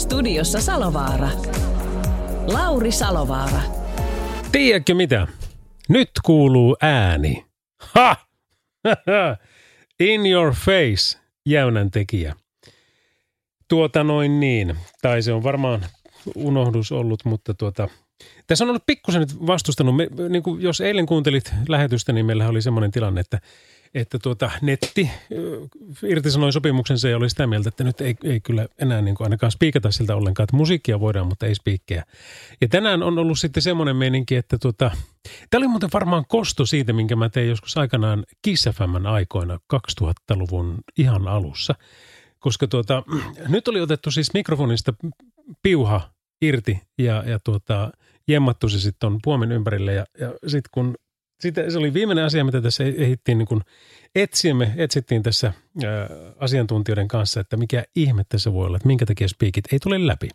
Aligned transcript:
Studiossa 0.00 0.60
Salovaara. 0.60 1.28
Lauri 2.46 2.92
Salovaara. 2.92 3.60
Tiedätkö 4.52 4.94
mitä? 4.94 5.26
Nyt 5.88 6.10
kuuluu 6.24 6.76
ääni. 6.82 7.46
Ha! 7.80 8.16
In 10.00 10.26
your 10.26 10.54
face, 10.54 11.18
jäynän 11.46 11.90
tekijä. 11.90 12.36
Tuota 13.68 14.04
noin 14.04 14.40
niin. 14.40 14.76
Tai 15.02 15.22
se 15.22 15.32
on 15.32 15.42
varmaan 15.42 15.86
unohdus 16.34 16.92
ollut, 16.92 17.24
mutta 17.24 17.54
tuota, 17.54 17.88
tässä 18.46 18.64
on 18.64 18.70
ollut 18.70 18.86
pikkusen 18.86 19.20
nyt 19.20 19.46
vastustanut. 19.46 19.96
Me, 19.96 20.08
niin 20.28 20.42
kuin 20.42 20.62
jos 20.62 20.80
eilen 20.80 21.06
kuuntelit 21.06 21.52
lähetystä, 21.68 22.12
niin 22.12 22.26
meillä 22.26 22.48
oli 22.48 22.62
semmoinen 22.62 22.90
tilanne, 22.90 23.20
että 23.20 23.40
että 23.94 24.18
tuota, 24.18 24.50
netti 24.62 25.10
irtisanoi 26.08 26.52
sopimuksensa 26.52 27.08
ja 27.08 27.16
oli 27.16 27.30
sitä 27.30 27.46
mieltä, 27.46 27.68
että 27.68 27.84
nyt 27.84 28.00
ei, 28.00 28.16
ei 28.24 28.40
kyllä 28.40 28.66
enää 28.78 29.02
niin 29.02 29.14
kuin 29.14 29.24
ainakaan 29.24 29.52
spiikata 29.52 29.90
siltä 29.90 30.16
ollenkaan, 30.16 30.44
että 30.44 30.56
musiikkia 30.56 31.00
voidaan, 31.00 31.26
mutta 31.26 31.46
ei 31.46 31.54
spiikkejä. 31.54 32.04
Ja 32.60 32.68
tänään 32.68 33.02
on 33.02 33.18
ollut 33.18 33.38
sitten 33.38 33.62
semmoinen 33.62 33.96
meininki, 33.96 34.36
että 34.36 34.58
tuota, 34.58 34.90
tämä 35.50 35.58
oli 35.58 35.68
muuten 35.68 35.90
varmaan 35.92 36.24
kosto 36.28 36.66
siitä, 36.66 36.92
minkä 36.92 37.16
mä 37.16 37.28
tein 37.28 37.48
joskus 37.48 37.76
aikanaan 37.76 38.24
Kiss 38.42 38.68
aikoina 39.10 39.58
2000-luvun 39.74 40.78
ihan 40.98 41.28
alussa. 41.28 41.74
Koska 42.38 42.66
tuota, 42.66 43.02
nyt 43.48 43.68
oli 43.68 43.80
otettu 43.80 44.10
siis 44.10 44.34
mikrofonista 44.34 44.94
piuha 45.62 46.10
irti 46.42 46.80
ja, 46.98 47.24
ja 47.26 47.38
tuota, 47.44 47.90
jemmattu 48.28 48.68
se 48.68 48.80
sitten 48.80 49.06
on 49.06 49.18
puomin 49.22 49.52
ympärille 49.52 49.94
ja, 49.94 50.06
ja 50.20 50.32
sitten 50.46 50.70
kun 50.70 50.94
sitten 51.40 51.72
se 51.72 51.78
oli 51.78 51.94
viimeinen 51.94 52.24
asia, 52.24 52.44
mitä 52.44 52.60
tässä 52.60 52.84
ehdittiin 52.84 53.38
niin 53.38 53.48
kuin 53.48 53.60
etsiä. 54.14 54.54
Me 54.54 54.74
etsittiin 54.76 55.22
tässä 55.22 55.52
ää, 55.84 56.08
asiantuntijoiden 56.38 57.08
kanssa, 57.08 57.40
että 57.40 57.56
mikä 57.56 57.84
ihme 57.96 58.24
tässä 58.28 58.52
voi 58.52 58.66
olla, 58.66 58.76
että 58.76 58.86
minkä 58.86 59.06
takia 59.06 59.28
spiikit 59.28 59.72
ei 59.72 59.78
tule 59.78 60.06
läpi. 60.06 60.28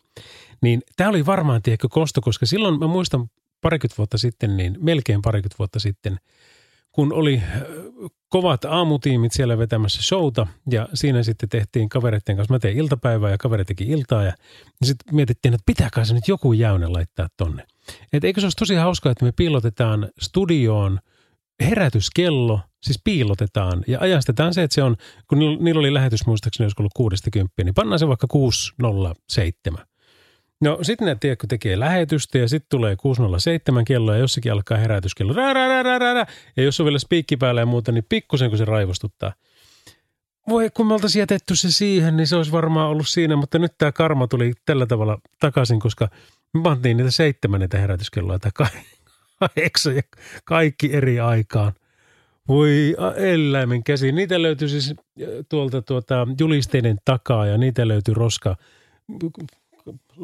Niin 0.61 0.81
tämä 0.95 1.09
oli 1.09 1.25
varmaan 1.25 1.61
tiedätkö 1.61 1.87
kosto, 1.89 2.21
koska 2.21 2.45
silloin 2.45 2.79
mä 2.79 2.87
muistan 2.87 3.29
parikymmentä 3.61 3.97
vuotta 3.97 4.17
sitten, 4.17 4.57
niin 4.57 4.77
melkein 4.79 5.21
parikymmentä 5.21 5.55
vuotta 5.59 5.79
sitten, 5.79 6.19
kun 6.91 7.13
oli 7.13 7.41
kovat 8.29 8.65
aamutiimit 8.65 9.31
siellä 9.31 9.57
vetämässä 9.57 10.01
showta 10.01 10.47
ja 10.71 10.87
siinä 10.93 11.23
sitten 11.23 11.49
tehtiin 11.49 11.89
kavereiden 11.89 12.35
kanssa, 12.35 12.53
mä 12.53 12.59
tein 12.59 12.77
iltapäivää 12.77 13.31
ja 13.31 13.37
kaveri 13.37 13.65
teki 13.65 13.83
iltaa 13.83 14.23
ja, 14.23 14.33
ja 14.81 14.87
sitten 14.87 15.15
mietittiin, 15.15 15.53
että 15.53 15.63
pitääkö 15.65 16.05
se 16.05 16.13
nyt 16.13 16.27
joku 16.27 16.53
jäynä 16.53 16.93
laittaa 16.93 17.27
tonne. 17.37 17.63
Et 18.13 18.23
eikö 18.23 18.41
se 18.41 18.45
olisi 18.45 18.57
tosi 18.57 18.75
hauskaa, 18.75 19.11
että 19.11 19.25
me 19.25 19.31
piilotetaan 19.31 20.09
studioon 20.19 20.99
herätyskello, 21.59 22.59
siis 22.83 22.99
piilotetaan 23.03 23.83
ja 23.87 23.99
ajastetaan 23.99 24.53
se, 24.53 24.63
että 24.63 24.75
se 24.75 24.83
on, 24.83 24.95
kun 25.27 25.39
niillä 25.39 25.79
oli 25.79 25.93
lähetys 25.93 26.27
muistaakseni, 26.27 26.65
olisiko 26.65 26.83
ollut 26.83 26.93
60, 26.95 27.63
niin 27.63 27.73
pannaan 27.73 27.99
se 27.99 28.07
vaikka 28.07 28.27
607. 28.27 29.85
No 30.61 30.79
sitten 30.81 31.05
ne 31.05 31.15
tiedätkö, 31.19 31.47
tekee 31.47 31.79
lähetystä 31.79 32.37
ja 32.37 32.49
sitten 32.49 32.69
tulee 32.69 32.95
607 32.95 33.85
kello 33.85 34.13
ja 34.13 34.19
jossakin 34.19 34.51
alkaa 34.51 34.77
herätyskello. 34.77 35.33
Rää, 35.33 35.53
rää, 35.53 35.83
rää, 35.83 35.99
rää, 35.99 36.13
rää. 36.13 36.25
Ja 36.57 36.63
jos 36.63 36.79
on 36.79 36.85
vielä 36.85 36.99
spiikki 36.99 37.37
päällä 37.37 37.61
ja 37.61 37.65
muuta, 37.65 37.91
niin 37.91 38.05
pikkusen 38.09 38.49
kun 38.49 38.57
se 38.57 38.65
raivostuttaa. 38.65 39.33
Voi, 40.49 40.69
kun 40.69 40.87
me 40.87 40.93
oltaisiin 40.93 41.19
jätetty 41.19 41.55
se 41.55 41.71
siihen, 41.71 42.17
niin 42.17 42.27
se 42.27 42.35
olisi 42.35 42.51
varmaan 42.51 42.89
ollut 42.89 43.07
siinä, 43.07 43.35
mutta 43.35 43.59
nyt 43.59 43.71
tämä 43.77 43.91
karma 43.91 44.27
tuli 44.27 44.53
tällä 44.65 44.85
tavalla 44.85 45.17
takaisin, 45.39 45.79
koska 45.79 46.09
me 46.55 46.61
pantiin 46.63 46.97
niitä 46.97 47.11
seitsemän 47.11 47.59
niitä 47.59 47.77
herätyskelloja 47.77 48.39
tai 48.39 48.51
kahdeksan 49.39 49.95
ja 49.95 50.01
kaikki 50.45 50.93
eri 50.93 51.19
aikaan. 51.19 51.73
Voi 52.47 52.95
eläimen 53.15 53.83
käsi. 53.83 54.11
Niitä 54.11 54.41
löytyy 54.41 54.69
siis 54.69 54.95
tuolta 55.49 55.81
tuota, 55.81 56.27
julisteiden 56.39 56.97
takaa 57.05 57.45
ja 57.45 57.57
niitä 57.57 57.87
löytyy 57.87 58.13
roska 58.13 58.55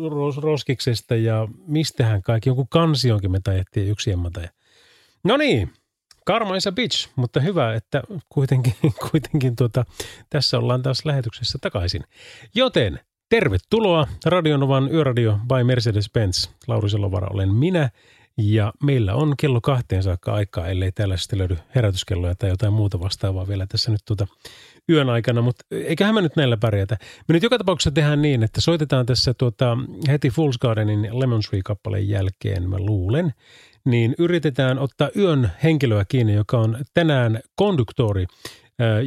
ros, 0.10 0.38
roskiksesta 0.38 1.16
ja 1.16 1.48
mistähän 1.68 2.24
kaikki. 2.24 2.50
Jonkun 2.50 2.68
kansionkin 2.68 3.32
me 3.32 3.40
tajettiin 3.44 3.88
yksi 3.88 4.12
emmata. 4.12 4.42
No 5.24 5.38
niin, 5.38 5.74
Karma 6.26 6.56
is 6.56 6.68
a 6.68 6.72
bitch, 6.72 7.10
mutta 7.16 7.40
hyvä, 7.40 7.74
että 7.74 8.04
kuitenkin, 8.30 8.74
kuitenkin 9.12 9.56
tuota, 9.56 9.86
tässä 10.30 10.58
ollaan 10.58 10.82
taas 10.82 11.06
lähetyksessä 11.06 11.58
takaisin. 11.62 12.04
Joten 12.56 13.00
tervetuloa 13.32 14.08
Radionovan 14.26 14.90
Yöradio 14.94 15.40
by 15.48 15.64
Mercedes-Benz. 15.64 16.50
Lauri 16.68 16.90
Selovara 16.90 17.28
olen 17.34 17.54
minä 17.54 17.90
ja 18.38 18.74
meillä 18.84 19.14
on 19.14 19.34
kello 19.38 19.62
kahteen 19.62 20.04
saakka 20.04 20.34
aikaa, 20.34 20.68
ellei 20.68 20.92
täällä 20.92 21.18
sitten 21.18 21.40
löydy 21.40 21.58
herätyskelloja 21.76 22.36
tai 22.36 22.50
jotain 22.50 22.74
muuta 22.74 23.00
vastaavaa 23.00 23.48
vielä 23.48 23.66
tässä 23.68 23.92
nyt 23.92 24.02
tuota 24.06 24.28
yön 24.90 25.10
aikana, 25.10 25.42
mutta 25.42 25.66
eiköhän 25.72 26.16
me 26.16 26.22
nyt 26.22 26.36
näillä 26.36 26.58
pärjätä. 26.58 26.98
Me 27.28 27.34
nyt 27.34 27.44
joka 27.44 27.58
tapauksessa 27.58 27.92
tehdään 27.92 28.22
niin, 28.22 28.44
että 28.44 28.62
soitetaan 28.62 29.06
tässä 29.06 29.34
tuota, 29.34 29.78
heti 30.08 30.30
Fool's 30.30 30.58
Gardenin 30.62 31.10
Lemon 31.12 31.42
Tree-kappaleen 31.50 32.10
jälkeen, 32.10 32.70
mä 32.70 32.78
luulen, 32.80 33.34
niin 33.86 34.16
yritetään 34.20 34.80
ottaa 34.80 35.10
yön 35.16 35.52
henkilöä 35.64 36.06
kiinni, 36.08 36.34
joka 36.34 36.58
on 36.58 36.78
tänään 36.94 37.40
konduktori 37.56 38.26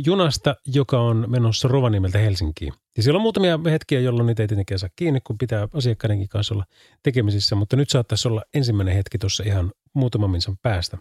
junasta, 0.04 0.56
joka 0.66 1.00
on 1.00 1.24
menossa 1.28 1.68
Rovaniemeltä 1.68 2.18
Helsinkiin. 2.18 2.72
Ja 2.96 3.02
siellä 3.02 3.18
on 3.18 3.22
muutamia 3.22 3.58
hetkiä, 3.70 4.00
jolloin 4.00 4.26
niitä 4.26 4.42
ei 4.42 4.48
tietenkään 4.48 4.78
saa 4.78 4.88
kiinni, 4.96 5.20
kun 5.20 5.38
pitää 5.38 5.68
asiakkaidenkin 5.72 6.28
kanssa 6.28 6.54
olla 6.54 6.64
tekemisissä, 7.02 7.54
mutta 7.54 7.76
nyt 7.76 7.90
saattaisi 7.90 8.28
olla 8.28 8.42
ensimmäinen 8.54 8.94
hetki 8.94 9.18
tuossa 9.18 9.44
ihan 9.46 9.72
muutaman 9.94 10.30
minsan 10.30 10.56
päästä. 10.62 10.98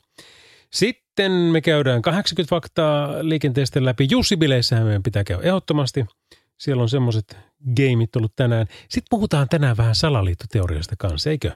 Sitten 0.74 1.32
me 1.32 1.62
käydään 1.62 2.02
80 2.02 2.50
faktaa 2.50 3.10
liikenteestä 3.22 3.86
läpi. 3.86 4.08
Jussi-bileissähän 4.12 4.86
meidän 4.86 5.04
pitää 5.04 5.24
käydä 5.24 5.44
ehdottomasti. 5.44 6.06
Siellä 6.60 6.84
on 6.84 6.90
semmoiset 6.90 7.38
gameit 7.76 8.16
ollut 8.16 8.36
tänään. 8.36 8.68
Sitten 8.82 9.08
puhutaan 9.10 9.50
tänään 9.50 9.78
vähän 9.78 9.96
salaliittoteoriasta 9.96 10.96
kanssa, 10.98 11.30
eikö? 11.30 11.52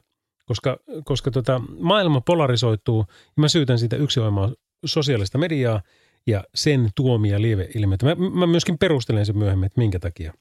Koska, 0.46 0.78
koska 1.06 1.32
tota, 1.32 1.62
maailma 1.80 2.22
polarisoituu 2.22 3.06
ja 3.10 3.42
mä 3.42 3.48
syytän 3.48 3.80
siitä 3.80 3.96
yksioimaa 3.96 4.52
sosiaalista 4.86 5.38
mediaa 5.38 5.82
ja 6.28 6.44
sen 6.56 6.90
tuomia 6.96 7.42
lieveilmiöitä. 7.42 8.06
Mä, 8.06 8.16
mä 8.16 8.48
myöskin 8.48 8.78
perustelen 8.78 9.26
sen 9.26 9.38
myöhemmin, 9.38 9.66
että 9.68 9.82
minkä 9.82 10.00
takia. 10.00 10.34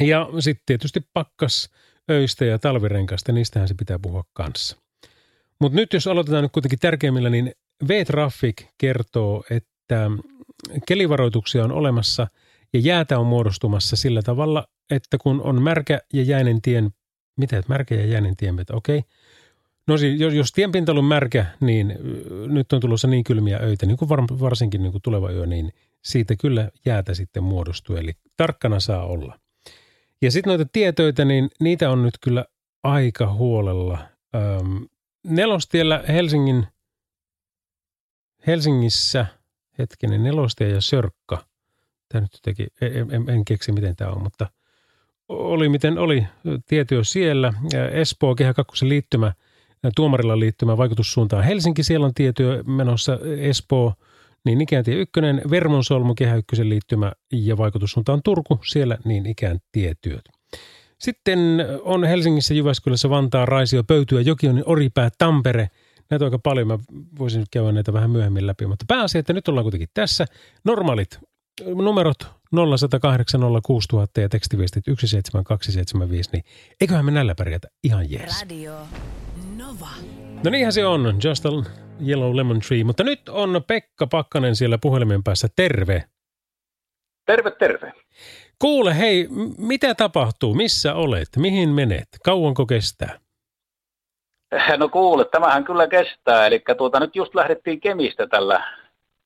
Ja 0.00 0.28
sitten 0.40 0.62
tietysti 0.66 1.00
pakkas 1.12 1.70
öistä 2.10 2.44
ja 2.44 2.58
talvirenkasta, 2.58 3.32
niistähän 3.32 3.68
se 3.68 3.74
pitää 3.74 3.98
puhua 4.02 4.24
kanssa. 4.32 4.76
Mutta 5.60 5.76
nyt 5.76 5.92
jos 5.92 6.06
aloitetaan 6.06 6.42
nyt 6.42 6.52
kuitenkin 6.52 6.78
tärkeimmillä, 6.78 7.30
niin 7.30 7.52
V-Traffic 7.88 8.62
kertoo, 8.78 9.44
että 9.50 10.10
kelivaroituksia 10.88 11.64
on 11.64 11.72
olemassa 11.72 12.26
ja 12.72 12.80
jäätä 12.80 13.18
on 13.18 13.26
muodostumassa 13.26 13.96
sillä 13.96 14.22
tavalla, 14.22 14.66
että 14.90 15.18
kun 15.18 15.40
on 15.42 15.62
märkä 15.62 16.00
ja 16.12 16.22
jäinen 16.22 16.62
tien, 16.62 16.90
mitä 17.36 17.62
märkä 17.68 17.94
ja 17.94 18.06
jäinen 18.06 18.36
tienpito, 18.36 18.76
okei. 18.76 18.98
Okay. 18.98 19.10
No 19.90 19.98
siis, 19.98 20.20
jos, 20.20 20.34
jos 20.34 20.52
tienpinta 20.52 20.92
on 20.92 21.04
märkä, 21.04 21.46
niin 21.60 21.98
nyt 22.46 22.72
on 22.72 22.80
tulossa 22.80 23.08
niin 23.08 23.24
kylmiä 23.24 23.58
öitä, 23.62 23.86
niin 23.86 23.96
kuin 23.96 24.08
varsinkin 24.40 24.82
niin 24.82 24.92
kuin 24.92 25.02
tuleva 25.02 25.30
yö, 25.30 25.46
niin 25.46 25.72
siitä 26.02 26.36
kyllä 26.36 26.70
jäätä 26.86 27.14
sitten 27.14 27.42
muodostuu, 27.42 27.96
eli 27.96 28.12
tarkkana 28.36 28.80
saa 28.80 29.04
olla. 29.04 29.38
Ja 30.22 30.30
sitten 30.30 30.50
noita 30.50 30.70
tietöitä, 30.72 31.24
niin 31.24 31.50
niitä 31.60 31.90
on 31.90 32.02
nyt 32.02 32.14
kyllä 32.20 32.44
aika 32.82 33.32
huolella. 33.32 33.98
Öm, 34.34 34.86
nelostiellä 35.24 36.04
Helsingin– 36.08 36.66
Helsingissä, 38.46 39.26
hetkinen, 39.78 40.22
Nelostie 40.22 40.68
ja 40.68 40.80
Sörkka. 40.80 41.44
Tämä 42.08 42.20
nyt 42.20 42.38
teki, 42.42 42.66
en, 42.80 43.10
en, 43.10 43.30
en 43.30 43.44
keksi 43.44 43.72
miten 43.72 43.96
tämä 43.96 44.10
on, 44.10 44.22
mutta 44.22 44.46
oli 45.28 45.68
miten 45.68 45.98
oli. 45.98 46.26
Tietyö 46.66 47.04
siellä. 47.04 47.52
Espoo, 47.92 48.34
Kehä 48.34 48.54
2 48.54 48.88
liittymä, 48.88 49.32
tuomarilla 49.96 50.38
liittymä 50.38 50.76
vaikutussuuntaan 50.76 51.44
Helsinki. 51.44 51.82
Siellä 51.82 52.06
on 52.06 52.14
tietyö 52.14 52.62
menossa 52.66 53.18
Espoo, 53.38 53.94
niin 54.44 54.60
ikään 54.60 54.84
tie 54.84 54.94
ykkönen, 54.94 55.42
Vermonsolmu, 55.50 56.14
Kehä 56.14 56.36
1 56.36 56.68
liittymä 56.68 57.12
ja 57.32 57.56
vaikutussuuntaan 57.56 58.20
Turku. 58.24 58.60
Siellä 58.66 58.98
niin 59.04 59.26
ikään 59.26 59.58
tietyöt. 59.72 60.24
Sitten 60.98 61.38
on 61.82 62.04
Helsingissä, 62.04 62.54
Jyväskylässä, 62.54 63.10
Vantaa, 63.10 63.46
Raisio, 63.46 63.84
Pöytyä, 63.84 64.20
Jokion, 64.20 64.62
Oripää, 64.66 65.10
Tampere– 65.18 65.68
Näitä 66.10 66.24
on 66.24 66.26
aika 66.26 66.38
paljon, 66.38 66.66
mä 66.68 66.78
voisin 67.18 67.44
käydä 67.50 67.72
näitä 67.72 67.92
vähän 67.92 68.10
myöhemmin 68.10 68.46
läpi, 68.46 68.66
mutta 68.66 68.84
pääasia, 68.88 69.18
että 69.18 69.32
nyt 69.32 69.48
ollaan 69.48 69.64
kuitenkin 69.64 69.88
tässä. 69.94 70.26
Normaalit 70.64 71.18
numerot 71.74 72.18
0108 72.52 73.40
06000 73.66 74.20
ja 74.20 74.28
tekstiviestit 74.28 74.84
17275, 74.84 76.30
niin 76.32 76.44
eiköhän 76.80 77.04
me 77.04 77.10
näillä 77.10 77.34
pärjätä 77.34 77.68
ihan 77.84 78.10
jees. 78.10 78.40
Radio 78.40 78.74
Nova. 79.70 79.88
No 80.44 80.50
niinhän 80.50 80.72
se 80.72 80.86
on, 80.86 81.18
Just 81.24 81.46
a 81.46 81.48
Yellow 82.06 82.36
Lemon 82.36 82.60
Tree. 82.60 82.84
Mutta 82.84 83.04
nyt 83.04 83.28
on 83.28 83.62
Pekka 83.66 84.06
Pakkanen 84.06 84.56
siellä 84.56 84.78
puhelimen 84.78 85.22
päässä. 85.22 85.48
Terve. 85.56 86.04
Terve, 87.26 87.50
terve. 87.50 87.92
Kuule, 88.58 88.98
hei, 88.98 89.28
m- 89.28 89.66
mitä 89.66 89.94
tapahtuu? 89.94 90.54
Missä 90.54 90.94
olet? 90.94 91.28
Mihin 91.36 91.68
menet? 91.68 92.08
Kauanko 92.24 92.66
kestää? 92.66 93.18
No 94.76 94.88
kuule, 94.88 95.24
tämähän 95.24 95.64
kyllä 95.64 95.86
kestää. 95.86 96.46
Eli 96.46 96.62
tuota, 96.78 97.00
nyt 97.00 97.16
just 97.16 97.34
lähdettiin 97.34 97.80
Kemistä 97.80 98.26
tällä 98.26 98.62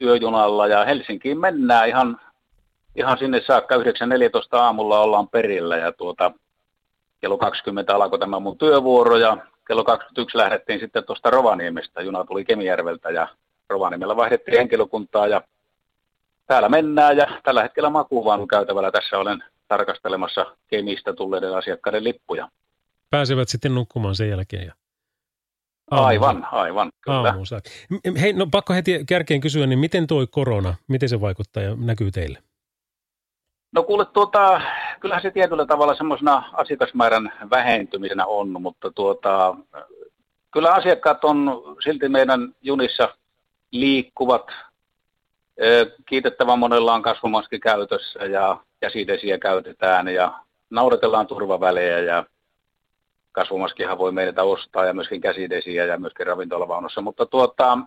yöjunalla 0.03 0.67
ja 0.67 0.85
Helsinkiin 0.85 1.41
mennään 1.41 1.89
ihan, 1.89 2.21
ihan 2.97 3.19
sinne 3.19 3.43
saakka 3.47 3.77
9.14 3.77 3.83
aamulla 4.53 5.01
ollaan 5.01 5.29
perillä 5.29 5.77
ja 5.77 5.93
tuota, 5.93 6.33
kello 7.21 7.39
20 7.39 7.95
alkoi 7.95 8.19
tämä 8.19 8.39
mun 8.39 8.59
työvuoro 8.59 9.17
ja 9.17 9.37
kello 9.67 9.85
21 9.85 10.39
lähdettiin 10.39 10.81
sitten 10.81 11.05
tuosta 11.05 11.31
Rovaniemestä. 11.31 12.03
Juna 12.03 12.25
tuli 12.25 12.45
Kemijärveltä 12.45 13.11
ja 13.11 13.29
Rovaniemellä 13.69 14.17
vaihdettiin 14.17 14.57
henkilökuntaa 14.57 15.27
ja 15.27 15.43
täällä 16.47 16.69
mennään 16.69 17.17
ja 17.17 17.41
tällä 17.43 17.63
hetkellä 17.63 17.91
makuuvaunun 17.91 18.49
käytävällä 18.49 18.91
tässä 18.91 19.19
olen 19.19 19.45
tarkastelemassa 19.69 20.57
Kemistä 20.69 21.13
tulleiden 21.13 21.57
asiakkaiden 21.57 22.05
lippuja. 22.05 22.49
Pääsevät 23.11 23.49
sitten 23.49 23.75
nukkumaan 23.75 24.15
sen 24.15 24.29
jälkeen. 24.29 24.67
Ja 24.67 24.75
Aivan, 25.91 26.47
aivan, 26.53 26.93
kyllä. 27.01 27.35
Hei, 28.21 28.33
no 28.33 28.47
pakko 28.51 28.75
heti 28.75 29.05
kärkeen 29.09 29.41
kysyä, 29.41 29.67
niin 29.67 29.79
miten 29.79 30.07
toi 30.07 30.27
korona, 30.27 30.75
miten 30.89 31.09
se 31.09 31.21
vaikuttaa 31.21 31.63
ja 31.63 31.77
näkyy 31.77 32.11
teille? 32.11 32.39
No 33.75 33.83
kuule, 33.83 34.05
tuota, 34.05 34.61
kyllähän 35.01 35.23
se 35.23 35.31
tietyllä 35.31 35.67
tavalla 35.67 35.95
semmoisena 35.95 36.43
asiakasmäärän 36.53 37.33
vähentymisenä 37.51 38.27
on, 38.27 38.63
mutta 38.63 38.91
tuota, 38.91 39.57
kyllä 40.51 40.73
asiakkaat 40.73 41.25
on 41.25 41.63
silti 41.85 42.09
meidän 42.09 42.55
junissa 42.63 43.09
liikkuvat. 43.71 44.47
Kiitettävän 46.07 46.59
monella 46.59 46.95
on 46.95 47.03
kasvomaski 47.03 47.59
käytössä 47.59 48.25
ja 48.25 48.61
käsidesiä 48.81 49.39
käytetään 49.39 50.09
ja 50.09 50.33
nauratellaan 50.71 51.27
turvavälejä 51.27 51.99
ja 51.99 52.25
kasvomaskihan 53.33 53.99
voi 53.99 54.13
meiltä 54.13 54.43
ostaa 54.43 54.87
ja 54.87 54.95
myöskin 54.95 55.21
käsidesiä 55.21 55.85
ja 55.85 55.99
myöskin 55.99 56.27
ravintolavaunussa, 56.27 57.01
mutta 57.01 57.27
tuota, 57.27 57.79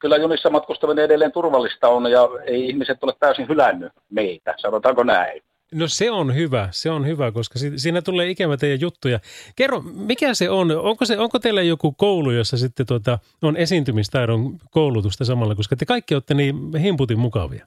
kyllä 0.00 0.16
junissa 0.16 0.50
matkustaminen 0.50 1.04
edelleen 1.04 1.32
turvallista 1.32 1.88
on 1.88 2.10
ja 2.10 2.28
ei 2.46 2.66
ihmiset 2.68 3.04
ole 3.04 3.12
täysin 3.20 3.48
hylännyt 3.48 3.92
meitä, 4.10 4.54
sanotaanko 4.56 5.02
näin. 5.02 5.42
No 5.74 5.88
se 5.88 6.10
on 6.10 6.34
hyvä, 6.34 6.68
se 6.70 6.90
on 6.90 7.06
hyvä, 7.06 7.32
koska 7.32 7.58
si- 7.58 7.78
siinä 7.78 8.02
tulee 8.02 8.30
ikävä 8.30 8.56
teidän 8.56 8.80
juttuja. 8.80 9.20
Kerro, 9.56 9.80
mikä 9.94 10.34
se 10.34 10.50
on? 10.50 10.70
Onko, 10.70 11.04
se, 11.04 11.18
onko 11.18 11.38
teillä 11.38 11.62
joku 11.62 11.92
koulu, 11.92 12.30
jossa 12.30 12.56
sitten 12.56 12.86
tuota, 12.86 13.18
on 13.42 13.56
esiintymistaidon 13.56 14.58
koulutusta 14.70 15.24
samalla, 15.24 15.54
koska 15.54 15.76
te 15.76 15.84
kaikki 15.86 16.14
olette 16.14 16.34
niin 16.34 16.76
himputin 16.76 17.18
mukavia? 17.18 17.66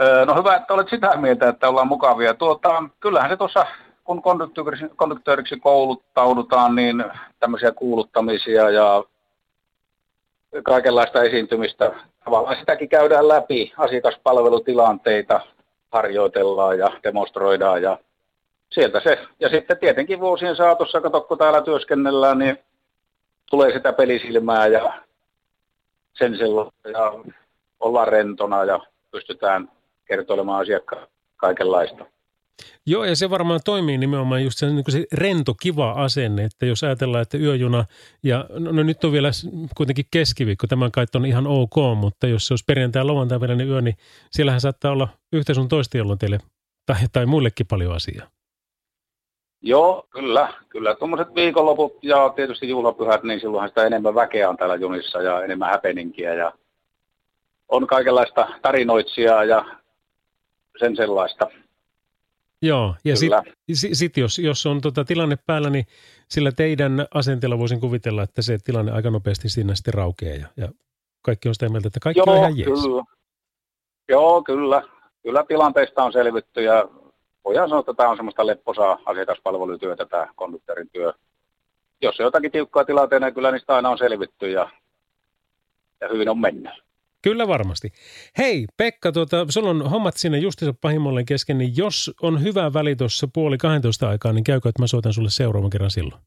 Öö, 0.00 0.24
No 0.26 0.34
hyvä, 0.34 0.56
että 0.56 0.74
olet 0.74 0.88
sitä 0.90 1.16
mieltä, 1.16 1.48
että 1.48 1.68
ollaan 1.68 1.88
mukavia. 1.88 2.34
Tuota, 2.34 2.84
kyllähän 3.00 3.30
se 3.30 3.36
tuossa, 3.36 3.66
kun 4.04 4.22
konduktööriksi, 4.22 4.84
konduktööriksi 4.96 5.56
kouluttaudutaan, 5.56 6.74
niin 6.74 7.04
tämmöisiä 7.40 7.72
kuuluttamisia 7.72 8.70
ja 8.70 9.04
kaikenlaista 10.62 11.22
esiintymistä. 11.22 11.92
Tavallaan 12.24 12.56
sitäkin 12.56 12.88
käydään 12.88 13.28
läpi, 13.28 13.72
asiakaspalvelutilanteita 13.78 15.40
harjoitellaan 15.92 16.78
ja 16.78 16.90
demonstroidaan 17.02 17.82
ja 17.82 17.98
sieltä 18.70 19.00
se. 19.00 19.18
Ja 19.40 19.48
sitten 19.48 19.78
tietenkin 19.78 20.20
vuosien 20.20 20.56
saatossa, 20.56 21.00
kato 21.00 21.20
kun 21.20 21.38
täällä 21.38 21.62
työskennellään, 21.62 22.38
niin 22.38 22.58
tulee 23.50 23.72
sitä 23.72 23.92
pelisilmää 23.92 24.66
ja 24.66 24.92
sen 26.18 26.38
ja 26.92 27.12
ollaan 27.80 28.08
rentona 28.08 28.64
ja 28.64 28.80
pystytään 29.10 29.68
kertoilemaan 30.04 30.62
asiakkaan 30.62 31.06
kaikenlaista. 31.36 32.06
Joo, 32.86 33.04
ja 33.04 33.16
se 33.16 33.30
varmaan 33.30 33.60
toimii 33.64 33.98
nimenomaan 33.98 34.44
just 34.44 34.58
se, 34.58 34.66
niin 34.66 34.84
se 34.88 35.04
rento, 35.12 35.54
kiva 35.54 35.90
asenne, 35.90 36.44
että 36.44 36.66
jos 36.66 36.84
ajatellaan, 36.84 37.22
että 37.22 37.38
yöjuna, 37.38 37.84
ja 38.22 38.44
no, 38.58 38.72
no 38.72 38.82
nyt 38.82 39.04
on 39.04 39.12
vielä 39.12 39.30
kuitenkin 39.76 40.04
keskiviikko, 40.10 40.66
tämän 40.66 40.92
kai 40.92 41.06
on 41.14 41.26
ihan 41.26 41.46
ok, 41.46 41.74
mutta 41.96 42.26
jos 42.26 42.46
se 42.46 42.52
olisi 42.52 42.64
perjantai 42.66 43.00
ja 43.00 43.06
lauantai 43.06 43.40
välinen 43.40 43.68
yö, 43.68 43.80
niin 43.80 43.96
siellähän 44.30 44.60
saattaa 44.60 44.92
olla 44.92 45.08
yhtä 45.32 45.54
sun 45.54 45.68
toista, 45.68 45.96
jolloin 45.98 46.18
teille 46.18 46.38
tai, 46.86 46.96
tai 47.12 47.26
muillekin 47.26 47.66
paljon 47.66 47.94
asiaa. 47.94 48.26
Joo, 49.62 50.06
kyllä. 50.10 50.54
Kyllä 50.68 50.94
tuommoiset 50.94 51.34
viikonloput 51.34 51.98
ja 52.02 52.32
tietysti 52.36 52.68
juhlapyhät, 52.68 53.22
niin 53.22 53.40
silloinhan 53.40 53.68
sitä 53.68 53.86
enemmän 53.86 54.14
väkeä 54.14 54.48
on 54.48 54.56
täällä 54.56 54.76
junissa 54.76 55.22
ja 55.22 55.44
enemmän 55.44 55.70
häpeninkiä 55.70 56.34
ja 56.34 56.52
on 57.68 57.86
kaikenlaista 57.86 58.48
tarinoitsijaa 58.62 59.44
ja 59.44 59.64
sen 60.78 60.96
sellaista. 60.96 61.46
Joo, 62.62 62.94
ja 63.04 63.16
sitten 63.16 63.54
sit, 63.72 63.90
sit 63.94 64.16
jos, 64.16 64.38
jos 64.38 64.66
on 64.66 64.80
tota 64.80 65.04
tilanne 65.04 65.36
päällä, 65.46 65.70
niin 65.70 65.86
sillä 66.28 66.52
teidän 66.52 67.06
asenteella 67.14 67.58
voisin 67.58 67.80
kuvitella, 67.80 68.22
että 68.22 68.42
se 68.42 68.58
tilanne 68.64 68.92
aika 68.92 69.10
nopeasti 69.10 69.48
siinä 69.48 69.74
sitten 69.74 69.94
raukeaa 69.94 70.36
ja, 70.36 70.48
ja 70.56 70.68
kaikki 71.22 71.48
on 71.48 71.54
sitä 71.54 71.68
mieltä, 71.68 71.88
että 71.88 72.00
kaikki 72.00 72.20
on 72.20 72.26
Joo, 72.26 72.36
ihan 72.36 72.58
jees. 72.58 72.82
kyllä. 72.82 73.02
Joo, 74.08 74.42
kyllä. 74.42 74.82
Kyllä 75.22 75.44
tilanteista 75.48 76.04
on 76.04 76.12
selvitty 76.12 76.62
ja 76.62 76.88
voidaan 77.44 77.68
sanoa, 77.68 77.80
että 77.80 77.94
tämä 77.94 78.08
on 78.08 78.16
semmoista 78.16 78.46
lepposaa 78.46 78.98
asiakaspalvelutyötä, 79.06 80.06
tämä 80.06 80.28
konduktorin 80.36 80.88
työ. 80.92 81.12
Jos 82.02 82.20
on 82.20 82.24
jotakin 82.24 82.52
tiukkaa 82.52 82.84
tilanteena, 82.84 83.30
kyllä 83.32 83.50
niistä 83.50 83.76
aina 83.76 83.90
on 83.90 83.98
selvitty 83.98 84.50
ja, 84.50 84.70
ja 86.00 86.08
hyvin 86.08 86.28
on 86.28 86.38
mennyt. 86.38 86.85
Kyllä 87.26 87.48
varmasti. 87.48 87.92
Hei 88.38 88.66
Pekka, 88.76 89.12
tuota, 89.12 89.46
sulla 89.48 89.70
on 89.70 89.90
hommat 89.90 90.16
sinne 90.16 90.38
justiinsa 90.38 90.78
pahimmoilleen 90.80 91.26
kesken, 91.26 91.58
niin 91.58 91.76
jos 91.76 92.10
on 92.22 92.42
hyvä 92.42 92.72
väli 92.72 92.96
tuossa 92.96 93.28
puoli 93.34 93.58
12 93.58 94.08
aikaa, 94.08 94.32
niin 94.32 94.44
käykö, 94.44 94.68
että 94.68 94.82
mä 94.82 94.86
soitan 94.86 95.12
sulle 95.12 95.30
seuraavan 95.30 95.70
kerran 95.70 95.90
silloin. 95.90 96.22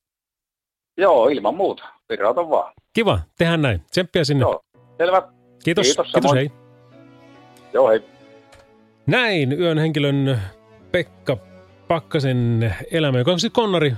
Joo, 0.98 1.28
ilman 1.28 1.56
muuta. 1.56 1.84
Virrauta 2.10 2.50
vaan. 2.50 2.74
Kiva, 2.94 3.19
tehdään 3.38 3.62
näin. 3.62 3.81
Tsemppiä 3.92 4.24
sinne. 4.24 4.42
Joo, 4.42 4.62
selvä. 4.98 5.22
kiitos, 5.63 5.86
kiitos, 5.88 6.12
kiitos 6.12 6.34
hei. 6.34 6.51
Joo, 7.74 7.90
hei. 7.90 8.01
Näin 9.07 9.60
yön 9.60 9.78
henkilön 9.78 10.42
Pekka 10.92 11.38
Pakkasen 11.88 12.75
elämä, 12.92 13.18
joka 13.18 13.31
on 13.31 13.39
sitten 13.39 13.62
konnari 13.63 13.94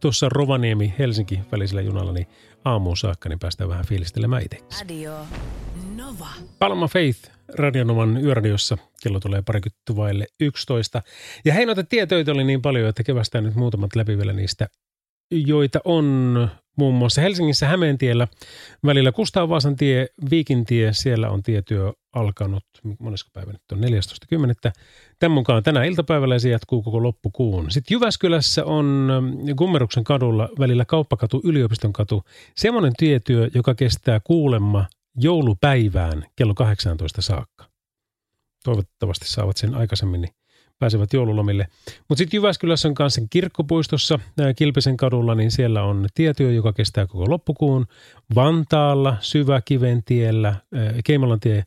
tuossa 0.00 0.28
Rovaniemi-Helsinki 0.28 1.40
välisellä 1.52 1.82
junalla, 1.82 2.12
niin 2.12 2.26
aamuun 2.64 2.96
saakka, 2.96 3.28
niin 3.28 3.38
päästään 3.38 3.70
vähän 3.70 3.86
fiilistelemään 3.86 4.42
itse. 4.42 4.58
Radio 4.80 5.12
Nova. 6.12 6.28
Palma 6.58 6.88
Faith 6.88 7.30
Radionoman 7.54 8.24
yöradiossa. 8.24 8.78
Kello 9.02 9.20
tulee 9.20 9.42
parikymmentä 9.42 9.96
vaille 9.96 10.26
11. 10.40 11.02
Ja 11.44 11.54
hei, 11.54 11.66
noita 11.66 11.84
tietöitä 11.84 12.32
oli 12.32 12.44
niin 12.44 12.62
paljon, 12.62 12.88
että 12.88 13.02
kevästään 13.02 13.44
nyt 13.44 13.54
muutamat 13.54 13.96
läpi 13.96 14.18
vielä 14.18 14.32
niistä, 14.32 14.68
joita 15.30 15.80
on 15.84 16.48
muun 16.76 16.94
muassa 16.94 17.20
Helsingissä 17.20 17.66
Hämeentiellä 17.66 18.28
välillä 18.86 19.12
Kustaa 19.12 19.48
Vaasan 19.48 19.76
tie, 19.76 20.06
Viikintie, 20.30 20.92
siellä 20.92 21.30
on 21.30 21.42
tietyö 21.42 21.92
alkanut, 22.12 22.64
monesko 22.98 23.30
päivä 23.32 23.52
nyt 23.52 23.72
on 23.72 23.78
14.10. 23.78 24.72
Tämän 25.18 25.34
mukaan 25.34 25.62
tänä 25.62 25.84
iltapäivällä 25.84 26.38
se 26.38 26.48
jatkuu 26.48 26.82
koko 26.82 27.02
loppukuun. 27.02 27.70
Sitten 27.70 27.94
Jyväskylässä 27.94 28.64
on 28.64 29.08
ähm, 29.10 29.56
Gummeruksen 29.56 30.04
kadulla 30.04 30.48
välillä 30.58 30.84
Kauppakatu, 30.84 31.40
Yliopiston 31.44 31.92
katu, 31.92 32.24
semmoinen 32.56 32.92
tietyö, 32.96 33.50
joka 33.54 33.74
kestää 33.74 34.20
kuulemma 34.24 34.84
joulupäivään 35.16 36.26
kello 36.36 36.54
18 36.54 37.22
saakka. 37.22 37.64
Toivottavasti 38.64 39.28
saavat 39.28 39.56
sen 39.56 39.74
aikaisemmin, 39.74 40.20
niin 40.20 40.34
pääsevät 40.78 41.12
joululomille. 41.12 41.66
Mutta 42.08 42.18
sitten 42.18 42.38
Jyväskylässä 42.38 42.88
on 42.88 42.94
kanssa 42.94 43.20
kirkkopuistossa 43.30 44.18
Kilpisen 44.56 44.96
kadulla, 44.96 45.34
niin 45.34 45.50
siellä 45.50 45.82
on 45.82 46.06
tietyö, 46.14 46.52
joka 46.52 46.72
kestää 46.72 47.06
koko 47.06 47.30
loppukuun. 47.30 47.86
Vantaalla, 48.34 49.16
Syväkiventiellä, 49.20 50.54
Keimolan 51.04 51.40
tie, 51.40 51.64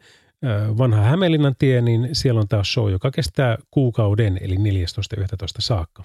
vanha 0.77 1.01
Hämeenlinnan 1.01 1.55
tie, 1.59 1.81
niin 1.81 2.09
siellä 2.13 2.41
on 2.41 2.47
taas 2.47 2.73
show, 2.73 2.91
joka 2.91 3.11
kestää 3.11 3.57
kuukauden, 3.71 4.39
eli 4.41 4.55
14.11 4.55 4.61
saakka. 5.59 6.03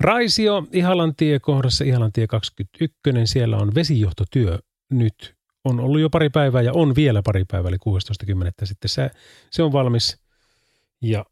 Raisio, 0.00 0.66
Ihalantie 0.72 1.38
kohdassa, 1.38 1.84
Ihalantie 1.84 2.26
21, 2.26 2.98
siellä 3.24 3.56
on 3.56 3.74
vesijohtotyö 3.74 4.58
nyt 4.90 5.37
on 5.64 5.80
ollut 5.80 6.00
jo 6.00 6.10
pari 6.10 6.30
päivää 6.30 6.62
ja 6.62 6.72
on 6.72 6.94
vielä 6.94 7.22
pari 7.24 7.44
päivää, 7.44 7.68
eli 7.68 7.76
16.10. 7.76 8.66
sitten 8.66 8.88
se, 8.88 9.10
se 9.50 9.62
on 9.62 9.72
valmis. 9.72 10.18
Ja 11.02 11.24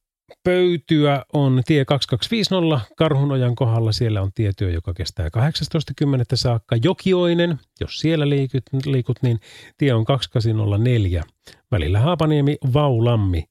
pöytyä 0.43 1.25
on 1.33 1.63
tie 1.67 1.85
2250 1.85 2.95
Karhunojan 2.97 3.55
kohdalla. 3.55 3.93
Siellä 3.93 4.23
on 4.23 4.31
tietyö, 4.35 4.71
joka 4.71 4.95
kestää 4.95 5.29
18.10. 5.29 6.13
saakka. 6.35 6.77
Jokioinen, 6.85 7.59
jos 7.81 7.99
siellä 7.99 8.29
liikut, 8.29 8.63
liikut, 8.87 9.17
niin 9.23 9.41
tie 9.79 9.95
on 9.95 10.05
2804. 10.05 11.23
Välillä 11.71 12.01
Haapaniemi, 12.01 12.57
Vaulammi 12.73 13.45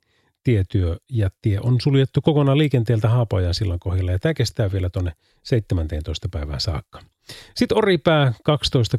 tietyö 0.44 0.98
ja 1.10 1.30
tie 1.42 1.60
on 1.64 1.82
suljettu 1.82 2.22
kokonaan 2.22 2.58
liikenteeltä 2.58 3.10
Haapojan 3.10 3.54
sillan 3.54 3.80
kohdilla 3.80 4.12
ja 4.12 4.20
tämä 4.20 4.34
kestää 4.34 4.72
vielä 4.72 4.90
tuonne 4.90 5.12
17. 5.44 6.30
päivään 6.30 6.62
saakka. 6.62 7.02
Sitten 7.56 7.78
Oripää 7.78 8.34
12, 8.44 8.98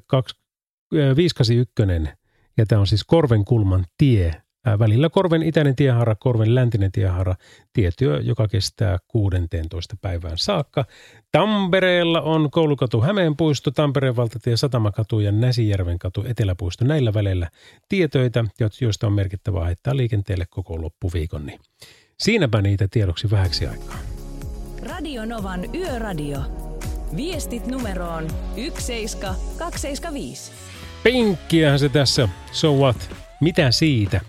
581 0.93 2.17
ja 2.57 2.67
tämä 2.67 2.81
on 2.81 2.87
siis 2.87 3.05
Korvenkulman 3.05 3.85
tie 3.99 4.33
välillä 4.79 5.09
Korven 5.11 5.43
itäinen 5.43 5.77
tiehara, 5.77 6.15
Korven 6.15 6.55
läntinen 6.55 6.93
tiehara, 6.93 7.35
tietyö, 7.73 8.21
joka 8.23 8.49
kestää 8.49 8.99
16 9.09 9.97
päivään 10.01 10.39
saakka. 10.39 10.85
Tampereella 11.33 12.21
on 12.21 12.51
koulukatu 12.51 13.01
Hämeenpuisto, 13.01 13.71
Tampereen 13.71 14.17
valtatie 14.17 14.57
Satamakatu 14.57 15.21
ja 15.21 15.33
Näsijärven 15.33 15.99
katu 15.99 16.25
Eteläpuisto. 16.29 16.85
Näillä 16.85 17.15
väleillä 17.15 17.51
tietöitä, 17.89 18.45
joista 18.81 19.07
on 19.07 19.13
merkittävää 19.13 19.65
haittaa 19.65 19.97
liikenteelle 19.97 20.45
koko 20.51 20.83
loppuviikon. 20.83 21.47
Niin 21.47 21.61
siinäpä 22.19 22.63
niitä 22.63 22.89
tiedoksi 22.91 23.31
vähäksi 23.31 23.67
aikaa. 23.67 23.99
Radio 24.83 25.25
Novan 25.25 25.75
Yöradio. 25.75 26.39
Viestit 27.17 27.67
numeroon 27.67 28.29
17275. 28.55 30.53
Pinkkiähän 31.07 31.79
se 31.79 31.89
tässä, 31.89 32.29
so 32.53 32.73
what, 32.73 33.11
mitä 33.41 33.71
siitä? 33.71 34.21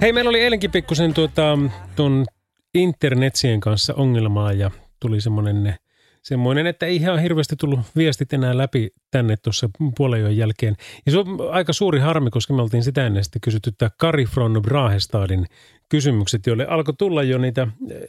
Hei, 0.00 0.12
meillä 0.12 0.28
oli 0.28 0.40
eilenkin 0.40 0.70
pikkusen 0.70 1.14
tuota, 1.14 1.58
tuon 1.96 2.26
internetsien 2.74 3.60
kanssa 3.60 3.94
ongelmaa 3.94 4.52
ja 4.52 4.70
tuli 5.00 5.20
semmoinen, 5.20 5.76
semmoinen, 6.22 6.66
että 6.66 6.86
ei 6.86 6.96
ihan 6.96 7.18
hirveästi 7.18 7.56
tullut 7.56 7.80
viestit 7.96 8.32
enää 8.32 8.56
läpi 8.56 8.90
tänne 9.10 9.36
tuossa 9.36 9.70
puolen 9.96 10.36
jälkeen. 10.36 10.76
Ja 11.06 11.12
se 11.12 11.18
on 11.18 11.26
aika 11.50 11.72
suuri 11.72 11.98
harmi, 12.00 12.30
koska 12.30 12.54
me 12.54 12.62
oltiin 12.62 12.82
sitä 12.82 13.06
ennen 13.06 13.24
sitten 13.24 13.40
kysytty 13.40 13.72
tämä 13.78 13.90
Kari 13.96 14.28
von 14.36 14.62
Brahestadin 14.62 15.46
kysymykset, 15.88 16.46
joille 16.46 16.66
alkoi 16.66 16.94
tulla 16.94 17.22
jo 17.22 17.38
niitä 17.38 17.68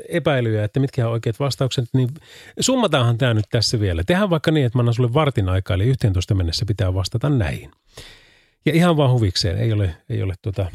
epäilyjä, 0.09 0.63
että 0.63 0.79
mitkä 0.79 1.07
on 1.07 1.13
oikeat 1.13 1.39
vastaukset, 1.39 1.85
niin 1.93 2.09
summataanhan 2.59 3.17
tämä 3.17 3.33
nyt 3.33 3.45
tässä 3.51 3.79
vielä. 3.79 4.03
Tehdään 4.03 4.29
vaikka 4.29 4.51
niin, 4.51 4.65
että 4.65 4.77
mä 4.77 4.81
annan 4.81 4.93
sulle 4.93 5.13
vartin 5.13 5.49
aikaa, 5.49 5.75
eli 5.75 5.85
11 5.85 6.35
mennessä 6.35 6.65
pitää 6.65 6.93
vastata 6.93 7.29
näihin. 7.29 7.71
Ja 8.65 8.73
ihan 8.73 8.97
vaan 8.97 9.11
huvikseen, 9.11 9.57
ei 9.57 9.73
ole, 9.73 9.95
ei 10.09 10.23
ole 10.23 10.33
tuota 10.41 10.65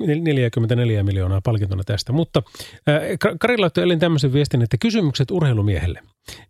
44 0.00 1.02
miljoonaa 1.02 1.40
palkintona 1.40 1.84
tästä. 1.84 2.12
Mutta 2.12 2.42
äh, 2.88 3.36
Kari 3.40 3.58
laittoi 3.58 3.82
eilen 3.84 3.98
tämmöisen 3.98 4.32
viestin, 4.32 4.62
että 4.62 4.76
kysymykset 4.80 5.30
urheilumiehelle. 5.30 6.00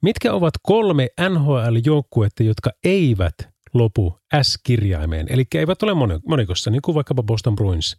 Mitkä 0.01 0.33
ovat 0.33 0.55
kolme 0.63 1.09
NHL-joukkuetta, 1.29 2.43
jotka 2.43 2.71
eivät 2.85 3.35
lopu 3.75 4.19
S-kirjaimeen, 4.43 5.27
eli 5.31 5.45
eivät 5.55 5.83
ole 5.83 5.93
monikossa, 6.27 6.71
niin 6.71 6.83
kuin 6.83 6.95
vaikkapa 6.95 7.23
Boston 7.23 7.57
Bruins 7.57 7.97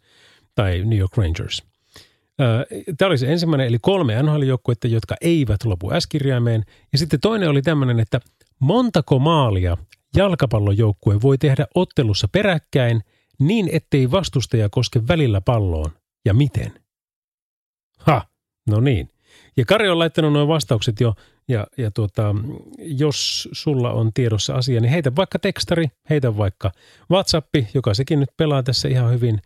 tai 0.54 0.82
New 0.84 0.98
York 0.98 1.16
Rangers. 1.16 1.62
Tämä 2.98 3.06
oli 3.06 3.18
se 3.18 3.32
ensimmäinen, 3.32 3.66
eli 3.66 3.78
kolme 3.80 4.22
NHL-joukkuetta, 4.22 4.88
jotka 4.88 5.14
eivät 5.20 5.64
lopu 5.64 5.90
S-kirjaimeen. 5.98 6.64
Ja 6.92 6.98
sitten 6.98 7.20
toinen 7.20 7.48
oli 7.48 7.62
tämmöinen, 7.62 8.00
että 8.00 8.20
montako 8.58 9.18
maalia 9.18 9.76
jalkapallojoukkue 10.16 11.22
voi 11.22 11.38
tehdä 11.38 11.66
ottelussa 11.74 12.28
peräkkäin– 12.28 13.00
niin, 13.38 13.68
ettei 13.72 14.10
vastustaja 14.10 14.68
koske 14.68 15.02
välillä 15.08 15.40
palloon. 15.40 15.90
Ja 16.24 16.34
miten? 16.34 16.72
Ha, 17.98 18.26
no 18.66 18.80
niin. 18.80 19.08
Ja 19.56 19.64
Kari 19.64 19.88
on 19.88 19.98
laittanut 19.98 20.32
nuo 20.32 20.48
vastaukset 20.48 21.00
jo, 21.00 21.14
ja, 21.48 21.66
ja 21.78 21.90
tuota, 21.90 22.34
jos 22.78 23.48
sulla 23.52 23.92
on 23.92 24.12
tiedossa 24.12 24.54
asia, 24.54 24.80
niin 24.80 24.90
heitä 24.90 25.16
vaikka 25.16 25.38
tekstari, 25.38 25.86
heitä 26.10 26.36
vaikka 26.36 26.72
WhatsAppi, 27.10 27.68
joka 27.74 27.94
sekin 27.94 28.20
nyt 28.20 28.30
pelaa 28.36 28.62
tässä 28.62 28.88
ihan 28.88 29.12
hyvin. 29.12 29.42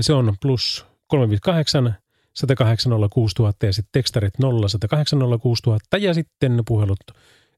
Se 0.00 0.12
on 0.12 0.34
plus 0.42 0.86
358 1.06 1.94
108 2.34 2.92
6000 3.10 3.66
ja 3.66 3.72
sitten 3.72 3.92
tekstarit 3.92 4.38
0 4.38 4.68
108 4.68 5.18
6000 5.42 5.96
ja 5.96 6.14
sitten 6.14 6.62
puhelut 6.66 7.00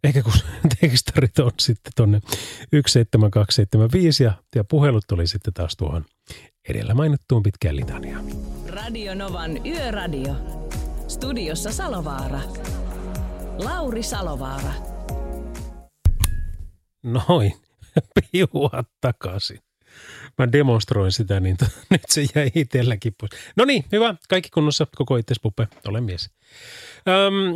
Ehkä 0.04 0.22
kun 0.22 0.32
tekstarit 0.80 1.38
on 1.38 1.50
sitten 1.60 1.92
tuonne 1.96 2.20
17275 2.70 4.24
ja, 4.24 4.32
ja 4.54 4.64
puhelut 4.64 5.04
tuli 5.08 5.26
sitten 5.26 5.54
taas 5.54 5.76
tuohon 5.76 6.04
edellä 6.68 6.94
mainittuun 6.94 7.42
pitkään 7.42 7.76
litaniaan. 7.76 8.24
Radio 8.68 9.14
Novan 9.14 9.66
Yöradio. 9.66 10.34
Studiossa 11.08 11.72
Salovaara. 11.72 12.40
Lauri 13.58 14.02
Salovaara. 14.02 14.72
Noin, 17.02 17.52
piuat 18.32 18.88
takaisin. 19.00 19.58
Mä 20.38 20.52
demonstroin 20.52 21.12
sitä, 21.12 21.40
niin 21.40 21.56
to, 21.56 21.64
nyt 21.90 22.02
se 22.08 22.26
jäi 22.34 22.50
itselläkin 22.54 23.14
pois. 23.20 23.30
No 23.56 23.64
niin, 23.64 23.84
hyvä. 23.92 24.14
Kaikki 24.28 24.50
kunnossa, 24.50 24.86
koko 24.96 25.16
itses 25.16 25.40
puppe, 25.40 25.68
olen 25.88 26.04
mies. 26.04 26.30
Öm, 27.08 27.54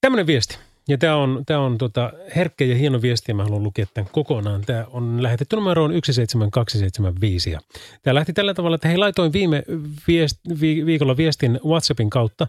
tämmönen 0.00 0.26
viesti. 0.26 0.58
Ja 0.88 0.98
tämä 0.98 1.16
on, 1.16 1.42
tämä 1.46 1.60
on 1.60 1.78
tota 1.78 2.12
herkkä 2.36 2.64
ja 2.64 2.74
hieno 2.74 3.02
viesti, 3.02 3.30
ja 3.30 3.34
mä 3.34 3.44
haluan 3.44 3.62
lukea 3.62 3.86
tämän 3.94 4.10
kokonaan. 4.12 4.62
Tämä 4.66 4.86
on 4.90 5.22
lähetetty 5.22 5.56
numeroon 5.56 5.90
17275. 5.90 7.50
Ja 7.50 7.60
tämä 8.02 8.14
lähti 8.14 8.32
tällä 8.32 8.54
tavalla, 8.54 8.74
että 8.74 8.88
hei, 8.88 8.96
laitoin 8.96 9.32
viime 9.32 9.62
viest, 10.08 10.38
vi, 10.60 10.86
viikolla 10.86 11.16
viestin 11.16 11.60
WhatsAppin 11.64 12.10
kautta, 12.10 12.46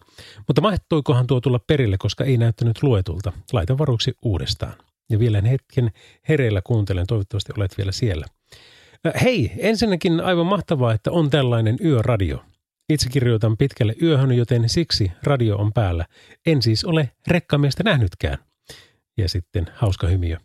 mutta 0.47 0.61
mahtoikohan 0.61 1.27
tuo 1.27 1.41
tulla 1.41 1.59
perille, 1.67 1.97
koska 1.97 2.23
ei 2.23 2.37
näyttänyt 2.37 2.83
luetulta. 2.83 3.31
Laitan 3.53 3.77
varuksi 3.77 4.13
uudestaan. 4.21 4.73
Ja 5.09 5.19
vielä 5.19 5.41
hetken 5.41 5.91
hereillä 6.29 6.61
kuuntelen, 6.63 7.07
toivottavasti 7.07 7.53
olet 7.57 7.77
vielä 7.77 7.91
siellä. 7.91 8.25
Hei, 9.21 9.51
ensinnäkin 9.57 10.21
aivan 10.21 10.45
mahtavaa, 10.45 10.93
että 10.93 11.11
on 11.11 11.29
tällainen 11.29 11.77
yöradio. 11.83 12.43
Itse 12.89 13.09
kirjoitan 13.09 13.57
pitkälle 13.57 13.95
yöhön, 14.01 14.31
joten 14.31 14.69
siksi 14.69 15.11
radio 15.23 15.57
on 15.57 15.73
päällä. 15.73 16.05
En 16.45 16.61
siis 16.61 16.85
ole 16.85 17.11
rekkamiestä 17.27 17.83
nähnytkään. 17.83 18.37
Ja 19.17 19.29
sitten 19.29 19.67
hauska 19.75 20.07
hymiö. 20.07 20.37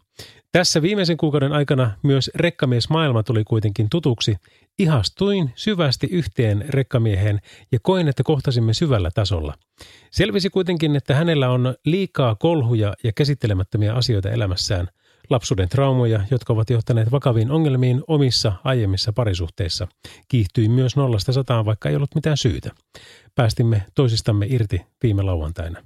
Tässä 0.52 0.82
viimeisen 0.82 1.16
kuukauden 1.16 1.52
aikana 1.52 1.90
myös 2.02 2.30
rekkamiesmaailma 2.34 3.22
tuli 3.22 3.44
kuitenkin 3.44 3.86
tutuksi. 3.90 4.36
Ihastuin 4.78 5.50
syvästi 5.54 6.06
yhteen 6.10 6.64
rekkamieheen 6.68 7.40
ja 7.72 7.78
koin, 7.82 8.08
että 8.08 8.22
kohtasimme 8.22 8.74
syvällä 8.74 9.10
tasolla. 9.14 9.54
Selvisi 10.10 10.50
kuitenkin, 10.50 10.96
että 10.96 11.14
hänellä 11.14 11.50
on 11.50 11.74
liikaa 11.84 12.34
kolhuja 12.34 12.94
ja 13.04 13.12
käsittelemättömiä 13.12 13.94
asioita 13.94 14.30
elämässään– 14.30 14.88
Lapsuuden 15.30 15.68
traumoja, 15.68 16.20
jotka 16.30 16.52
ovat 16.52 16.70
johtaneet 16.70 17.12
vakaviin 17.12 17.50
ongelmiin 17.50 18.02
omissa 18.08 18.52
aiemmissa 18.64 19.12
parisuhteissa, 19.12 19.88
kiihtyi 20.28 20.68
myös 20.68 20.96
nollasta 20.96 21.32
sataan, 21.32 21.64
vaikka 21.64 21.88
ei 21.88 21.96
ollut 21.96 22.14
mitään 22.14 22.36
syytä. 22.36 22.70
Päästimme 23.34 23.82
toisistamme 23.94 24.46
irti 24.48 24.80
viime 25.02 25.22
lauantaina. 25.22 25.84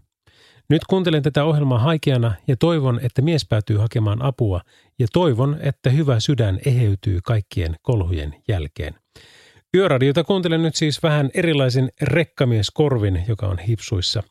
Nyt 0.71 0.85
kuuntelen 0.85 1.23
tätä 1.23 1.45
ohjelmaa 1.45 1.79
haikeana 1.79 2.35
ja 2.49 2.57
toivon, 2.57 3.01
että 3.03 3.23
mies 3.23 3.47
päätyy 3.49 3.77
hakemaan 3.77 4.23
apua 4.23 4.61
ja 4.99 5.07
toivon, 5.13 5.57
että 5.61 5.91
hyvä 5.91 6.21
sydän 6.21 6.61
eheytyy 6.67 7.21
kaikkien 7.25 7.77
kolhujen 7.83 8.35
jälkeen. 8.49 8.95
Yöradiota 9.77 10.25
kuuntelen 10.25 10.63
nyt 10.63 10.75
siis 10.75 11.03
vähän 11.03 11.31
erilaisin 11.35 11.89
rekkamies 12.03 12.71
Korvin, 12.71 13.25
joka 13.29 13.47
on 13.47 13.59
hipsuissa. 13.59 14.23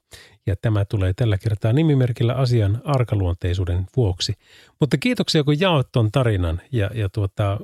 Ja 0.48 0.56
tämä 0.56 0.86
tulee 0.86 1.14
tällä 1.14 1.38
kertaa 1.38 1.74
nimimerkillä 1.74 2.34
asian 2.34 2.82
arkaluonteisuuden 2.84 3.86
vuoksi. 3.96 4.34
Mutta 4.80 4.98
kiitoksia, 4.98 5.44
kun 5.44 5.60
jaot 5.60 5.92
ton 5.92 6.12
tarinan 6.12 6.62
ja, 6.72 6.90
ja 6.94 7.10
tuota, 7.10 7.60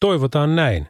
toivotaan 0.00 0.56
näin, 0.56 0.86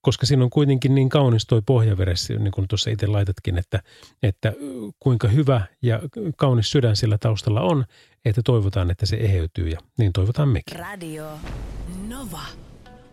koska 0.00 0.26
siinä 0.26 0.44
on 0.44 0.50
kuitenkin 0.50 0.94
niin 0.94 1.08
kaunis 1.08 1.46
toi 1.46 1.62
pohjaveres, 1.66 2.28
niin 2.38 2.52
kuin 2.52 2.68
tuossa 2.68 2.90
itse 2.90 3.06
laitatkin, 3.06 3.58
että, 3.58 3.82
että 4.22 4.52
kuinka 5.00 5.28
hyvä 5.28 5.60
ja 5.82 6.00
kaunis 6.36 6.70
sydän 6.70 6.96
sillä 6.96 7.18
taustalla 7.18 7.60
on, 7.60 7.84
että 8.24 8.40
toivotaan, 8.44 8.90
että 8.90 9.06
se 9.06 9.16
eheytyy 9.16 9.68
ja 9.68 9.78
niin 9.98 10.12
toivotaan 10.12 10.48
mekin. 10.48 10.78
Radio 10.78 11.26
Nova. 12.08 12.40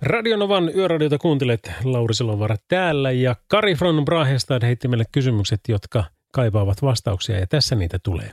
Radionovan 0.02 0.72
yöradiota 0.76 1.18
kuuntelet 1.18 1.72
Lauri 1.84 2.14
Selovara 2.14 2.56
täällä 2.68 3.12
ja 3.12 3.36
Kari 3.48 3.78
von 3.82 4.06
Brahestad 4.06 4.64
heitti 4.66 4.88
meille 4.88 5.06
kysymykset, 5.12 5.60
jotka 5.68 6.04
kaipaavat 6.38 6.82
vastauksia 6.82 7.40
ja 7.40 7.48
tässä 7.48 7.76
niitä 7.76 8.00
tulee. 8.04 8.32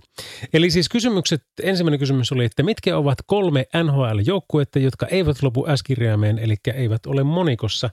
Eli 0.52 0.70
siis 0.70 0.88
kysymykset, 0.88 1.42
ensimmäinen 1.62 1.98
kysymys 1.98 2.32
oli, 2.32 2.44
että 2.44 2.62
mitkä 2.62 2.96
ovat 2.96 3.18
kolme 3.26 3.66
NHL-joukkuetta, 3.84 4.78
jotka 4.78 5.06
eivät 5.06 5.42
lopu 5.42 5.66
S-kirjaimeen, 5.76 6.38
eli 6.38 6.56
eivät 6.74 7.06
ole 7.06 7.22
monikossa. 7.22 7.90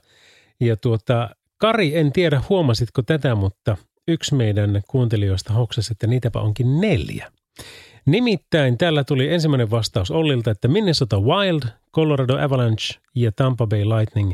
Ja 0.60 0.76
tuota, 0.76 1.30
Kari, 1.58 1.96
en 1.96 2.12
tiedä 2.12 2.42
huomasitko 2.48 3.02
tätä, 3.02 3.34
mutta 3.34 3.76
yksi 4.08 4.34
meidän 4.34 4.82
kuuntelijoista 4.88 5.52
hoksasi, 5.52 5.92
että 5.92 6.06
niitäpä 6.06 6.40
onkin 6.40 6.80
neljä. 6.80 7.32
Nimittäin 8.06 8.78
täällä 8.78 9.04
tuli 9.04 9.28
ensimmäinen 9.28 9.70
vastaus 9.70 10.10
Ollilta, 10.10 10.50
että 10.50 10.68
Minnesota 10.68 11.20
Wild, 11.20 11.62
Colorado 11.94 12.44
Avalanche 12.44 13.00
ja 13.14 13.32
Tampa 13.32 13.66
Bay 13.66 13.84
Lightning. 13.84 14.32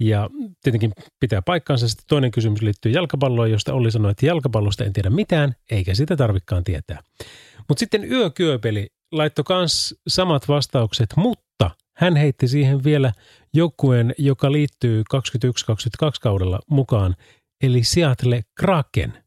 Ja 0.00 0.30
tietenkin 0.62 0.92
pitää 1.20 1.42
paikkaansa. 1.42 1.88
Sitten 1.88 2.06
toinen 2.08 2.30
kysymys 2.30 2.62
liittyy 2.62 2.92
jalkapalloon, 2.92 3.50
josta 3.50 3.74
Olli 3.74 3.90
sanoi, 3.90 4.10
että 4.10 4.26
jalkapallosta 4.26 4.84
en 4.84 4.92
tiedä 4.92 5.10
mitään, 5.10 5.54
eikä 5.70 5.94
sitä 5.94 6.16
tarvikaan 6.16 6.64
tietää. 6.64 7.02
Mutta 7.68 7.80
sitten 7.80 8.12
Yökyöpeli 8.12 8.88
laittoi 9.12 9.44
myös 9.48 9.94
samat 10.08 10.48
vastaukset, 10.48 11.10
mutta 11.16 11.70
hän 11.96 12.16
heitti 12.16 12.48
siihen 12.48 12.84
vielä 12.84 13.12
joukkueen, 13.54 14.14
joka 14.18 14.52
liittyy 14.52 15.02
21-22 16.04 16.10
kaudella 16.20 16.60
mukaan, 16.70 17.16
eli 17.62 17.84
Seattle 17.84 18.42
Kraken. 18.54 19.24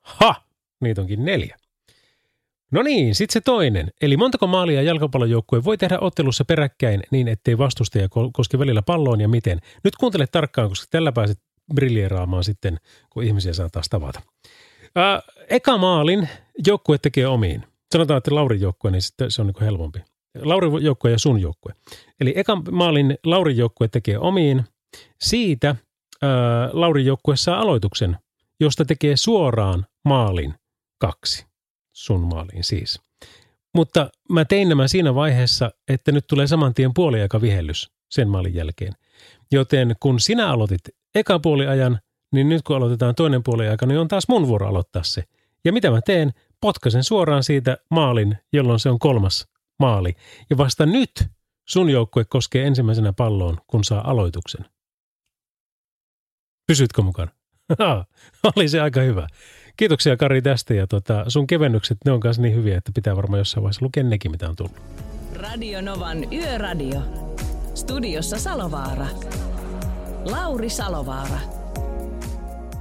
Ha! 0.00 0.42
Niitä 0.80 1.00
onkin 1.00 1.24
neljä. 1.24 1.59
No 2.70 2.82
niin, 2.82 3.14
sitten 3.14 3.32
se 3.32 3.40
toinen. 3.40 3.90
Eli 4.02 4.16
montako 4.16 4.46
maalia 4.46 4.82
jalkapallojoukkue 4.82 5.64
voi 5.64 5.78
tehdä 5.78 5.98
ottelussa 6.00 6.44
peräkkäin 6.44 7.02
niin, 7.10 7.28
ettei 7.28 7.58
vastustaja 7.58 8.08
koske 8.32 8.58
välillä 8.58 8.82
palloon 8.82 9.20
ja 9.20 9.28
miten? 9.28 9.60
Nyt 9.84 9.96
kuuntele 9.96 10.26
tarkkaan, 10.26 10.68
koska 10.68 10.86
tällä 10.90 11.12
pääset 11.12 11.38
briljeeraamaan 11.74 12.44
sitten, 12.44 12.80
kun 13.10 13.22
ihmisiä 13.22 13.52
saa 13.52 13.70
taas 13.70 13.88
tavata. 13.88 14.20
Ää, 14.96 15.22
eka 15.48 15.78
maalin 15.78 16.28
joukkue 16.66 16.98
tekee 16.98 17.26
omiin. 17.26 17.64
Sanotaan, 17.92 18.18
että 18.18 18.34
Laurin 18.34 18.60
joukkue, 18.60 18.90
niin 18.90 19.02
sitten 19.02 19.30
se 19.30 19.42
on 19.42 19.46
niin 19.46 19.64
helpompi. 19.64 19.98
Laurin 20.42 20.84
joukkue 20.84 21.10
ja 21.10 21.18
sun 21.18 21.40
joukkue. 21.40 21.72
Eli 22.20 22.32
eka 22.36 22.62
maalin 22.70 23.18
Laurin 23.24 23.56
joukkue 23.56 23.88
tekee 23.88 24.18
omiin. 24.18 24.64
Siitä 25.20 25.76
ää, 26.22 26.70
Laurin 26.72 27.06
joukkue 27.06 27.36
saa 27.36 27.60
aloituksen, 27.60 28.16
josta 28.60 28.84
tekee 28.84 29.16
suoraan 29.16 29.86
maalin 30.04 30.54
kaksi. 30.98 31.49
Sun 31.92 32.20
maaliin 32.20 32.64
siis. 32.64 33.00
Mutta 33.74 34.10
mä 34.28 34.44
tein 34.44 34.68
nämä 34.68 34.88
siinä 34.88 35.14
vaiheessa, 35.14 35.70
että 35.88 36.12
nyt 36.12 36.26
tulee 36.26 36.46
saman 36.46 36.74
tien 36.74 36.94
puoliaika 36.94 37.40
vihellys 37.40 37.90
sen 38.10 38.28
maalin 38.28 38.54
jälkeen. 38.54 38.92
Joten 39.52 39.96
kun 40.00 40.20
sinä 40.20 40.50
aloitit 40.50 40.80
eka 41.14 41.38
puoliajan, 41.38 41.98
niin 42.32 42.48
nyt 42.48 42.62
kun 42.62 42.76
aloitetaan 42.76 43.14
toinen 43.14 43.42
puoliaika, 43.42 43.86
niin 43.86 43.98
on 43.98 44.08
taas 44.08 44.28
mun 44.28 44.48
vuoro 44.48 44.68
aloittaa 44.68 45.02
se. 45.02 45.24
Ja 45.64 45.72
mitä 45.72 45.90
mä 45.90 46.00
teen? 46.00 46.32
Potkasen 46.60 47.04
suoraan 47.04 47.44
siitä 47.44 47.78
maalin, 47.90 48.38
jolloin 48.52 48.80
se 48.80 48.90
on 48.90 48.98
kolmas 48.98 49.48
maali. 49.78 50.16
Ja 50.50 50.56
vasta 50.56 50.86
nyt 50.86 51.24
sun 51.68 51.90
joukkue 51.90 52.24
koskee 52.24 52.66
ensimmäisenä 52.66 53.12
palloon, 53.12 53.58
kun 53.66 53.84
saa 53.84 54.10
aloituksen. 54.10 54.64
Pysytkö 56.66 57.02
mukaan? 57.02 57.30
Oli 58.56 58.68
se 58.68 58.80
aika 58.80 59.00
hyvä. 59.00 59.26
Kiitoksia 59.80 60.16
Kari 60.16 60.42
tästä 60.42 60.74
ja 60.74 60.86
tota, 60.86 61.24
sun 61.28 61.46
kevennykset, 61.46 61.98
ne 62.04 62.12
on 62.12 62.20
kanssa 62.20 62.42
niin 62.42 62.54
hyviä, 62.54 62.78
että 62.78 62.92
pitää 62.94 63.16
varmaan 63.16 63.38
jossain 63.38 63.62
vaiheessa 63.62 63.84
lukea 63.84 64.02
nekin, 64.02 64.30
mitä 64.30 64.48
on 64.48 64.56
tullut. 64.56 64.76
Radio 65.34 65.80
Novan 65.80 66.32
Yöradio. 66.32 67.00
Studiossa 67.74 68.38
Salovaara. 68.38 69.06
Lauri 70.24 70.70
Salovaara. 70.70 71.38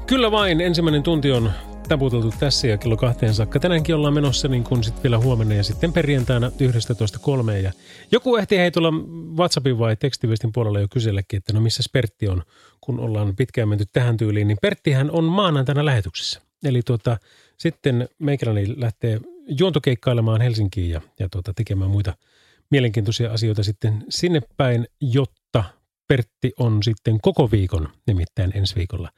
Kyllä 0.05 0.31
vain, 0.31 0.61
ensimmäinen 0.61 1.03
tunti 1.03 1.31
on 1.31 1.51
taputeltu 1.89 2.33
tässä 2.39 2.67
ja 2.67 2.77
kello 2.77 2.97
kahteen 2.97 3.33
saakka. 3.33 3.59
Tänäänkin 3.59 3.95
ollaan 3.95 4.13
menossa 4.13 4.47
niin 4.47 4.63
kuin 4.63 4.83
sitten 4.83 5.03
vielä 5.03 5.17
huomenna 5.17 5.55
ja 5.55 5.63
sitten 5.63 5.93
perjantaina 5.93 6.47
11.3. 6.49 7.51
Ja 7.51 7.71
joku 8.11 8.35
ehti 8.35 8.57
hei 8.57 8.71
tulla 8.71 8.91
WhatsAppin 9.37 9.79
vai 9.79 9.95
tekstiviestin 9.95 10.51
puolella 10.51 10.79
jo 10.79 10.87
kysellekin, 10.91 11.37
että 11.37 11.53
no 11.53 11.61
missä 11.61 11.83
Pertti 11.93 12.27
on, 12.27 12.43
kun 12.81 12.99
ollaan 12.99 13.35
pitkään 13.35 13.69
menty 13.69 13.85
tähän 13.93 14.17
tyyliin. 14.17 14.47
Niin 14.47 14.57
Perttihän 14.61 15.11
on 15.11 15.23
maanantaina 15.23 15.85
lähetyksessä. 15.85 16.48
Eli 16.63 16.81
tuota, 16.85 17.17
sitten 17.57 18.09
meikäläni 18.19 18.81
lähtee 18.81 19.19
juontokeikkailemaan 19.59 20.41
Helsinkiin 20.41 20.89
ja, 20.89 21.01
ja 21.19 21.29
tuota, 21.29 21.53
tekemään 21.53 21.91
muita 21.91 22.13
mielenkiintoisia 22.71 23.31
asioita 23.31 23.63
sitten 23.63 24.05
sinne 24.09 24.41
päin, 24.57 24.87
jotta 25.01 25.63
Pertti 26.07 26.51
on 26.59 26.83
sitten 26.83 27.21
koko 27.21 27.51
viikon, 27.51 27.89
nimittäin 28.07 28.51
ensi 28.55 28.75
viikolla 28.75 29.09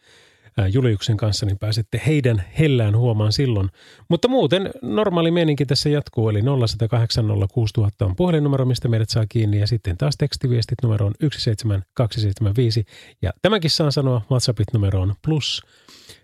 Juliuksen 0.73 1.17
kanssa, 1.17 1.45
niin 1.45 1.57
pääsette 1.57 2.01
heidän 2.05 2.43
hellään 2.59 2.97
huomaan 2.97 3.31
silloin. 3.31 3.69
Mutta 4.09 4.27
muuten 4.27 4.71
normaali 4.81 5.31
meininki 5.31 5.65
tässä 5.65 5.89
jatkuu, 5.89 6.29
eli 6.29 6.41
0108 6.41 7.25
06000 7.53 8.05
on 8.05 8.15
puhelinnumero, 8.15 8.65
mistä 8.65 8.87
meidät 8.87 9.09
saa 9.09 9.25
kiinni, 9.29 9.59
ja 9.59 9.67
sitten 9.67 9.97
taas 9.97 10.17
tekstiviestit 10.17 10.77
numeroon 10.83 11.13
17275. 11.19 12.85
Ja 13.21 13.31
tämäkin 13.41 13.69
saan 13.69 13.91
sanoa 13.91 14.21
WhatsAppit 14.31 14.67
numeroon 14.73 15.15
plus 15.25 15.61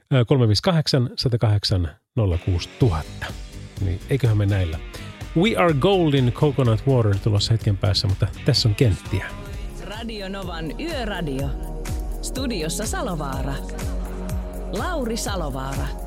358 0.09 1.09
108 1.17 1.89
06000. 2.45 3.25
Niin 3.81 3.99
eiköhän 4.09 4.37
me 4.37 4.45
näillä. 4.45 4.79
We 5.37 5.55
are 5.57 5.73
golden 5.73 6.31
coconut 6.31 6.87
water 6.87 7.15
tulossa 7.23 7.53
hetken 7.53 7.77
päässä, 7.77 8.07
mutta 8.07 8.27
tässä 8.45 8.69
on 8.69 8.75
kenttiä. 8.75 9.25
Radio 9.83 10.29
Novan 10.29 10.81
Yöradio. 10.81 11.49
Studiossa 12.21 12.85
Salovaara. 12.85 13.53
Lauri 14.77 15.17
Salovaara. 15.17 16.06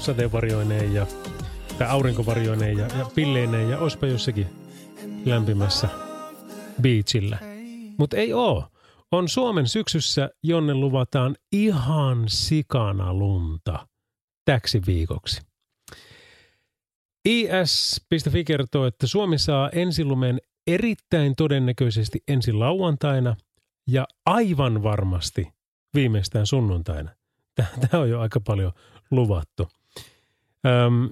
sateenvarjoineen 0.00 0.94
ja, 0.94 1.06
tai 1.78 1.88
aurinkovarjoineen 1.88 2.78
ja, 2.78 2.86
ja 2.98 3.10
pilleineen 3.14 3.70
ja 3.70 3.78
olisipa 3.78 4.06
jossakin 4.06 4.46
lämpimässä 5.24 5.88
beachillä. 6.82 7.38
Mutta 7.98 8.16
ei 8.16 8.32
oo. 8.32 8.64
On 9.12 9.28
Suomen 9.28 9.68
syksyssä, 9.68 10.30
jonne 10.42 10.74
luvataan 10.74 11.36
ihan 11.52 12.24
sikana 12.28 13.14
lunta 13.14 13.86
täksi 14.44 14.82
viikoksi. 14.86 15.40
IS.fi 17.24 18.44
kertoo, 18.44 18.86
että 18.86 19.06
Suomi 19.06 19.38
saa 19.38 19.70
ensilumen 19.70 20.38
erittäin 20.66 21.36
todennäköisesti 21.36 22.22
ensi 22.28 22.52
lauantaina 22.52 23.36
ja 23.86 24.06
aivan 24.26 24.82
varmasti 24.82 25.48
viimeistään 25.94 26.46
sunnuntaina. 26.46 27.10
Tämä 27.90 28.02
on 28.02 28.10
jo 28.10 28.20
aika 28.20 28.40
paljon 28.40 28.72
luvattu. 29.10 29.68
Öm, 30.66 31.10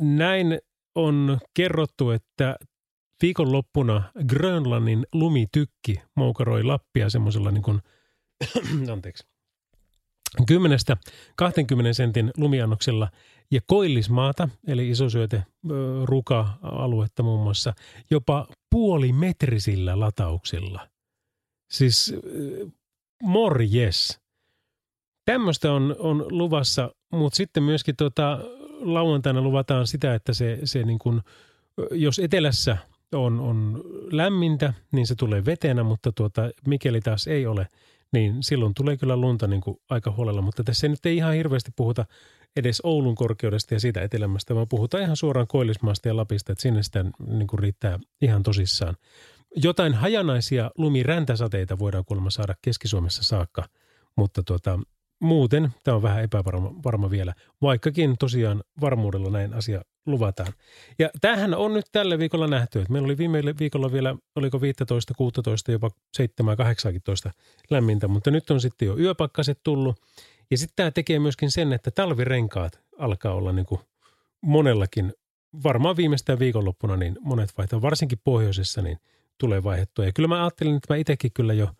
näin 0.00 0.58
on 0.94 1.38
kerrottu, 1.54 2.10
että 2.10 2.56
viikonloppuna 3.22 4.02
Grönlannin 4.26 5.06
lumitykki 5.12 6.02
moukaroi 6.16 6.64
Lappia 6.64 7.10
semmoisella 7.10 7.50
niin 7.50 7.62
kuin, 7.62 7.80
anteeksi, 8.92 9.24
10-20 10.40 10.44
sentin 11.92 12.30
lumiannoksella 12.36 13.10
ja 13.50 13.60
koillismaata, 13.66 14.48
eli 14.66 14.90
isosyöte 14.90 15.42
ruka-aluetta 16.04 17.22
muun 17.22 17.42
muassa, 17.42 17.74
jopa 18.10 18.46
puolimetrisillä 18.70 20.00
latauksilla. 20.00 20.88
Siis 21.70 22.14
morjes. 23.22 24.20
Tämmöistä 25.24 25.72
on, 25.72 25.96
on 25.98 26.26
luvassa, 26.38 26.94
mutta 27.12 27.36
sitten 27.36 27.62
myöskin 27.62 27.96
tota, 27.96 28.38
lauantaina 28.80 29.40
luvataan 29.40 29.86
sitä, 29.86 30.14
että 30.14 30.34
se, 30.34 30.58
se 30.64 30.82
niin 30.82 30.98
kuin, 30.98 31.20
jos 31.90 32.18
etelässä 32.18 32.76
on, 33.14 33.40
on 33.40 33.84
lämmintä, 34.12 34.74
niin 34.92 35.06
se 35.06 35.14
tulee 35.14 35.44
vetenä, 35.44 35.82
mutta 35.82 36.12
tuota, 36.12 36.50
mikäli 36.66 37.00
taas 37.00 37.26
ei 37.26 37.46
ole, 37.46 37.68
niin 38.12 38.42
silloin 38.42 38.74
tulee 38.74 38.96
kyllä 38.96 39.16
lunta 39.16 39.46
niin 39.46 39.60
kuin 39.60 39.80
aika 39.90 40.10
huolella. 40.10 40.42
Mutta 40.42 40.64
tässä 40.64 40.88
nyt 40.88 41.06
ei 41.06 41.16
ihan 41.16 41.34
hirveästi 41.34 41.70
puhuta 41.76 42.04
edes 42.56 42.80
Oulun 42.84 43.14
korkeudesta 43.14 43.74
ja 43.74 43.80
siitä 43.80 44.02
etelämästä, 44.02 44.54
vaan 44.54 44.68
puhutaan 44.68 45.02
ihan 45.02 45.16
suoraan 45.16 45.46
Koillismaasta 45.46 46.08
ja 46.08 46.16
Lapista, 46.16 46.52
että 46.52 46.62
sinne 46.62 46.82
sitä 46.82 47.04
niin 47.26 47.46
kuin 47.46 47.60
riittää 47.60 47.98
ihan 48.22 48.42
tosissaan. 48.42 48.96
Jotain 49.56 49.94
hajanaisia 49.94 50.70
lumiräntäsateita 50.78 51.78
voidaan 51.78 52.04
kuulemma 52.04 52.30
saada 52.30 52.54
Keski-Suomessa 52.62 53.22
saakka, 53.22 53.64
mutta 54.16 54.42
tuota, 54.42 54.78
muuten 55.20 55.70
tämä 55.84 55.94
on 55.94 56.02
vähän 56.02 56.22
epävarma 56.22 56.74
varma 56.84 57.10
vielä, 57.10 57.34
vaikkakin 57.62 58.16
tosiaan 58.18 58.62
varmuudella 58.80 59.30
näin 59.30 59.54
asia 59.54 59.82
luvataan. 60.06 60.52
Ja 60.98 61.10
tämähän 61.20 61.54
on 61.54 61.74
nyt 61.74 61.86
tällä 61.92 62.18
viikolla 62.18 62.46
nähty, 62.46 62.78
että 62.78 62.92
meillä 62.92 63.06
oli 63.06 63.18
viime 63.18 63.42
viikolla 63.60 63.92
vielä, 63.92 64.16
oliko 64.36 64.60
15, 64.60 65.14
16, 65.16 65.72
jopa 65.72 65.90
7, 66.16 66.56
18 66.56 67.30
lämmintä, 67.70 68.08
mutta 68.08 68.30
nyt 68.30 68.50
on 68.50 68.60
sitten 68.60 68.86
jo 68.86 68.98
yöpakkaset 68.98 69.60
tullut. 69.62 69.96
Ja 70.50 70.58
sitten 70.58 70.76
tämä 70.76 70.90
tekee 70.90 71.18
myöskin 71.18 71.50
sen, 71.50 71.72
että 71.72 71.90
talvirenkaat 71.90 72.80
alkaa 72.98 73.34
olla 73.34 73.52
niin 73.52 73.66
kuin 73.66 73.80
monellakin, 74.42 75.14
varmaan 75.64 75.96
viimeistään 75.96 76.38
viikonloppuna, 76.38 76.96
niin 76.96 77.16
monet 77.20 77.52
vaihtaa, 77.58 77.82
varsinkin 77.82 78.18
pohjoisessa, 78.24 78.82
niin 78.82 78.98
tulee 79.38 79.62
vaihdettua. 79.62 80.04
Ja 80.04 80.12
kyllä 80.12 80.28
mä 80.28 80.42
ajattelin, 80.42 80.76
että 80.76 80.94
mä 80.94 80.98
itsekin 80.98 81.32
kyllä 81.32 81.52
jo– 81.52 81.68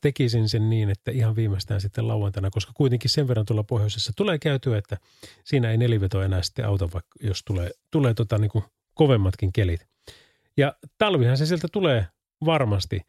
tekisin 0.00 0.48
sen 0.48 0.70
niin, 0.70 0.90
että 0.90 1.10
ihan 1.10 1.36
viimeistään 1.36 1.80
sitten 1.80 2.08
lauantaina, 2.08 2.50
koska 2.50 2.72
kuitenkin 2.74 3.10
sen 3.10 3.28
verran 3.28 3.46
tuolla 3.46 3.62
pohjoisessa 3.62 4.12
tulee 4.16 4.38
käytyä, 4.38 4.78
että 4.78 4.96
siinä 5.44 5.70
ei 5.70 5.76
neliveto 5.76 6.22
enää 6.22 6.42
sitten 6.42 6.66
auta, 6.66 6.84
vaikka 6.84 7.18
jos 7.20 7.42
tulee, 7.44 7.70
tulee 7.90 8.14
tota 8.14 8.38
niin 8.38 8.50
kuin 8.50 8.64
kovemmatkin 8.94 9.52
kelit. 9.52 9.86
Ja 10.56 10.74
talvihan 10.98 11.36
se 11.36 11.46
sieltä 11.46 11.68
tulee 11.72 12.06
varmasti. 12.44 13.00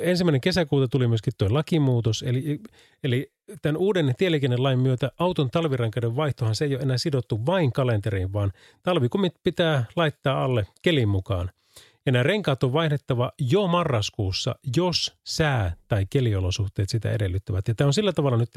ensimmäinen 0.00 0.40
kesäkuuta 0.40 0.88
tuli 0.88 1.08
myöskin 1.08 1.32
tuo 1.38 1.54
lakimuutos, 1.54 2.22
eli, 2.22 2.60
eli 3.04 3.32
tämän 3.62 3.76
uuden 3.76 4.14
tieliikennelain 4.18 4.78
myötä 4.78 5.12
auton 5.18 5.50
talvirankaiden 5.50 6.16
vaihtohan 6.16 6.54
se 6.54 6.64
ei 6.64 6.74
ole 6.74 6.82
enää 6.82 6.98
sidottu 6.98 7.46
vain 7.46 7.72
kalenteriin, 7.72 8.32
vaan 8.32 8.52
talvikumit 8.82 9.34
pitää 9.42 9.84
laittaa 9.96 10.44
alle 10.44 10.66
kelin 10.82 11.08
mukaan. 11.08 11.50
Ja 12.06 12.12
nämä 12.12 12.22
renkaat 12.22 12.62
on 12.62 12.72
vaihdettava 12.72 13.32
jo 13.40 13.66
marraskuussa, 13.66 14.54
jos 14.76 15.18
sää 15.24 15.76
tai 15.88 16.06
keliolosuhteet 16.10 16.88
sitä 16.88 17.10
edellyttävät. 17.10 17.68
Ja 17.68 17.74
tämä 17.74 17.86
on 17.86 17.94
sillä 17.94 18.12
tavalla 18.12 18.36
nyt 18.36 18.50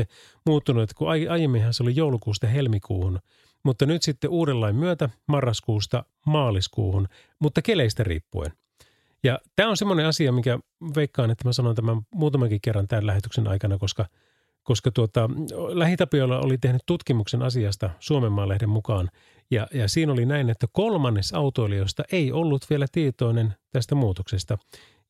muuttunut, 0.46 0.84
että 0.84 0.96
kun 0.98 1.10
aiemminhan 1.10 1.74
se 1.74 1.84
oli 1.84 1.96
joulukuusta 1.96 2.48
helmikuuhun, 2.48 3.20
mutta 3.64 3.86
nyt 3.86 4.04
sitten 4.04 4.30
uuden 4.30 4.62
lain 4.62 4.76
myötä 4.76 5.10
marraskuusta 5.28 6.06
maaliskuuhun, 6.26 7.08
mutta 7.40 7.62
keleistä 7.62 8.04
riippuen. 8.04 8.52
Ja 9.24 9.40
tämä 9.56 9.70
on 9.70 9.78
semmoinen 9.78 10.06
asia, 10.06 10.32
mikä 10.32 10.60
veikkaan, 10.96 11.32
että 11.32 11.48
mä 11.48 11.54
sanon 11.54 11.76
tämän 11.76 12.02
muutamankin 12.14 12.62
kerran 12.62 12.88
tämän 12.88 13.08
lähetyksen 13.08 13.48
aikana, 13.48 13.78
koska, 13.78 14.06
koska 14.66 14.92
tuota, 14.92 15.30
Lähitapiolla 15.74 16.40
oli 16.40 16.58
tehnyt 16.58 16.82
tutkimuksen 16.86 17.42
asiasta 17.42 17.90
Suomen 18.00 18.50
lehden 18.50 18.70
mukaan. 18.70 19.10
Ja, 19.52 19.68
ja 19.74 19.90
siinä 19.90 20.12
oli 20.12 20.26
näin, 20.26 20.50
että 20.50 20.68
kolmannes 20.72 21.34
autoilijoista 21.34 22.04
ei 22.12 22.32
ollut 22.32 22.70
vielä 22.70 22.86
tietoinen 22.92 23.54
tästä 23.72 23.96
muutoksesta. 23.96 24.58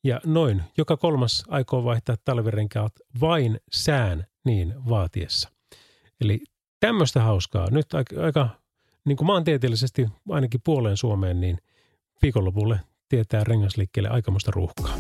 Ja 0.03 0.21
noin 0.25 0.63
joka 0.77 0.97
kolmas 0.97 1.43
aikoo 1.47 1.83
vaihtaa 1.83 2.15
talvirenkaat 2.25 2.93
vain 3.21 3.59
sään 3.71 4.25
niin 4.45 4.73
vaatiessa. 4.89 5.49
Eli 6.21 6.43
tämmöistä 6.79 7.21
hauskaa. 7.21 7.69
Nyt 7.71 7.93
aika, 7.93 8.21
aika 8.21 8.49
niin 9.05 9.17
kuin 9.17 9.27
maantieteellisesti 9.27 10.07
ainakin 10.29 10.61
puoleen 10.63 10.97
Suomeen, 10.97 11.41
niin 11.41 11.57
viikonlopulle 12.21 12.79
tietää 13.09 13.43
rengasliikkeelle 13.43 14.09
aikamoista 14.09 14.51
ruuhkaa. 14.51 14.97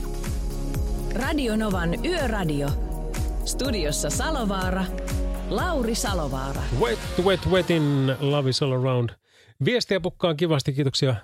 Radio 1.13 1.55
Novan 1.55 2.05
Yöradio. 2.05 2.84
Studiossa 3.45 4.09
Salovaara. 4.09 4.85
Lauri 5.49 5.95
Salovaara. 5.95 6.61
Wet, 6.79 6.99
wet, 7.23 7.39
wetin, 7.49 8.15
love 8.19 8.49
is 8.49 8.63
all 8.63 8.71
around. 8.71 9.09
Viestiä 9.65 9.99
pukkaa 9.99 10.35
kivasti, 10.35 10.73
kiitoksia 10.73 11.15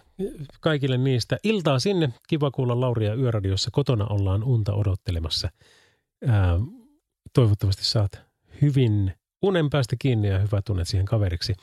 kaikille 0.59 0.97
niistä. 0.97 1.37
Iltaa 1.43 1.79
sinne, 1.79 2.09
kiva 2.27 2.51
kuulla 2.51 2.79
Lauria 2.79 3.13
Yöradiossa. 3.13 3.69
Kotona 3.73 4.07
ollaan 4.07 4.43
unta 4.43 4.73
odottelemassa. 4.73 5.49
Ää, 6.27 6.59
toivottavasti 7.33 7.85
saat 7.85 8.11
hyvin 8.61 9.13
unen 9.41 9.69
päästä 9.69 9.95
kiinni 9.99 10.27
ja 10.27 10.39
hyvä 10.39 10.61
tunnet 10.61 10.87
siihen 10.87 11.05
kaveriksi. 11.05 11.53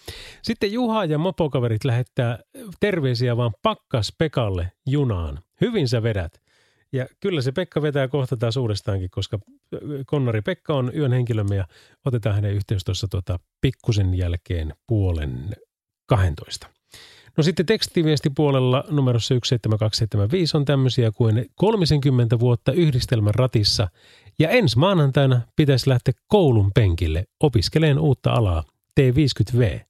Sitten 0.43 0.73
Juha 0.73 1.05
ja 1.05 1.19
mopokaverit 1.19 1.85
lähettää 1.85 2.39
terveisiä 2.81 3.37
vaan 3.37 3.53
pakkas 3.63 4.13
Pekalle 4.19 4.73
junaan. 4.87 5.39
Hyvin 5.61 5.89
sä 5.89 6.03
vedät. 6.03 6.33
Ja 6.93 7.07
kyllä 7.21 7.43
se 7.43 7.53
Pekka 7.53 7.83
vetää 7.83 8.09
kohta 8.09 8.37
taas 8.37 8.57
uudestaankin, 8.57 9.11
koska 9.11 9.39
Konnari 10.07 10.43
Pekka 10.43 10.75
on 10.75 10.93
yön 10.97 11.13
henkilömme 11.13 11.57
ja 11.57 11.67
otetaan 12.05 12.35
hänen 12.35 12.55
yhteys 12.55 12.85
tuossa 12.85 13.09
tuota 13.09 13.39
pikkusen 13.61 14.15
jälkeen 14.15 14.75
puolen 14.87 15.57
12. 16.07 16.67
No 17.37 17.43
sitten 17.43 17.67
tekstiviestipuolella 17.67 18.85
numerossa 18.91 19.35
17275 19.35 20.57
on 20.57 20.65
tämmöisiä 20.65 21.11
kuin 21.11 21.51
30 21.55 22.39
vuotta 22.39 22.73
yhdistelmän 22.73 23.35
ratissa 23.35 23.89
ja 24.39 24.51
ensi 24.51 24.79
maanantaina 24.79 25.41
pitäisi 25.57 25.91
lähteä 25.91 26.15
koulun 26.27 26.71
penkille 26.75 27.25
opiskeleen 27.41 27.99
uutta 27.99 28.33
alaa 28.33 28.65
T50V. 29.01 29.81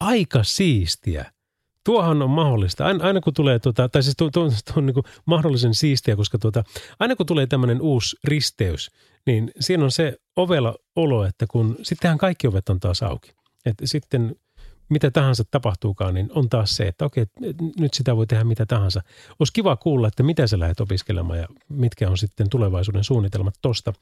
Aika 0.00 0.44
siistiä. 0.44 1.33
Tuohan 1.84 2.22
on 2.22 2.30
mahdollista. 2.30 2.84
Aina, 2.84 3.04
aina 3.04 3.20
kun 3.20 3.34
tulee, 3.34 3.58
tuota, 3.58 3.88
tai 3.88 4.02
siis 4.02 4.16
tuo, 4.16 4.30
tuo, 4.30 4.48
tuo 4.48 4.74
on 4.76 4.86
niin 4.86 4.94
mahdollisen 5.26 5.74
siistiä, 5.74 6.16
koska 6.16 6.38
tuota, 6.38 6.64
aina 6.98 7.16
kun 7.16 7.26
tulee 7.26 7.46
tämmöinen 7.46 7.80
uusi 7.80 8.16
risteys, 8.24 8.90
niin 9.26 9.50
siinä 9.60 9.84
on 9.84 9.90
se 9.90 10.18
ovela 10.36 10.74
olo, 10.96 11.24
että 11.24 11.46
kun 11.50 11.76
sittenhän 11.82 12.18
kaikki 12.18 12.46
ovet 12.46 12.68
on 12.68 12.80
taas 12.80 13.02
auki. 13.02 13.34
Et 13.66 13.74
sitten 13.84 14.36
mitä 14.88 15.10
tahansa 15.10 15.44
tapahtuukaan, 15.50 16.14
niin 16.14 16.30
on 16.34 16.48
taas 16.48 16.76
se, 16.76 16.84
että 16.84 17.04
okei, 17.04 17.26
nyt 17.78 17.94
sitä 17.94 18.16
voi 18.16 18.26
tehdä 18.26 18.44
mitä 18.44 18.66
tahansa. 18.66 19.02
Olisi 19.38 19.52
kiva 19.52 19.76
kuulla, 19.76 20.08
että 20.08 20.22
mitä 20.22 20.46
sä 20.46 20.58
lähdet 20.58 20.80
opiskelemaan 20.80 21.38
ja 21.38 21.48
mitkä 21.68 22.10
on 22.10 22.18
sitten 22.18 22.50
tulevaisuuden 22.50 23.04
suunnitelmat 23.04 23.54
tosta. 23.62 23.92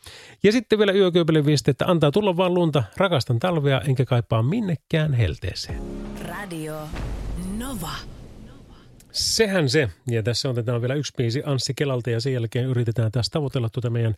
Ja 0.42 0.52
sitten 0.52 0.78
vielä 0.78 0.92
yökööpelen 0.92 1.46
viesti, 1.46 1.70
että 1.70 1.86
antaa 1.86 2.10
tulla 2.10 2.36
vaan 2.36 2.54
lunta, 2.54 2.84
rakastan 2.96 3.38
talvea 3.38 3.80
enkä 3.80 4.04
kaipaa 4.04 4.42
minnekään 4.42 5.14
helteeseen. 5.14 5.82
Radio 6.28 6.88
Nova. 7.72 7.90
Sehän 9.12 9.68
se. 9.68 9.88
Ja 10.10 10.22
tässä 10.22 10.48
otetaan 10.48 10.80
vielä 10.80 10.94
yksi 10.94 11.12
biisi 11.16 11.42
Anssi 11.46 11.74
Kelalta 11.74 12.10
ja 12.10 12.20
sen 12.20 12.32
jälkeen 12.32 12.66
yritetään 12.66 13.12
taas 13.12 13.28
tavoitella 13.30 13.68
tuota 13.68 13.90
meidän 13.90 14.14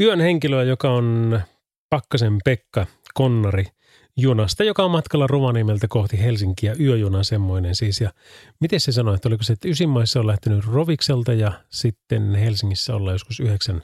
yön 0.00 0.20
henkilöä, 0.20 0.62
joka 0.62 0.90
on 0.90 1.40
Pakkasen 1.90 2.38
Pekka 2.44 2.86
Konnari– 3.14 3.66
junasta, 4.16 4.64
joka 4.64 4.84
on 4.84 4.90
matkalla 4.90 5.26
Rovaniemeltä 5.26 5.88
kohti 5.88 6.18
Helsinkiä, 6.18 6.76
yöjuna 6.80 7.24
semmoinen 7.24 7.74
siis. 7.74 8.00
Ja 8.00 8.12
miten 8.60 8.80
se 8.80 8.92
sanoi, 8.92 9.14
että 9.14 9.28
oliko 9.28 9.42
se, 9.42 9.52
että 9.52 9.68
Ysimaissa 9.68 10.20
on 10.20 10.26
lähtenyt 10.26 10.66
Rovikselta 10.66 11.32
ja 11.32 11.52
sitten 11.70 12.34
Helsingissä 12.34 12.94
ollaan 12.94 13.14
joskus 13.14 13.40
yhdeksän 13.40 13.82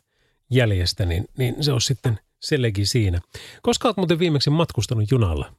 jäljestä, 0.51 1.07
niin, 1.07 1.25
niin 1.39 1.65
se 1.65 1.73
on 1.73 1.81
sitten 1.81 2.19
sellekin 2.41 2.87
siinä. 2.87 3.21
Koska 3.63 3.89
olet 3.89 3.97
muuten 3.97 4.19
viimeksi 4.19 4.51
matkustanut 4.51 5.11
junalla 5.11 5.53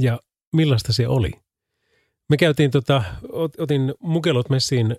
ja 0.00 0.20
millaista 0.52 0.92
se 0.92 1.08
oli? 1.08 1.30
Me 2.28 2.36
käytiin, 2.36 2.70
tota, 2.70 3.02
otin 3.58 3.94
mukelot 4.00 4.50
messiin 4.50 4.96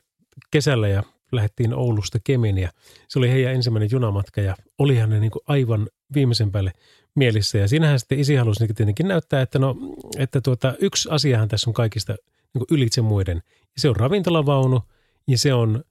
kesällä 0.52 0.88
ja 0.88 1.04
lähdettiin 1.32 1.74
Oulusta 1.74 2.20
Kemiin 2.24 2.58
ja 2.58 2.70
se 3.08 3.20
oli 3.20 3.32
heidän 3.32 3.54
ensimmäinen 3.54 3.90
junamatka 3.92 4.42
ja 4.42 4.56
olihan 4.78 5.10
ne 5.10 5.20
niin 5.20 5.32
kuin 5.32 5.44
aivan 5.48 5.88
viimeisen 6.16 6.52
päälle 6.52 6.72
mielissä. 7.16 7.58
Ja 7.58 7.68
siinähän 7.68 8.00
sitten 8.00 8.20
isi 8.20 8.36
halusi 8.36 8.68
tietenkin 8.68 9.08
näyttää, 9.08 9.42
että, 9.42 9.60
no, 9.60 9.76
että 10.18 10.42
tuota, 10.42 10.74
yksi 10.80 11.10
asiahan 11.12 11.48
tässä 11.48 11.70
on 11.70 11.74
kaikista 11.74 12.13
niin 12.54 12.66
kuin 12.68 12.78
ylitse 12.78 13.02
muiden. 13.02 13.42
Ja 13.48 13.82
se 13.82 13.90
on 13.90 13.96
ravintolavaunu 13.96 14.82
ja 15.28 15.38
se 15.38 15.54
on 15.54 15.84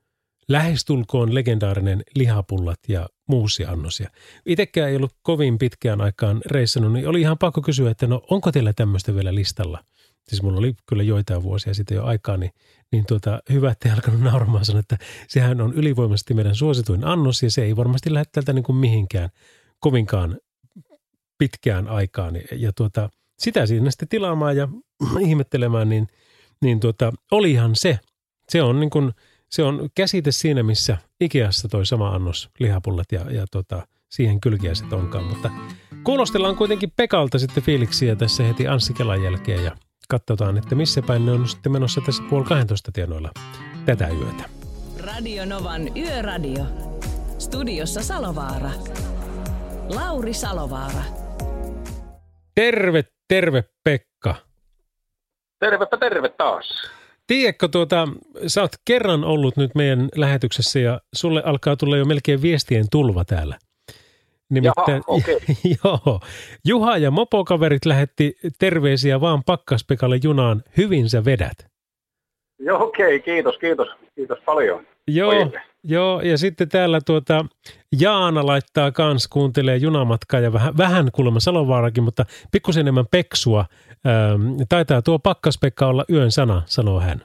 lähestulkoon 0.49 1.35
legendaarinen 1.35 2.03
lihapullat 2.14 2.79
ja 2.88 3.09
muusiannos. 3.27 4.03
itsekään 4.46 4.90
ei 4.90 4.96
ollut 4.96 5.16
kovin 5.22 5.59
pitkään 5.59 6.01
aikaan 6.01 6.40
reissannut, 6.46 6.92
niin 6.92 7.09
oli 7.09 7.20
ihan 7.20 7.38
pakko 7.38 7.62
kysyä, 7.62 7.90
että 7.90 8.07
no 8.07 8.22
onko 8.31 8.53
teillä 8.53 8.72
tämmöistä 8.72 9.14
vielä 9.14 9.35
listalla? 9.35 9.85
Siis 10.28 10.42
mulla 10.42 10.58
oli 10.58 10.74
kyllä 10.86 11.02
joitain 11.02 11.42
vuosia 11.42 11.74
sitten 11.74 11.94
jo 11.94 12.04
aikaa, 12.04 12.36
niin, 12.36 12.50
niin 12.92 13.06
tuota, 13.06 13.42
hyvä, 13.50 13.70
että 13.70 13.88
ei 13.88 13.94
alkanut 13.94 14.20
nauramaan 14.20 14.64
sanoa, 14.64 14.80
että 14.80 14.98
sehän 15.28 15.60
on 15.60 15.74
ylivoimaisesti 15.74 16.34
meidän 16.34 16.54
suosituin 16.54 17.04
annos 17.04 17.42
ja 17.42 17.50
se 17.50 17.64
ei 17.64 17.76
varmasti 17.76 18.14
lähde 18.14 18.28
tältä 18.32 18.52
niin 18.52 18.62
kuin 18.62 18.76
mihinkään 18.76 19.30
kovinkaan 19.80 20.38
pitkään 21.38 21.88
aikaan. 21.88 22.34
Ja 22.52 22.72
tuota, 22.72 23.10
sitä 23.38 23.66
siinä 23.66 23.90
sitten 23.90 24.08
tilaamaan 24.08 24.56
ja 24.56 24.68
ihmettelemään, 25.28 25.88
niin, 25.88 26.08
niin 26.62 26.80
tuota, 26.80 27.12
olihan 27.30 27.76
se. 27.76 27.98
Se 28.48 28.62
on, 28.62 28.80
niin 28.80 28.90
kuin, 28.90 29.12
se 29.50 29.62
on 29.62 29.88
käsite 29.94 30.32
siinä, 30.32 30.62
missä 30.62 30.98
Ikeassa 31.20 31.68
toi 31.68 31.86
sama 31.86 32.08
annos 32.08 32.50
lihapullat 32.58 33.12
ja, 33.12 33.30
ja 33.30 33.46
tuota, 33.52 33.86
siihen 34.08 34.40
kylkiäiset 34.40 34.92
onkaan. 34.92 35.24
Mutta 35.24 35.50
kuulostellaan 36.04 36.56
kuitenkin 36.56 36.92
Pekalta 36.96 37.38
sitten 37.38 37.62
fiiliksiä 37.62 38.16
tässä 38.16 38.42
heti 38.42 38.68
Anssi 38.68 38.94
Kelan 38.94 39.22
jälkeen 39.22 39.64
ja 39.64 39.76
katsotaan, 40.08 40.58
että 40.58 40.74
missä 40.74 41.02
päin 41.02 41.26
ne 41.26 41.32
on 41.32 41.48
sitten 41.48 41.72
menossa 41.72 42.00
tässä 42.06 42.22
puoli 42.30 42.44
12 42.44 42.92
tienoilla 42.92 43.30
tätä 43.86 44.08
yötä. 44.08 44.44
Radio 45.00 45.44
Novan 45.44 45.96
Yöradio. 45.96 46.64
Studiossa 47.38 48.02
Salovaara. 48.02 48.70
Lauri 49.88 50.32
Salovaara. 50.32 51.02
Terve, 52.54 53.04
terve 53.28 53.64
Pekka. 53.84 54.34
Tervepä 55.58 55.96
terve 55.96 56.28
taas. 56.28 56.66
Tiedätkö, 57.26 57.68
tuota, 57.68 58.08
sä 58.46 58.62
oot 58.62 58.72
kerran 58.84 59.24
ollut 59.24 59.56
nyt 59.56 59.74
meidän 59.74 60.08
lähetyksessä 60.16 60.78
ja 60.78 61.00
sulle 61.14 61.42
alkaa 61.44 61.76
tulla 61.76 61.96
jo 61.96 62.04
melkein 62.04 62.42
viestien 62.42 62.86
tulva 62.90 63.24
täällä. 63.24 63.58
Nimittäin, 64.50 64.88
Jaha, 64.88 65.02
okay. 65.06 65.38
joo, 65.85 66.20
Juha 66.64 66.96
ja 66.96 67.11
mopokaverit 67.11 67.85
lähetti 67.85 68.37
terveisiä 68.59 69.20
vaan 69.20 69.42
Pakkaspekalle 69.46 70.18
junaan. 70.22 70.62
Hyvin 70.76 71.11
sä 71.11 71.24
vedät. 71.24 71.66
Joo, 72.59 72.82
okei, 72.82 73.06
okay, 73.06 73.18
kiitos, 73.18 73.59
kiitos, 73.59 73.88
kiitos 74.14 74.38
paljon. 74.44 74.87
Joo, 75.09 75.32
joo, 75.85 76.20
ja 76.20 76.38
sitten 76.38 76.68
täällä 76.68 77.00
tuota, 77.06 77.44
Jaana 78.00 78.46
laittaa 78.46 78.92
kans, 78.92 79.28
kuuntelee 79.28 79.76
junamatkaa 79.76 80.40
ja 80.40 80.52
vähän, 80.52 80.76
vähän 80.76 81.11
kuulemma 81.12 81.40
Salovaarakin, 81.40 82.04
mutta 82.04 82.24
pikkusen 82.52 82.80
enemmän 82.80 83.06
peksua. 83.11 83.64
Ähm, 84.06 84.52
taitaa 84.68 85.02
tuo 85.02 85.18
pakkaspekka 85.18 85.87
olla 85.87 86.04
yön 86.12 86.32
sana, 86.32 86.62
sanoo 86.66 87.00
hän. 87.00 87.22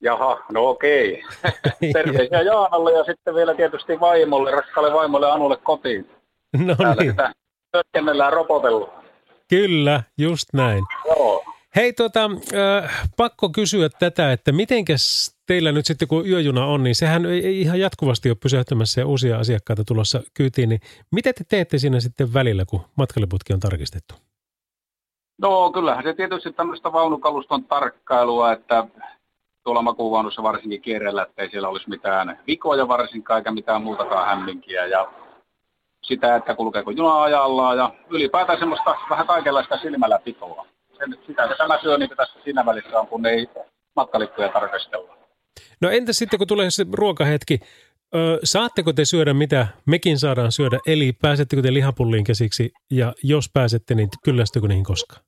Jaha, 0.00 0.44
no 0.52 0.68
okei. 0.68 1.22
Terveisiä 1.92 2.42
Jaanalle 2.42 2.92
ja 2.92 3.04
sitten 3.04 3.34
vielä 3.34 3.54
tietysti 3.54 4.00
vaimolle, 4.00 4.50
rakkaalle 4.50 4.92
vaimolle 4.92 5.30
Anulle 5.30 5.56
kotiin. 5.56 6.10
No 6.58 6.74
Täällä 6.74 7.02
niin. 7.02 7.14
Sitä 7.96 8.30
ropotellut. 8.30 8.90
Kyllä, 9.48 10.02
just 10.18 10.48
näin. 10.52 10.84
Joo. 11.04 11.44
Hei, 11.76 11.92
tota, 11.92 12.30
äh, 12.54 13.10
pakko 13.16 13.48
kysyä 13.48 13.88
tätä, 13.88 14.32
että 14.32 14.52
mitenkäs 14.52 15.34
teillä 15.46 15.72
nyt 15.72 15.86
sitten 15.86 16.08
kun 16.08 16.28
yöjuna 16.28 16.66
on, 16.66 16.82
niin 16.82 16.94
sehän 16.94 17.26
ei, 17.26 17.46
ei 17.46 17.60
ihan 17.60 17.80
jatkuvasti 17.80 18.30
ole 18.30 18.36
pysähtymässä 18.42 19.00
ja 19.00 19.06
uusia 19.06 19.38
asiakkaita 19.38 19.84
tulossa 19.84 20.22
kyytiin, 20.34 20.68
niin 20.68 20.80
mitä 21.12 21.32
te 21.32 21.44
teette 21.48 21.78
siinä 21.78 22.00
sitten 22.00 22.34
välillä, 22.34 22.64
kun 22.64 22.80
matkaliputki 22.96 23.52
on 23.52 23.60
tarkistettu? 23.60 24.14
No 25.42 25.70
kyllähän 25.72 26.04
se 26.04 26.14
tietysti 26.14 26.52
tämmöistä 26.52 26.92
vaunukaluston 26.92 27.64
tarkkailua, 27.64 28.52
että 28.52 28.84
tuolla 29.66 29.82
makuuvaunussa 29.82 30.42
varsinkin 30.42 30.82
kierrellä, 30.82 31.22
että 31.22 31.42
ei 31.42 31.50
siellä 31.50 31.68
olisi 31.68 31.88
mitään 31.88 32.38
vikoja 32.46 32.88
varsinkaan 32.88 33.38
eikä 33.38 33.50
mitään 33.50 33.82
muutakaan 33.82 34.28
hämminkiä. 34.28 34.86
Ja 34.86 35.12
sitä, 36.02 36.36
että 36.36 36.54
kulkeeko 36.54 36.90
juna 36.90 37.22
ajallaan 37.22 37.78
ja 37.78 37.94
ylipäätään 38.10 38.58
semmoista 38.58 38.94
vähän 39.10 39.26
kaikenlaista 39.26 39.78
silmällä 39.78 40.18
pitoa. 40.24 40.66
Sen, 40.98 41.18
sitä 41.26 41.48
tämä 41.58 41.78
syö 41.82 41.98
niin 41.98 42.10
tässä 42.16 42.38
siinä 42.44 42.66
välissä 42.66 43.00
on, 43.00 43.06
kun 43.06 43.26
ei 43.26 43.48
matkalippuja 43.96 44.48
tarkastella. 44.48 45.16
No 45.80 45.90
entä 45.90 46.12
sitten, 46.12 46.38
kun 46.38 46.46
tulee 46.46 46.70
se 46.70 46.86
ruokahetki, 46.92 47.60
ö, 48.14 48.38
saatteko 48.44 48.92
te 48.92 49.04
syödä 49.04 49.34
mitä 49.34 49.66
mekin 49.86 50.18
saadaan 50.18 50.52
syödä, 50.52 50.78
eli 50.86 51.12
pääsettekö 51.22 51.62
te 51.62 51.74
lihapulliin 51.74 52.24
käsiksi, 52.24 52.72
ja 52.90 53.12
jos 53.22 53.50
pääsette, 53.54 53.94
niin 53.94 54.08
kyllästykö 54.24 54.68
niihin 54.68 54.84
koskaan? 54.84 55.22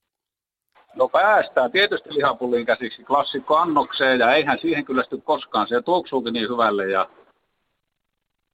No 0.98 1.08
päästään 1.08 1.72
tietysti 1.72 2.14
lihapulliin 2.14 2.66
käsiksi 2.66 3.04
klassikko 3.04 3.56
annokseen, 3.56 4.20
ja 4.20 4.34
eihän 4.34 4.58
siihen 4.58 4.84
kyllästy 4.84 5.20
koskaan. 5.24 5.68
Se 5.68 5.82
tuoksuukin 5.82 6.32
niin 6.32 6.48
hyvälle, 6.48 6.90
ja 6.90 7.08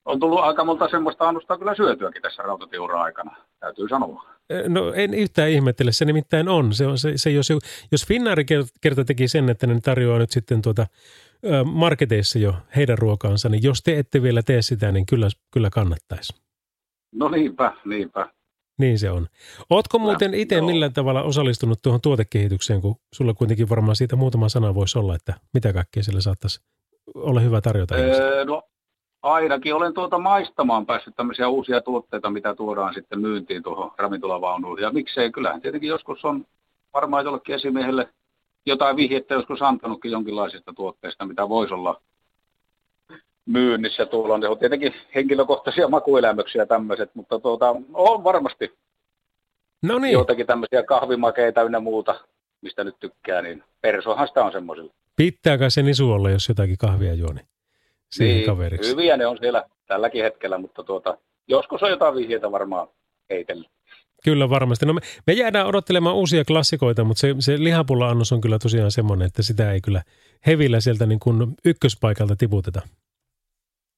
on 0.04 0.20
tullut 0.20 0.40
aika 0.40 0.64
monta 0.64 0.88
semmoista 0.88 1.28
annosta 1.28 1.58
kyllä 1.58 1.74
syötyäkin 1.74 2.22
tässä 2.22 2.42
rautatiura 2.42 3.02
aikana, 3.02 3.36
täytyy 3.60 3.88
sanoa. 3.88 4.24
No 4.68 4.92
en 4.92 5.14
yhtään 5.14 5.50
ihmettele, 5.50 5.92
se 5.92 6.04
nimittäin 6.04 6.48
on. 6.48 6.74
Se, 6.74 6.86
on, 6.86 6.98
se, 6.98 7.12
se 7.16 7.30
jos, 7.30 7.48
jos 7.92 8.06
Finnaari 8.06 8.44
kerta 8.80 9.04
teki 9.04 9.28
sen, 9.28 9.48
että 9.48 9.66
ne 9.66 9.80
tarjoaa 9.80 10.18
nyt 10.18 10.30
sitten 10.30 10.62
tuota, 10.62 10.86
marketeissa 11.64 12.38
jo 12.38 12.54
heidän 12.76 12.98
ruokaansa, 12.98 13.48
niin 13.48 13.62
jos 13.62 13.82
te 13.82 13.98
ette 13.98 14.22
vielä 14.22 14.42
tee 14.42 14.62
sitä, 14.62 14.92
niin 14.92 15.06
kyllä, 15.06 15.28
kyllä 15.50 15.70
kannattaisi. 15.70 16.32
No 17.12 17.28
niinpä, 17.28 17.72
niinpä. 17.84 18.28
Niin 18.78 18.98
se 18.98 19.10
on. 19.10 19.26
Ootko 19.70 19.98
muuten 19.98 20.34
itse 20.34 20.60
millään 20.60 20.92
tavalla 20.92 21.22
osallistunut 21.22 21.82
tuohon 21.82 22.00
tuotekehitykseen, 22.00 22.80
kun 22.80 22.96
sulla 23.14 23.34
kuitenkin 23.34 23.68
varmaan 23.68 23.96
siitä 23.96 24.16
muutama 24.16 24.48
sana 24.48 24.74
voisi 24.74 24.98
olla, 24.98 25.14
että 25.14 25.34
mitä 25.54 25.72
kaikkea 25.72 26.02
sillä 26.02 26.20
saattaisi 26.20 26.60
olla 27.14 27.40
hyvä 27.40 27.60
tarjota? 27.60 27.94
Öö, 27.94 28.44
no 28.44 28.62
ainakin 29.22 29.74
olen 29.74 29.94
tuota 29.94 30.18
maistamaan 30.18 30.86
päässyt 30.86 31.16
tämmöisiä 31.16 31.48
uusia 31.48 31.80
tuotteita, 31.80 32.30
mitä 32.30 32.54
tuodaan 32.54 32.94
sitten 32.94 33.20
myyntiin 33.20 33.62
tuohon 33.62 33.90
ravintolavaunuun. 33.98 34.80
Ja 34.80 34.92
miksei, 34.92 35.30
kyllähän 35.30 35.60
tietenkin 35.60 35.88
joskus 35.88 36.24
on 36.24 36.46
varmaan 36.94 37.24
jollekin 37.24 37.54
esimiehelle 37.54 38.08
jotain 38.66 38.96
vihjettä 38.96 39.34
joskus 39.34 39.62
antanutkin 39.62 40.10
jonkinlaisista 40.10 40.72
tuotteista, 40.72 41.26
mitä 41.26 41.48
voisi 41.48 41.74
olla 41.74 42.00
myynnissä. 43.46 44.06
Tuolla 44.06 44.34
on 44.34 44.58
tietenkin 44.58 44.94
henkilökohtaisia 45.14 45.88
makuelämyksiä 45.88 46.66
tämmöiset, 46.66 47.10
mutta 47.14 47.38
tuota, 47.38 47.76
on 47.94 48.24
varmasti 48.24 48.72
no 49.82 49.98
niin. 49.98 50.12
joitakin 50.12 50.46
tämmöisiä 50.46 50.82
kahvimakeita 50.82 51.62
ynnä 51.62 51.80
muuta, 51.80 52.20
mistä 52.60 52.84
nyt 52.84 53.00
tykkää, 53.00 53.42
niin 53.42 53.62
persohan 53.80 54.28
sitä 54.28 54.44
on 54.44 54.52
semmoisilla. 54.52 54.92
Pitääkö 55.16 55.70
se 55.70 55.82
nisu 55.82 56.12
olla, 56.12 56.30
jos 56.30 56.48
jotakin 56.48 56.78
kahvia 56.78 57.14
juo, 57.14 57.32
niin 57.32 57.46
siihen 58.10 58.36
niin, 58.36 58.46
kaveriksi. 58.46 58.90
Hyviä 58.90 59.16
ne 59.16 59.26
on 59.26 59.38
siellä 59.38 59.64
tälläkin 59.86 60.22
hetkellä, 60.22 60.58
mutta 60.58 60.82
tuota, 60.82 61.18
joskus 61.48 61.82
on 61.82 61.90
jotain 61.90 62.14
vihjeitä 62.14 62.52
varmaan 62.52 62.88
heitellä. 63.30 63.68
Kyllä 64.24 64.50
varmasti. 64.50 64.86
No 64.86 64.92
me, 64.92 65.00
me 65.26 65.32
jäädään 65.32 65.66
odottelemaan 65.66 66.16
uusia 66.16 66.44
klassikoita, 66.44 67.04
mutta 67.04 67.20
se, 67.20 67.34
se 67.38 67.58
lihapulla-annos 67.58 68.32
on 68.32 68.40
kyllä 68.40 68.58
tosiaan 68.58 68.90
semmoinen, 68.90 69.26
että 69.26 69.42
sitä 69.42 69.72
ei 69.72 69.80
kyllä 69.80 70.02
hevillä 70.46 70.80
sieltä 70.80 71.06
niin 71.06 71.20
kuin 71.20 71.54
ykköspaikalta 71.64 72.36
tiputeta. 72.36 72.80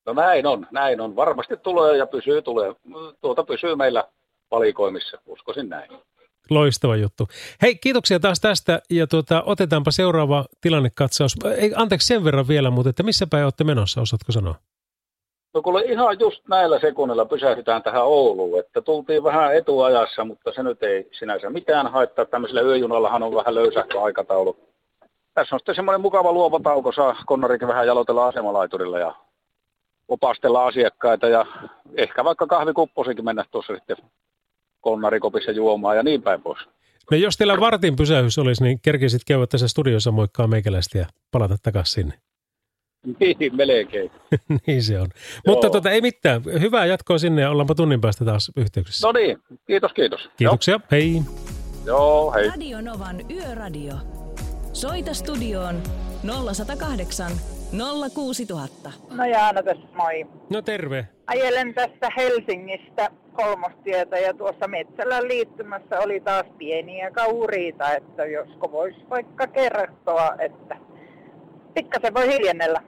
No 0.07 0.13
näin 0.13 0.47
on, 0.47 0.67
näin 0.71 1.01
on. 1.01 1.17
Varmasti 1.17 1.57
tulee 1.57 1.97
ja 1.97 2.07
pysyy, 2.07 2.43
tulee. 2.43 2.75
Tuota 3.21 3.45
pysyy 3.45 3.77
meillä 3.77 4.05
valikoimissa, 4.51 5.19
uskoisin 5.27 5.69
näin. 5.69 5.91
Loistava 6.51 6.97
juttu. 6.97 7.29
Hei, 7.63 7.75
kiitoksia 7.75 8.21
taas 8.21 8.41
tästä 8.41 8.83
ja 8.91 9.07
tuota, 9.07 9.43
otetaanpa 9.47 9.91
seuraava 9.91 10.45
tilannekatsaus. 10.61 11.37
Ei, 11.57 11.73
anteeksi 11.77 12.07
sen 12.07 12.25
verran 12.25 12.49
vielä, 12.49 12.71
mutta 12.71 12.91
että 12.91 13.03
missä 13.03 13.27
päin 13.31 13.45
olette 13.45 13.65
menossa, 13.65 14.01
osaatko 14.01 14.33
sanoa? 14.33 14.55
No 15.55 15.63
kuule 15.63 15.83
ihan 15.83 16.21
just 16.21 16.49
näillä 16.49 16.81
sekunnilla 16.81 17.25
pysähdytään 17.25 17.83
tähän 17.83 18.05
Ouluun, 18.05 18.59
että 18.59 18.83
tultiin 18.83 19.25
vähän 19.25 19.57
etuajassa, 19.57 20.25
mutta 20.25 20.53
se 20.53 20.63
nyt 20.63 20.83
ei 20.83 21.09
sinänsä 21.19 21.51
mitään 21.51 21.93
haittaa. 21.93 22.25
Tämmöisellä 22.25 22.63
yöjunallahan 22.63 23.23
on 23.23 23.35
vähän 23.35 23.55
löysähkö 23.55 24.01
aikataulu. 24.01 24.57
Tässä 25.35 25.57
on 25.57 25.61
sitten 25.61 25.75
semmoinen 25.75 26.01
mukava 26.01 26.33
luova 26.33 26.61
tauko, 26.61 26.93
saa 26.93 27.17
Konnarikin 27.27 27.69
vähän 27.69 27.87
jalotella 27.87 28.27
asemalaiturilla 28.27 28.99
ja 28.99 29.15
opastella 30.09 30.67
asiakkaita 30.67 31.29
ja 31.29 31.47
ehkä 31.97 32.25
vaikka 32.25 32.47
kahvikupposikin 32.47 33.25
mennä 33.25 33.45
tuossa 33.51 33.75
sitten 33.75 33.97
konnarikopissa 34.81 35.53
juomaan 35.53 35.97
ja 35.97 36.03
niin 36.03 36.23
päin 36.23 36.43
pois. 36.43 36.59
No 37.11 37.17
jos 37.17 37.37
teillä 37.37 37.61
vartin 37.61 37.97
pysähys 37.97 38.39
olisi, 38.39 38.63
niin 38.63 38.81
kerkisit 38.81 39.23
käydä 39.27 39.47
tässä 39.47 39.69
studiossa 39.69 40.11
moikkaa 40.13 40.47
meikäläistä 40.47 40.99
ja 40.99 41.07
palata 41.31 41.57
takaisin 41.63 41.95
sinne. 41.95 42.19
Niin, 43.21 43.57
melkein. 43.57 44.11
niin 44.67 44.83
se 44.83 45.01
on. 45.01 45.07
Joo. 45.15 45.55
Mutta 45.55 45.71
tota, 45.71 45.91
ei 45.91 46.01
mitään. 46.01 46.43
Hyvää 46.45 46.87
jatkoa 46.87 47.19
sinne 47.19 47.43
ja 47.43 47.51
ollaanpa 47.51 47.75
tunnin 47.75 48.01
päästä 48.01 48.25
taas 48.25 48.53
yhteyksissä. 48.57 49.07
No 49.07 49.13
niin, 49.13 49.39
kiitos, 49.67 49.93
kiitos. 49.93 50.31
Kiitoksia, 50.37 50.73
Joo. 50.73 50.81
hei. 50.91 51.23
Joo, 51.85 52.33
hei. 52.33 52.49
Radio 52.49 52.81
Novan 52.81 53.31
Yöradio. 53.31 53.95
Soita 54.73 55.15
studioon 55.15 55.83
0108 56.55 57.56
06000. 57.73 58.93
No 59.11 59.25
Jaana 59.25 59.63
tässä, 59.63 59.87
moi. 59.95 60.27
No 60.51 60.63
terve. 60.63 61.09
Ajelen 61.27 61.75
tästä 61.75 62.09
Helsingistä 62.17 63.11
kolmostietä 63.33 64.19
ja 64.19 64.35
tuossa 64.35 64.69
Metsälän 64.69 65.29
liittymässä 65.29 66.01
oli 66.01 66.21
taas 66.21 66.47
pieniä 66.59 67.11
kauriita, 67.11 67.95
että 67.95 68.25
josko 68.25 68.73
voisi 68.73 69.01
vaikka 69.11 69.47
kertoa, 69.47 70.35
että 70.39 70.77
pikkasen 71.75 72.15
voi 72.15 72.29
hiljennellä. 72.33 72.83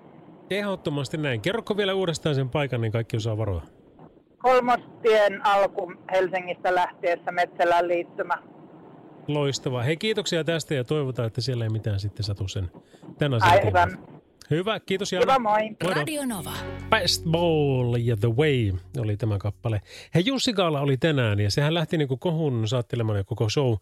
Ehdottomasti 0.51 1.17
näin. 1.17 1.41
Kerroko 1.41 1.77
vielä 1.77 1.95
uudestaan 1.95 2.35
sen 2.35 2.49
paikan, 2.49 2.81
niin 2.81 2.93
kaikki 2.93 3.17
osaa 3.17 3.39
varoa. 3.39 3.63
Kolmostien 4.39 5.47
alku 5.47 5.93
Helsingistä 6.13 6.75
lähtiessä 6.75 7.33
Metsälän 7.33 7.89
liittymä. 7.89 8.35
Loistavaa. 9.29 9.83
Hei, 9.83 9.97
kiitoksia 9.97 10.45
tästä 10.45 10.75
ja 10.75 10.85
toivotaan, 10.85 11.27
että 11.27 11.41
siellä 11.41 11.65
ei 11.65 11.71
mitään 11.71 12.01
sitten 12.01 12.25
satu 12.25 12.49
sen 12.49 12.71
tämän 13.19 13.43
asian 13.43 13.67
Aivan. 13.67 13.99
Hyvä, 14.51 14.81
kiitos 14.81 15.13
Jaana. 15.13 15.33
Hyvä, 15.33 15.39
moi. 15.39 15.95
Radio 15.95 16.27
Nova. 16.27 16.53
Best 16.91 17.25
Ball 17.25 17.97
ja 17.97 18.17
The 18.17 18.29
Way 18.29 18.73
oli 18.99 19.17
tämä 19.17 19.39
kappale. 19.39 19.83
Hei, 20.15 20.23
Jussi 20.27 20.53
Kaala 20.53 20.81
oli 20.81 20.97
tänään 20.97 21.41
ja 21.41 21.51
sehän 21.51 21.75
lähti 21.75 21.99
niin 21.99 22.09
kuin 22.09 22.21
kohun 22.21 22.69
saattelemaan 22.69 23.25
koko 23.25 23.49
show. 23.49 23.75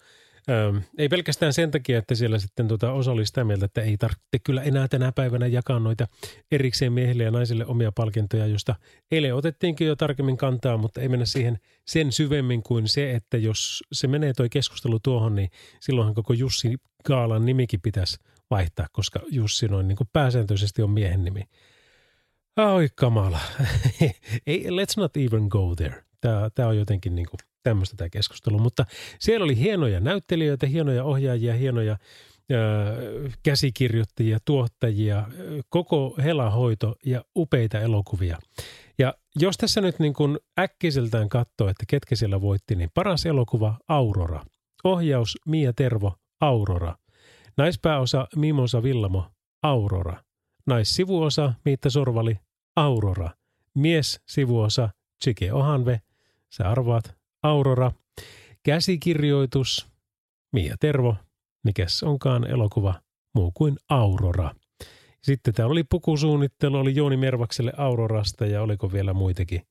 Ähm, 0.51 0.77
ei 0.99 1.09
pelkästään 1.09 1.53
sen 1.53 1.71
takia, 1.71 1.99
että 1.99 2.15
siellä 2.15 2.39
sitten 2.39 2.69
tota 2.69 2.93
osa 2.93 3.13
oli 3.13 3.27
sitä 3.27 3.45
mieltä, 3.45 3.65
että 3.65 3.81
ei 3.81 3.97
tarvitse 3.97 4.39
kyllä 4.45 4.63
enää 4.63 4.89
tänä 4.89 5.13
päivänä 5.13 5.47
jakaa 5.47 5.79
noita 5.79 6.09
erikseen 6.51 6.93
miehille 6.93 7.23
ja 7.23 7.31
naisille 7.31 7.67
omia 7.67 7.93
palkintoja, 7.93 8.47
josta 8.47 8.75
eilen 9.11 9.35
otettiinkin 9.35 9.87
jo 9.87 9.97
tarkemmin 9.97 10.37
kantaa, 10.37 10.77
mutta 10.77 11.01
ei 11.01 11.09
mennä 11.09 11.27
siihen 11.27 11.59
sen 11.87 12.13
syvemmin 12.13 12.63
kuin 12.63 12.89
se, 12.89 13.13
että 13.13 13.37
jos 13.37 13.85
se 13.93 14.07
menee 14.07 14.33
toi 14.33 14.49
keskustelu 14.49 14.99
tuohon, 14.99 15.35
niin 15.35 15.51
silloinhan 15.81 16.15
koko 16.15 16.33
Jussi 16.33 16.77
Kaalan 17.05 17.47
nimikin 17.47 17.81
pitäisi 17.81 18.19
vaihtaa, 18.51 18.87
koska 18.93 19.21
Jussi 19.31 19.69
noin 19.69 19.89
niin 19.89 19.97
kuin 19.97 20.09
pääsääntöisesti 20.13 20.83
on 20.83 20.91
miehen 20.91 21.25
nimi. 21.25 21.43
Oi 22.57 22.89
kamala. 22.95 23.41
Ei, 24.47 24.65
let's 24.65 24.95
not 24.97 25.17
even 25.17 25.47
go 25.49 25.75
there. 25.77 26.05
Tämä, 26.21 26.51
tämä 26.55 26.69
on 26.69 26.79
jotenkin 26.79 27.15
niin 27.15 27.27
kuin 27.31 27.39
tämmöistä 27.63 27.97
tämä 27.97 28.09
keskustelu. 28.09 28.59
Mutta 28.59 28.85
siellä 29.19 29.45
oli 29.45 29.57
hienoja 29.57 30.01
näyttelijöitä, 30.01 30.67
hienoja 30.67 31.05
ohjaajia, 31.05 31.55
hienoja 31.55 31.93
ää, 31.93 32.59
käsikirjoittajia, 33.43 34.39
tuottajia, 34.45 35.27
koko 35.69 36.17
helahoito 36.25 36.97
ja 37.05 37.25
upeita 37.37 37.81
elokuvia. 37.81 38.39
Ja 38.99 39.15
jos 39.37 39.57
tässä 39.57 39.81
nyt 39.81 39.99
niin 39.99 40.15
kuin 40.15 40.39
äkkiseltään 40.59 41.29
katsoo, 41.29 41.69
että 41.69 41.85
ketkä 41.89 42.17
siellä 42.17 42.41
voitti, 42.41 42.75
niin 42.75 42.91
paras 42.95 43.27
elokuva 43.27 43.79
Aurora. 43.89 44.45
Ohjaus 44.85 45.39
Mia 45.47 45.73
Tervo, 45.73 46.15
Aurora. 46.41 46.95
Naispääosa 47.57 48.29
Mimosa 48.37 48.83
Villamo, 48.83 49.31
Aurora. 49.63 50.23
Naissivuosa 50.67 51.53
Miitta 51.65 51.91
Sorvali, 51.91 52.39
Aurora. 52.77 53.31
Mies 53.75 54.21
sivuosa 54.27 54.89
Chike 55.25 55.53
Ohanve, 55.53 56.01
sä 56.51 56.71
arvaat, 56.71 57.17
Aurora. 57.43 57.93
Käsikirjoitus 58.63 59.89
Mia 60.53 60.77
Tervo, 60.81 61.17
mikäs 61.65 62.03
onkaan 62.03 62.51
elokuva 62.51 62.95
muu 63.35 63.51
kuin 63.55 63.77
Aurora. 63.89 64.55
Sitten 65.23 65.55
täällä 65.55 65.73
oli 65.73 65.85
pukusuunnittelu, 65.85 66.77
oli 66.77 66.95
Jooni 66.95 67.17
Mervakselle 67.17 67.73
Aurorasta 67.77 68.47
ja 68.47 68.63
oliko 68.63 68.93
vielä 68.93 69.15
muitakin 69.15 69.63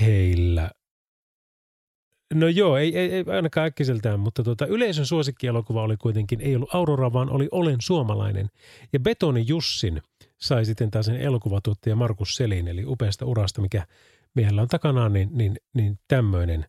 heillä 0.00 0.70
No 2.34 2.48
joo, 2.48 2.76
ei, 2.76 2.98
ei, 2.98 3.12
ei 3.12 3.24
ainakaan 3.26 3.66
äkkiseltään, 3.66 4.20
mutta 4.20 4.42
tuota, 4.42 4.66
yleisön 4.66 5.06
suosikkielokuva 5.06 5.82
oli 5.82 5.96
kuitenkin, 5.96 6.40
ei 6.40 6.56
ollut 6.56 6.74
Aurora, 6.74 7.12
vaan 7.12 7.30
oli 7.30 7.48
Olen 7.52 7.76
suomalainen. 7.80 8.50
Ja 8.92 9.00
Betoni 9.00 9.44
Jussin 9.48 10.02
sai 10.38 10.64
sitten 10.64 10.90
taas 10.90 11.06
sen 11.06 11.16
elokuvatuottaja 11.16 11.96
Markus 11.96 12.34
Selin, 12.34 12.68
eli 12.68 12.84
upeasta 12.86 13.26
urasta, 13.26 13.60
mikä 13.60 13.86
miehellä 14.34 14.62
on 14.62 14.68
takanaan, 14.68 15.12
niin, 15.12 15.28
niin, 15.32 15.56
niin 15.74 15.98
tämmöinen. 16.08 16.66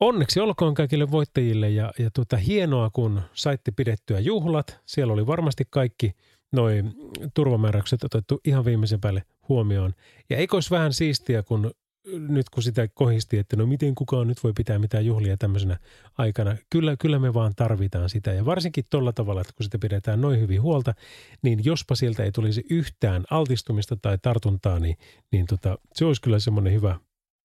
Onneksi 0.00 0.40
olkoon 0.40 0.74
kaikille 0.74 1.10
voittajille 1.10 1.70
ja, 1.70 1.92
ja 1.98 2.10
tuota, 2.10 2.36
hienoa, 2.36 2.90
kun 2.90 3.20
saitte 3.34 3.70
pidettyä 3.70 4.20
juhlat. 4.20 4.80
Siellä 4.86 5.12
oli 5.12 5.26
varmasti 5.26 5.64
kaikki 5.70 6.12
noin 6.52 6.94
turvamääräykset 7.34 8.04
otettu 8.04 8.40
ihan 8.44 8.64
viimeisen 8.64 9.00
päälle 9.00 9.22
huomioon. 9.48 9.94
Ja 10.30 10.36
eikö 10.36 10.56
olisi 10.56 10.70
vähän 10.70 10.92
siistiä, 10.92 11.42
kun 11.42 11.70
nyt 12.04 12.50
kun 12.50 12.62
sitä 12.62 12.88
kohisti, 12.94 13.38
että 13.38 13.56
no 13.56 13.66
miten 13.66 13.94
kukaan 13.94 14.26
nyt 14.26 14.44
voi 14.44 14.52
pitää 14.52 14.78
mitään 14.78 15.06
juhlia 15.06 15.36
tämmöisenä 15.36 15.78
aikana. 16.18 16.56
Kyllä, 16.70 16.96
kyllä 17.00 17.18
me 17.18 17.34
vaan 17.34 17.52
tarvitaan 17.56 18.10
sitä 18.10 18.32
ja 18.32 18.44
varsinkin 18.44 18.84
tuolla 18.90 19.12
tavalla, 19.12 19.40
että 19.40 19.52
kun 19.56 19.64
sitä 19.64 19.78
pidetään 19.78 20.20
noin 20.20 20.40
hyvin 20.40 20.62
huolta, 20.62 20.94
niin 21.42 21.64
jospa 21.64 21.94
sieltä 21.94 22.24
ei 22.24 22.32
tulisi 22.32 22.64
yhtään 22.70 23.24
altistumista 23.30 23.96
tai 23.96 24.18
tartuntaa, 24.22 24.78
niin, 24.78 24.96
niin 25.32 25.46
tota, 25.46 25.78
se 25.94 26.04
olisi 26.04 26.22
kyllä 26.22 26.38
semmoinen 26.38 26.72
hyvä 26.72 26.98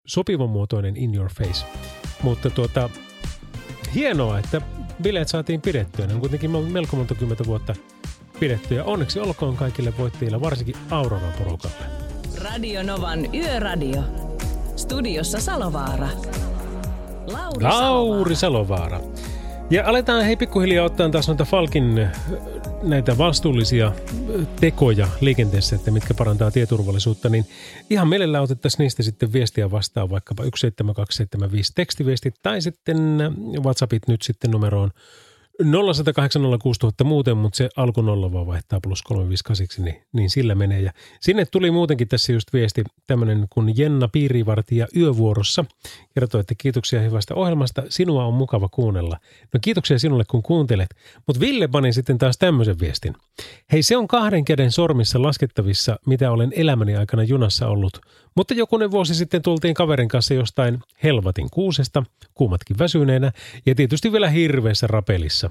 sopivan 0.08 0.50
muotoinen 0.50 0.98
in 0.98 1.16
your 1.16 1.30
face. 1.30 1.66
Mutta 2.24 2.50
tuota, 2.50 2.90
hienoa, 3.96 4.40
että 4.40 4.62
bileet 5.02 5.28
saatiin 5.28 5.62
pidettyä. 5.62 6.08
Ne 6.08 6.14
on 6.14 6.20
kuitenkin 6.20 6.52
melko 6.52 6.98
monta 6.98 7.16
kymmentä 7.16 7.46
vuotta 7.46 7.76
pidetty 8.40 8.76
ja 8.76 8.84
onneksi 8.84 9.20
olkoon 9.20 9.58
kaikille 9.58 9.98
voittajille, 9.98 10.42
varsinkin 10.42 10.76
Auroran 10.90 11.34
porukalle. 11.34 11.86
Radio 12.44 12.84
Novan 12.84 13.36
Yöradio. 13.36 14.29
Studiossa 14.80 15.40
Salovaara. 15.40 16.10
Lauri, 17.32 17.64
Lauri 17.64 18.36
Salovaara. 18.36 19.00
Ja 19.70 19.88
aletaan 19.88 20.26
hei 20.26 20.36
pikkuhiljaa 20.36 20.86
ottaa 20.86 21.10
taas 21.10 21.28
noita 21.28 21.46
Falkin 21.46 22.10
näitä 22.84 23.18
vastuullisia 23.18 23.92
tekoja 24.60 25.08
liikenteessä, 25.22 25.76
että 25.76 25.92
mitkä 25.92 26.14
parantaa 26.14 26.52
tieturvallisuutta, 26.52 27.30
niin 27.30 27.46
ihan 27.90 28.08
mielellään 28.08 28.44
otettaisiin 28.44 28.84
niistä 28.84 29.04
sitten 29.04 29.34
viestiä 29.34 29.72
vastaan 29.72 30.10
vaikkapa 30.10 30.44
17275 30.44 31.72
tekstiviestit 31.76 32.36
tai 32.42 32.62
sitten 32.62 32.98
WhatsAppit 33.64 34.08
nyt 34.08 34.22
sitten 34.22 34.52
numeroon 34.52 34.92
0806000 35.64 37.04
muuten, 37.04 37.38
mutta 37.38 37.58
se 37.58 37.70
alku 37.76 38.02
nolla 38.02 38.34
vaan 38.34 38.48
vaihtaa 38.48 38.80
plus 38.84 39.02
358, 39.02 39.86
niin, 39.86 40.02
niin 40.14 40.30
sillä 40.30 40.56
menee. 40.56 40.82
Ja 40.82 40.92
sinne 41.20 41.46
tuli 41.46 41.72
muutenkin 41.72 42.08
tässä 42.08 42.34
just 42.34 42.54
viesti 42.54 42.84
tämmöinen 43.08 43.46
kuin 43.50 43.74
Jenna 43.78 44.08
Piirivartija 44.08 44.88
yövuorossa. 44.96 45.66
Kertoo, 46.14 46.42
että 46.42 46.56
kiitoksia 46.58 47.02
hyvästä 47.02 47.36
ohjelmasta, 47.36 47.84
sinua 47.90 48.26
on 48.26 48.34
mukava 48.34 48.70
kuunnella. 48.70 49.18
No 49.54 49.60
kiitoksia 49.62 50.00
sinulle 50.00 50.24
kun 50.26 50.44
kuuntelet, 50.44 50.90
mutta 51.28 51.40
Ville 51.40 51.68
pani 51.68 51.94
sitten 51.94 52.18
taas 52.18 52.38
tämmöisen 52.38 52.80
viestin. 52.80 53.16
Hei 53.72 53.84
se 53.84 53.98
on 53.98 54.08
kahden 54.08 54.46
käden 54.46 54.72
sormissa 54.72 55.22
laskettavissa, 55.22 56.00
mitä 56.06 56.32
olen 56.32 56.54
elämäni 56.56 56.96
aikana 56.96 57.24
junassa 57.24 57.68
ollut. 57.68 58.02
Mutta 58.40 58.54
jokunen 58.54 58.92
vuosi 58.92 59.16
sitten 59.16 59.42
tultiin 59.42 59.74
kaverin 59.74 60.08
kanssa 60.08 60.34
jostain 60.34 60.80
helvatin 61.04 61.50
kuusesta, 61.52 62.04
kuumatkin 62.34 62.80
väsyneenä 62.80 63.32
ja 63.66 63.76
tietysti 63.76 64.12
vielä 64.12 64.30
hirveässä 64.30 64.88
rapelissa. 64.88 65.50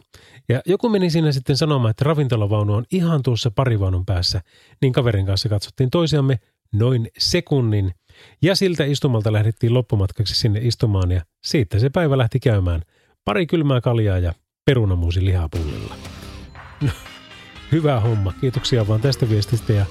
Ja 0.48 0.62
joku 0.66 0.88
meni 0.88 1.10
siinä 1.10 1.32
sitten 1.32 1.56
sanomaan, 1.56 1.90
että 1.90 2.04
ravintolavaunu 2.04 2.74
on 2.74 2.84
ihan 2.92 3.22
tuossa 3.22 3.50
parivaunun 3.50 4.06
päässä, 4.06 4.40
niin 4.82 4.92
kaverin 4.92 5.26
kanssa 5.26 5.48
katsottiin 5.48 5.90
toisiamme 5.90 6.38
noin 6.72 7.08
sekunnin. 7.18 7.94
Ja 8.42 8.56
siltä 8.56 8.84
istumalta 8.84 9.32
lähdettiin 9.32 9.74
loppumatkaksi 9.74 10.34
sinne 10.34 10.60
istumaan 10.62 11.10
ja 11.10 11.22
siitä 11.44 11.78
se 11.78 11.90
päivä 11.90 12.18
lähti 12.18 12.40
käymään. 12.40 12.82
Pari 13.24 13.46
kylmää 13.46 13.80
kaljaa 13.80 14.18
ja 14.18 14.32
perunamuusi 14.64 15.24
lihapullilla. 15.24 15.94
No, 16.82 16.90
hyvä 17.72 18.00
homma. 18.00 18.32
Kiitoksia 18.40 18.88
vaan 18.88 19.00
tästä 19.00 19.28
viestistä 19.28 19.72
ja, 19.72 19.86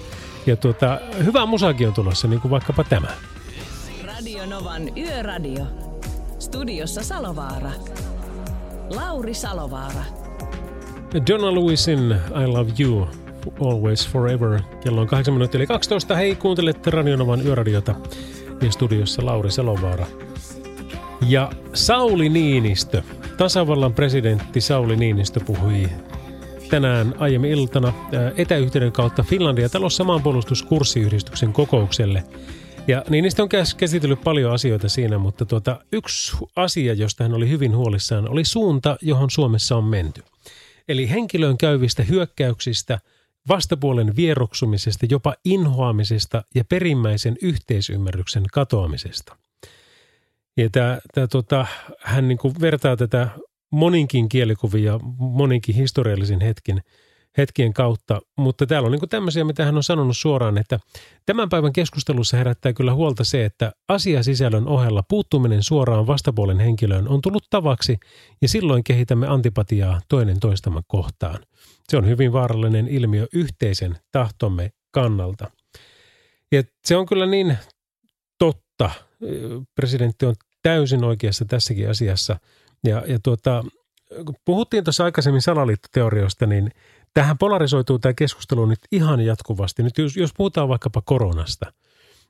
ja 0.48 0.56
tuota, 0.56 1.00
hyvää 1.26 1.46
musaakin 1.46 1.88
on 1.88 1.94
tulossa, 1.94 2.28
niin 2.28 2.42
kuin 2.42 2.52
vaikkapa 2.52 2.84
tämä. 2.84 3.08
Radio 4.06 4.46
Novan 4.46 4.98
Yöradio. 4.98 5.66
Studiossa 6.40 7.04
Salovaara. 7.04 7.72
Lauri 8.90 9.34
Salovaara. 9.34 10.04
Donna 11.32 11.56
Lewisin 11.56 12.16
I 12.44 12.48
Love 12.48 12.72
You 12.80 13.08
Always 13.66 14.10
Forever. 14.10 14.62
Kello 14.84 15.02
on 15.02 15.08
8 15.08 15.34
minuuttia 15.34 15.60
eli 15.60 15.68
12. 15.68 16.16
Hei, 16.16 16.36
kuuntelette 16.36 16.92
Radionovan 16.92 17.46
yöradiota 17.46 17.96
ja 18.62 18.72
studiossa 18.72 19.26
Lauri 19.26 19.52
Salovaara. 19.52 20.06
Ja 21.28 21.52
Sauli 21.74 22.30
Niinistö, 22.30 23.04
tasavallan 23.38 23.94
presidentti 23.94 24.62
Sauli 24.62 24.96
Niinistö 24.96 25.40
puhui 25.40 25.90
tänään 26.70 27.16
aiemmin 27.20 27.52
iltana 27.52 27.94
etäyhteyden 28.38 28.92
kautta 28.92 29.24
Finlandia 29.24 29.70
talossa 29.70 30.04
maanpuolustuskurssiyhdistyksen 30.04 31.54
kokoukselle. 31.54 32.24
Ja 32.88 33.04
Niinistö 33.10 33.44
on 33.44 33.50
käsitellyt 33.78 34.24
paljon 34.24 34.54
asioita 34.54 34.90
siinä, 34.90 35.18
mutta 35.18 35.46
tuota, 35.46 35.80
yksi 35.92 36.38
asia, 36.56 36.94
josta 36.94 37.24
hän 37.24 37.34
oli 37.34 37.50
hyvin 37.50 37.76
huolissaan, 37.76 38.30
oli 38.30 38.46
suunta, 38.46 38.98
johon 39.02 39.30
Suomessa 39.30 39.76
on 39.76 39.84
menty. 39.84 40.24
Eli 40.88 41.10
henkilöön 41.10 41.58
käyvistä 41.58 42.04
hyökkäyksistä, 42.04 43.00
vastapuolen 43.48 44.16
vieroksumisesta, 44.16 45.06
jopa 45.10 45.36
inhoamisesta 45.46 46.44
ja 46.56 46.64
perimmäisen 46.66 47.36
yhteisymmärryksen 47.42 48.44
katoamisesta. 48.54 49.36
Ja 50.58 50.70
tämä, 50.70 51.00
tämä, 51.14 51.28
tota, 51.28 51.66
hän 52.00 52.28
niin 52.28 52.40
vertaa 52.62 52.98
tätä 52.98 53.30
moninkin 53.72 54.30
kielikuvia, 54.30 55.00
moninkin 55.18 55.76
historiallisin 55.76 56.42
hetkin, 56.42 56.82
hetkien 57.38 57.74
kautta, 57.74 58.22
mutta 58.38 58.66
täällä 58.66 58.86
on 58.86 58.92
niin 58.92 59.10
tämmöisiä, 59.10 59.44
mitä 59.44 59.66
hän 59.66 59.78
on 59.78 59.84
sanonut 59.84 60.18
suoraan, 60.18 60.58
että 60.58 60.80
tämän 61.26 61.50
päivän 61.50 61.74
keskustelussa 61.74 62.38
herättää 62.38 62.74
kyllä 62.74 62.94
huolta 62.94 63.24
se, 63.24 63.46
että 63.46 63.72
asiasisällön 63.88 64.68
ohella 64.68 65.04
puuttuminen 65.10 65.64
suoraan 65.64 66.08
vastapuolen 66.08 66.60
henkilöön 66.60 67.08
on 67.08 67.22
tullut 67.22 67.48
tavaksi 67.50 67.98
ja 68.42 68.48
silloin 68.48 68.84
kehitämme 68.84 69.28
antipatiaa 69.28 70.02
toinen 70.10 70.40
toistamme 70.40 70.82
kohtaan. 70.88 71.40
Se 71.90 71.98
on 71.98 72.08
hyvin 72.08 72.34
vaarallinen 72.34 72.88
ilmiö 72.88 73.28
yhteisen 73.34 73.98
tahtomme 74.12 74.70
kannalta. 74.92 75.52
Ja 76.52 76.64
se 76.86 76.96
on 76.96 77.06
kyllä 77.06 77.26
niin 77.26 77.58
totta. 78.40 78.90
Presidentti 79.76 80.26
on 80.26 80.36
täysin 80.64 81.04
oikeassa 81.04 81.46
tässäkin 81.46 81.90
asiassa– 81.90 82.40
ja, 82.84 83.04
ja 83.08 83.20
tuota, 83.24 83.64
kun 84.26 84.36
puhuttiin 84.46 84.84
tuossa 84.84 85.04
aikaisemmin 85.04 85.42
salaliittoteorioista, 85.42 86.46
niin 86.46 86.72
tähän 87.14 87.38
polarisoituu 87.38 88.00
tämä 88.00 88.14
keskustelu 88.14 88.66
nyt 88.66 88.80
ihan 88.92 89.22
jatkuvasti. 89.22 89.84
Nyt 89.84 89.98
jos, 89.98 90.18
jos 90.18 90.32
puhutaan 90.38 90.70
vaikkapa 90.70 91.02
koronasta, 91.02 91.74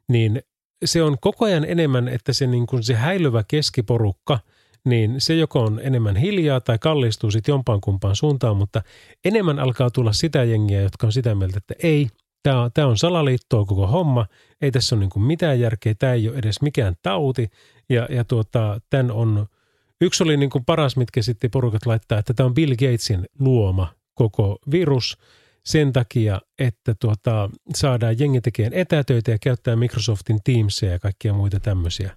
niin 0.10 0.42
se 0.86 1.04
on 1.04 1.18
koko 1.22 1.46
ajan 1.46 1.66
enemmän, 1.66 2.08
että 2.08 2.34
se, 2.34 2.48
niin 2.48 2.68
kuin 2.68 2.84
se 2.84 2.94
häilyvä 2.94 3.44
keskiporukka, 3.48 4.40
niin 4.86 5.16
se 5.18 5.36
joko 5.36 5.64
on 5.64 5.80
enemmän 5.84 6.16
hiljaa 6.16 6.62
tai 6.62 6.78
kallistuu 6.80 7.32
sitten 7.32 7.54
jompaan 7.54 7.82
kumpaan 7.82 8.16
suuntaan, 8.16 8.58
mutta 8.58 8.82
enemmän 9.26 9.60
alkaa 9.60 9.90
tulla 9.90 10.14
sitä 10.14 10.44
jengiä, 10.44 10.82
jotka 10.82 11.08
on 11.08 11.14
sitä 11.14 11.36
mieltä, 11.36 11.58
että 11.58 11.74
ei, 11.84 12.08
tämä 12.44 12.62
on, 12.62 12.72
tämä 12.74 12.88
on 12.88 12.98
salaliittoa 12.98 13.66
koko 13.66 13.88
homma, 13.88 14.26
ei 14.62 14.72
tässä 14.72 14.96
ole 14.96 15.00
niin 15.00 15.10
kuin 15.10 15.24
mitään 15.24 15.60
järkeä, 15.60 15.96
tämä 16.00 16.14
ei 16.14 16.30
ole 16.30 16.38
edes 16.38 16.62
mikään 16.62 16.96
tauti 17.02 17.50
ja, 17.90 18.08
ja 18.10 18.24
tuota, 18.24 18.82
tämän 18.90 19.12
on– 19.12 19.46
Yksi 20.02 20.24
oli 20.24 20.38
niin 20.38 20.50
kuin 20.50 20.66
paras, 20.66 20.98
mitkä 20.98 21.22
sitten 21.22 21.52
porukat 21.52 21.86
laittaa, 21.86 22.20
että 22.20 22.34
tämä 22.34 22.48
on 22.48 22.54
Bill 22.54 22.72
Gatesin 22.72 23.26
luoma 23.40 23.94
koko 24.14 24.60
virus 24.72 25.18
sen 25.66 25.94
takia, 25.94 26.42
että 26.60 26.96
tuota, 27.00 27.50
saadaan 27.76 28.20
jengi 28.20 28.42
tekemään 28.42 28.74
etätöitä 28.74 29.32
ja 29.32 29.38
käyttää 29.42 29.76
Microsoftin 29.76 30.40
Teamsia 30.44 30.92
ja 30.92 31.00
kaikkia 31.00 31.34
muita 31.34 31.60
tämmöisiä. 31.60 32.16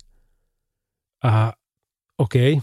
Uh, 1.25 1.61
Okei. 2.19 2.61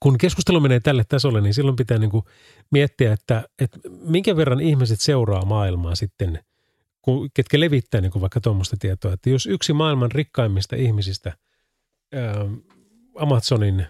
Kun 0.00 0.18
keskustelu 0.18 0.60
menee 0.60 0.80
tälle 0.80 1.04
tasolle, 1.04 1.40
niin 1.40 1.54
silloin 1.54 1.76
pitää 1.76 1.98
niin 1.98 2.10
kuin 2.10 2.24
miettiä, 2.70 3.12
että, 3.12 3.48
että 3.58 3.78
minkä 3.90 4.36
verran 4.36 4.60
ihmiset 4.60 5.00
seuraa 5.00 5.44
maailmaa 5.44 5.94
sitten, 5.94 6.38
ketkä 7.34 7.60
levittää 7.60 8.00
niin 8.00 8.12
kuin 8.12 8.20
vaikka 8.20 8.40
tuommoista 8.40 8.76
tietoa. 8.80 9.12
Että 9.12 9.30
jos 9.30 9.46
yksi 9.46 9.72
maailman 9.72 10.12
rikkaimmista 10.12 10.76
ihmisistä 10.76 11.32
Amazonin 13.14 13.86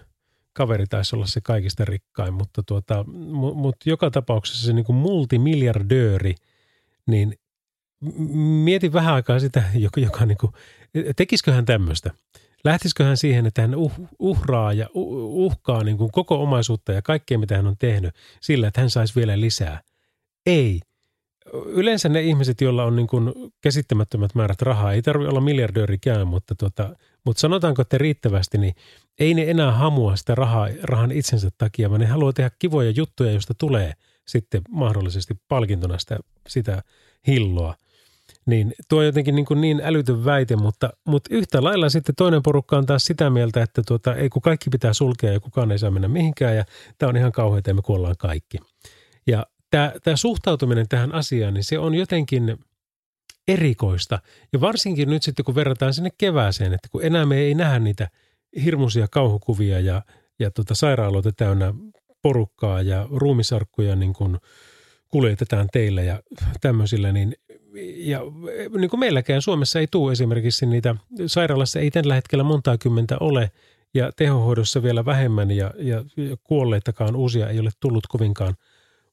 kaveri 0.53 0.85
taisi 0.85 1.15
olla 1.15 1.25
se 1.25 1.41
kaikista 1.41 1.85
rikkain, 1.85 2.33
mutta 2.33 2.63
tuota, 2.63 3.05
mut 3.53 3.75
joka 3.85 4.11
tapauksessa 4.11 4.65
se 4.65 4.73
niin 4.73 4.85
kuin 4.85 4.95
multimiljardööri, 4.95 6.35
niin 7.07 7.33
mietin 8.63 8.93
vähän 8.93 9.13
aikaa 9.13 9.39
sitä, 9.39 9.63
joka, 9.73 10.01
joka 10.01 10.25
niin 10.25 10.37
kuin, 10.37 10.51
tekisikö 11.15 11.53
hän 11.53 11.65
tämmöistä? 11.65 12.11
Lähtisikö 12.63 13.03
hän 13.03 13.17
siihen, 13.17 13.45
että 13.45 13.61
hän 13.61 13.75
uh, 13.75 13.91
uhraa 14.19 14.73
ja 14.73 14.89
uhkaa 14.93 15.83
niin 15.83 15.97
kuin 15.97 16.11
koko 16.11 16.43
omaisuutta 16.43 16.93
ja 16.93 17.01
kaikkea, 17.01 17.37
mitä 17.37 17.55
hän 17.55 17.67
on 17.67 17.77
tehnyt 17.77 18.15
sillä, 18.41 18.67
että 18.67 18.81
hän 18.81 18.89
saisi 18.89 19.15
vielä 19.15 19.39
lisää? 19.39 19.81
Ei 20.45 20.81
yleensä 21.53 22.09
ne 22.09 22.21
ihmiset, 22.21 22.61
joilla 22.61 22.83
on 22.83 22.95
niin 22.95 23.07
kuin 23.07 23.33
käsittämättömät 23.61 24.35
määrät 24.35 24.61
rahaa, 24.61 24.93
ei 24.93 25.01
tarvitse 25.01 25.29
olla 25.29 25.41
miljardöörikään, 25.41 26.27
mutta, 26.27 26.55
tuota, 26.55 26.95
mutta 27.25 27.39
sanotaanko, 27.39 27.81
että 27.81 27.97
riittävästi, 27.97 28.57
niin 28.57 28.73
ei 29.19 29.33
ne 29.33 29.49
enää 29.51 29.71
hamua 29.71 30.15
sitä 30.15 30.35
rahaa, 30.35 30.69
rahan 30.83 31.11
itsensä 31.11 31.49
takia, 31.57 31.89
vaan 31.89 32.01
ne 32.01 32.07
haluaa 32.07 32.33
tehdä 32.33 32.51
kivoja 32.59 32.89
juttuja, 32.89 33.31
joista 33.31 33.53
tulee 33.53 33.93
sitten 34.27 34.61
mahdollisesti 34.69 35.33
palkintona 35.47 35.99
sitä, 35.99 36.17
sitä 36.47 36.83
hilloa. 37.27 37.75
Niin 38.45 38.73
tuo 38.89 38.99
on 38.99 39.05
jotenkin 39.05 39.35
niin, 39.35 39.45
kuin 39.45 39.61
niin 39.61 39.81
älytön 39.83 40.25
väite, 40.25 40.55
mutta, 40.55 40.89
mutta 41.07 41.35
yhtä 41.35 41.63
lailla 41.63 41.89
sitten 41.89 42.15
toinen 42.15 42.43
porukka 42.43 42.77
on 42.77 42.85
taas 42.85 43.05
sitä 43.05 43.29
mieltä, 43.29 43.63
että 43.63 43.81
tuota, 43.87 44.15
ei 44.15 44.29
kun 44.29 44.41
kaikki 44.41 44.69
pitää 44.69 44.93
sulkea 44.93 45.33
ja 45.33 45.39
kukaan 45.39 45.71
ei 45.71 45.79
saa 45.79 45.91
mennä 45.91 46.07
mihinkään 46.07 46.55
ja 46.55 46.65
tämä 46.97 47.09
on 47.09 47.17
ihan 47.17 47.31
kauheita 47.31 47.69
ja 47.69 47.73
me 47.73 47.81
kuollaan 47.81 48.15
kaikki. 48.17 48.57
Ja 49.27 49.45
tämä, 49.69 49.93
tämä 50.03 50.15
suhtautuminen 50.15 50.87
tähän 50.87 51.11
asiaan, 51.11 51.53
niin 51.53 51.63
se 51.63 51.79
on 51.79 51.95
jotenkin 51.95 52.57
erikoista. 53.47 54.19
Ja 54.53 54.61
varsinkin 54.61 55.09
nyt 55.09 55.23
sitten, 55.23 55.45
kun 55.45 55.55
verrataan 55.55 55.93
sinne 55.93 56.09
kevääseen, 56.17 56.73
että 56.73 56.87
kun 56.91 57.05
enää 57.05 57.25
me 57.25 57.37
ei 57.37 57.55
nähdä 57.55 57.79
niitä 57.79 58.07
hirmuisia 58.63 59.07
kauhukuvia 59.11 59.79
ja, 59.79 60.01
ja 60.39 60.51
tota 60.51 60.75
sairaaloita 60.75 61.31
täynnä 61.31 61.73
porukkaa 62.21 62.81
ja 62.81 63.07
ruumisarkkuja 63.11 63.95
niin 63.95 64.13
kuin 64.13 64.37
kuljetetaan 65.07 65.67
teillä 65.73 66.01
ja 66.01 66.19
tämmöisillä, 66.61 67.11
niin 67.11 67.35
ja 67.95 68.21
niin 68.77 68.89
kuin 68.89 68.99
meilläkään 68.99 69.41
Suomessa 69.41 69.79
ei 69.79 69.87
tule 69.91 70.11
esimerkiksi 70.11 70.65
niitä, 70.65 70.95
sairaalassa 71.27 71.79
ei 71.79 71.91
tällä 71.91 72.15
hetkellä 72.15 72.43
montaa 72.43 72.77
kymmentä 72.77 73.17
ole 73.19 73.51
ja 73.93 74.11
tehohoidossa 74.15 74.83
vielä 74.83 75.05
vähemmän 75.05 75.51
ja, 75.51 75.71
ja 75.77 76.03
kuolleitakaan 76.43 77.15
uusia 77.15 77.49
ei 77.49 77.59
ole 77.59 77.69
tullut 77.79 78.07
kovinkaan 78.07 78.55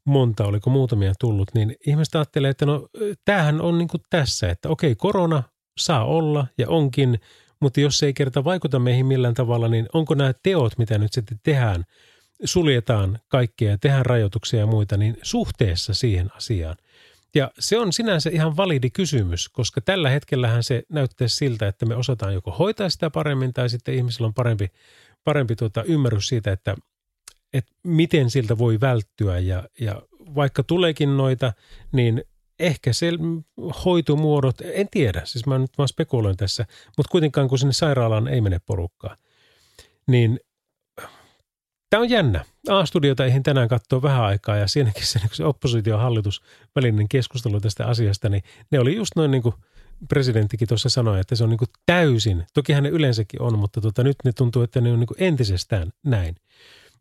monta, 0.04 0.44
oliko 0.44 0.70
muutamia 0.70 1.12
tullut, 1.20 1.54
niin 1.54 1.76
ihmiset 1.86 2.14
ajattelee, 2.14 2.50
että 2.50 2.66
no 2.66 2.88
tämähän 3.24 3.60
on 3.60 3.78
niin 3.78 3.88
kuin 3.88 4.00
tässä, 4.10 4.50
että 4.50 4.68
okei 4.68 4.94
korona 4.94 5.42
saa 5.78 6.04
olla 6.04 6.46
ja 6.58 6.68
onkin, 6.68 7.20
mutta 7.60 7.80
jos 7.80 7.98
se 7.98 8.06
ei 8.06 8.14
kerta 8.14 8.44
vaikuta 8.44 8.78
meihin 8.78 9.06
millään 9.06 9.34
tavalla, 9.34 9.68
niin 9.68 9.88
onko 9.92 10.14
nämä 10.14 10.32
teot, 10.42 10.78
mitä 10.78 10.98
nyt 10.98 11.12
sitten 11.12 11.40
tehdään, 11.42 11.84
suljetaan 12.44 13.18
kaikkea 13.28 13.70
ja 13.70 13.78
tehdään 13.78 14.06
rajoituksia 14.06 14.60
ja 14.60 14.66
muita, 14.66 14.96
niin 14.96 15.16
suhteessa 15.22 15.94
siihen 15.94 16.30
asiaan– 16.36 16.76
ja 17.34 17.50
se 17.58 17.78
on 17.78 17.92
sinänsä 17.92 18.30
ihan 18.30 18.56
validi 18.56 18.90
kysymys, 18.90 19.48
koska 19.48 19.80
tällä 19.80 20.10
hetkellähän 20.10 20.62
se 20.62 20.82
näyttää 20.88 21.28
siltä, 21.28 21.68
että 21.68 21.86
me 21.86 21.96
osataan 21.96 22.34
joko 22.34 22.50
hoitaa 22.50 22.88
sitä 22.88 23.10
paremmin 23.10 23.52
tai 23.52 23.70
sitten 23.70 23.94
ihmisillä 23.94 24.26
on 24.26 24.34
parempi, 24.34 24.68
parempi 25.24 25.56
tuota 25.56 25.82
ymmärrys 25.82 26.26
siitä, 26.28 26.52
että, 26.52 26.76
että 27.52 27.72
miten 27.82 28.30
siltä 28.30 28.58
voi 28.58 28.80
välttyä. 28.80 29.38
Ja, 29.38 29.68
ja 29.80 30.02
vaikka 30.34 30.62
tuleekin 30.62 31.16
noita, 31.16 31.52
niin 31.92 32.24
ehkä 32.58 32.92
se 32.92 33.10
hoitomuodot, 33.84 34.60
en 34.60 34.88
tiedä, 34.90 35.22
siis 35.24 35.46
mä 35.46 35.58
nyt 35.58 35.78
vaan 35.78 35.88
spekuloin 35.88 36.36
tässä, 36.36 36.66
mutta 36.96 37.10
kuitenkaan 37.10 37.48
kun 37.48 37.58
sinne 37.58 37.72
sairaalaan 37.72 38.28
ei 38.28 38.40
mene 38.40 38.58
porukkaa, 38.66 39.16
niin 40.06 40.40
Tämä 41.92 42.00
on 42.00 42.10
jännä. 42.10 42.44
A-studiota 42.68 43.24
eihin 43.24 43.42
tänään 43.42 43.68
katsoa 43.68 44.02
vähän 44.02 44.24
aikaa 44.24 44.56
ja 44.56 44.68
siinäkin 44.68 45.06
se, 45.06 45.20
se 45.32 45.44
oppositio 45.44 45.98
hallitus 45.98 46.42
välinen 46.76 47.08
keskustelu 47.08 47.60
tästä 47.60 47.86
asiasta, 47.86 48.28
niin 48.28 48.42
ne 48.70 48.80
oli 48.80 48.96
just 48.96 49.12
noin 49.16 49.30
niin 49.30 49.42
kuin 49.42 49.54
presidenttikin 50.08 50.68
tuossa 50.68 50.88
sanoi, 50.88 51.20
että 51.20 51.36
se 51.36 51.44
on 51.44 51.50
niin 51.50 51.58
kuin 51.58 51.68
täysin, 51.86 52.46
toki 52.54 52.80
ne 52.80 52.88
yleensäkin 52.88 53.42
on, 53.42 53.58
mutta 53.58 53.80
tota, 53.80 54.04
nyt 54.04 54.16
ne 54.24 54.32
tuntuu, 54.32 54.62
että 54.62 54.80
ne 54.80 54.92
on 54.92 55.00
niin 55.00 55.06
kuin 55.06 55.22
entisestään 55.22 55.92
näin. 56.04 56.36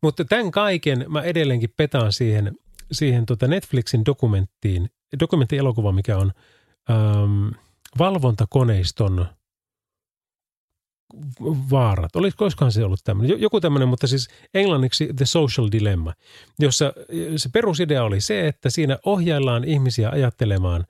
Mutta 0.02 0.26
tämän 0.26 0.52
kaiken 0.52 1.06
mä 1.08 1.22
edelleenkin 1.22 1.74
petaan 1.78 2.14
siihen, 2.14 2.56
siihen 2.92 3.26
tota 3.26 3.48
Netflixin 3.48 4.06
dokumenttiin, 4.06 4.90
dokumenttielokuva, 5.20 5.92
mikä 5.92 6.18
on 6.18 6.32
ähm, 6.90 7.48
valvontakoneiston– 8.00 9.26
vaarat. 11.72 12.16
Olisiko, 12.16 12.46
olisikohan 12.46 12.72
se 12.72 12.84
ollut 12.84 13.00
tämmöinen? 13.04 13.42
Joku 13.42 13.62
tämmöinen, 13.62 13.88
mutta 13.88 14.08
siis 14.08 14.28
englanniksi 14.54 15.10
The 15.16 15.26
Social 15.26 15.68
Dilemma, 15.72 16.14
jossa 16.60 16.94
se 17.36 17.50
perusidea 17.50 18.04
oli 18.04 18.22
se, 18.22 18.48
että 18.48 18.70
siinä 18.70 18.98
ohjaillaan 19.06 19.64
ihmisiä 19.64 20.10
ajattelemaan 20.10 20.86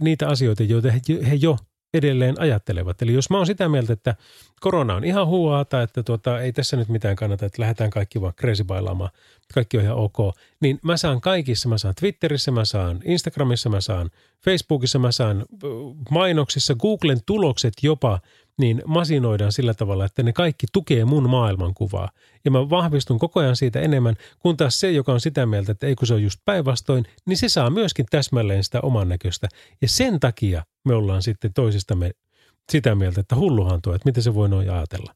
niitä 0.00 0.28
asioita, 0.28 0.62
joita 0.62 0.90
he, 0.90 1.00
he 1.30 1.34
jo 1.34 1.56
edelleen 1.94 2.40
ajattelevat. 2.40 3.02
Eli 3.02 3.12
jos 3.12 3.30
mä 3.30 3.36
oon 3.36 3.46
sitä 3.46 3.68
mieltä, 3.68 3.92
että 3.92 4.14
korona 4.60 4.94
on 4.94 5.04
ihan 5.04 5.26
huuaata, 5.26 5.82
että 5.82 6.02
tuota, 6.02 6.40
ei 6.40 6.52
tässä 6.52 6.76
nyt 6.76 6.88
mitään 6.88 7.16
kannata, 7.16 7.46
että 7.46 7.62
lähdetään 7.62 7.90
kaikki 7.90 8.20
vaan 8.20 8.34
bailaamaan, 8.64 9.10
kaikki 9.54 9.78
on 9.78 9.84
ihan 9.84 9.96
ok, 9.96 10.16
niin 10.60 10.78
mä 10.82 10.96
saan 10.96 11.20
kaikissa, 11.20 11.68
mä 11.68 11.78
saan 11.78 11.94
Twitterissä, 12.00 12.50
mä 12.50 12.64
saan 12.64 13.00
Instagramissa, 13.04 13.68
mä 13.68 13.80
saan 13.80 14.10
Facebookissa, 14.44 14.98
mä 14.98 15.12
saan 15.12 15.46
mainoksissa, 16.10 16.74
Googlen 16.74 17.20
tulokset 17.26 17.74
jopa– 17.82 18.20
niin 18.60 18.82
masinoidaan 18.86 19.52
sillä 19.52 19.74
tavalla, 19.74 20.04
että 20.04 20.22
ne 20.22 20.32
kaikki 20.32 20.66
tukee 20.72 21.04
mun 21.04 21.30
maailmankuvaa. 21.30 22.08
Ja 22.44 22.50
mä 22.50 22.70
vahvistun 22.70 23.18
koko 23.18 23.40
ajan 23.40 23.56
siitä 23.56 23.80
enemmän, 23.80 24.14
kun 24.38 24.56
taas 24.56 24.80
se, 24.80 24.90
joka 24.90 25.12
on 25.12 25.20
sitä 25.20 25.46
mieltä, 25.46 25.72
että 25.72 25.86
ei 25.86 25.94
kun 25.94 26.06
se 26.06 26.14
on 26.14 26.22
just 26.22 26.40
päinvastoin, 26.44 27.04
niin 27.26 27.36
se 27.36 27.48
saa 27.48 27.70
myöskin 27.70 28.06
täsmälleen 28.10 28.64
sitä 28.64 28.80
oman 28.80 29.08
näköistä. 29.08 29.48
Ja 29.82 29.88
sen 29.88 30.20
takia 30.20 30.64
me 30.84 30.94
ollaan 30.94 31.22
sitten 31.22 31.52
toisistamme 31.54 32.10
sitä 32.72 32.94
mieltä, 32.94 33.20
että 33.20 33.36
hulluhan 33.36 33.82
tuo, 33.82 33.94
että 33.94 34.08
miten 34.08 34.22
se 34.22 34.34
voi 34.34 34.48
noin 34.48 34.70
ajatella. 34.70 35.14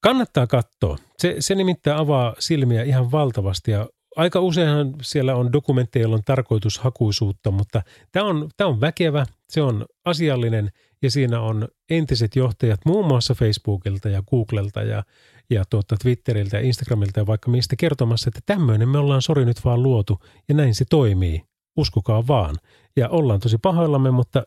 Kannattaa 0.00 0.46
katsoa. 0.46 0.96
Se, 1.18 1.36
se 1.38 1.54
nimittäin 1.54 1.96
avaa 1.96 2.34
silmiä 2.38 2.82
ihan 2.82 3.10
valtavasti 3.10 3.70
ja 3.70 3.88
aika 4.16 4.40
useinhan 4.40 4.94
siellä 5.02 5.34
on 5.34 5.52
dokumentteja, 5.52 6.02
joilla 6.02 6.16
on 6.16 6.24
tarkoitushakuisuutta, 6.24 7.50
mutta 7.50 7.82
tämä 8.12 8.26
on, 8.26 8.48
tämä 8.56 8.70
on 8.70 8.80
väkevä, 8.80 9.26
se 9.48 9.62
on 9.62 9.86
asiallinen 10.04 10.70
ja 11.02 11.10
siinä 11.10 11.40
on 11.40 11.68
entiset 11.90 12.36
johtajat 12.36 12.80
muun 12.84 13.06
muassa 13.06 13.34
Facebookilta 13.34 14.08
ja 14.08 14.22
Googlelta 14.22 14.82
ja, 14.82 15.02
ja 15.50 15.64
tuota 15.70 15.96
Twitteriltä 16.02 16.56
ja 16.56 16.62
Instagramilta 16.62 17.20
ja 17.20 17.26
vaikka 17.26 17.50
mistä 17.50 17.76
kertomassa, 17.76 18.28
että 18.28 18.40
tämmöinen 18.46 18.88
me 18.88 18.98
ollaan 18.98 19.22
sori 19.22 19.44
nyt 19.44 19.64
vaan 19.64 19.82
luotu 19.82 20.18
ja 20.48 20.54
näin 20.54 20.74
se 20.74 20.84
toimii. 20.90 21.42
Uskokaa 21.76 22.26
vaan. 22.26 22.56
Ja 22.96 23.08
ollaan 23.08 23.40
tosi 23.40 23.58
pahoillamme, 23.58 24.10
mutta 24.10 24.42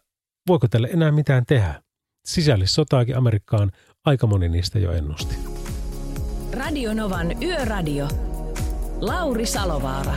voiko 0.48 0.68
tälle 0.68 0.90
enää 0.94 1.12
mitään 1.12 1.46
tehdä? 1.46 1.82
Sisällissotaakin 2.26 3.18
Amerikkaan 3.18 3.72
aika 4.06 4.28
moni 4.28 4.50
niistä 4.50 4.80
jo 4.80 4.92
ennusti. 4.92 5.36
Radio 6.54 6.94
Novan 6.94 7.44
Yöradio. 7.44 8.08
Lauri 9.02 9.46
Salovaara. 9.46 10.14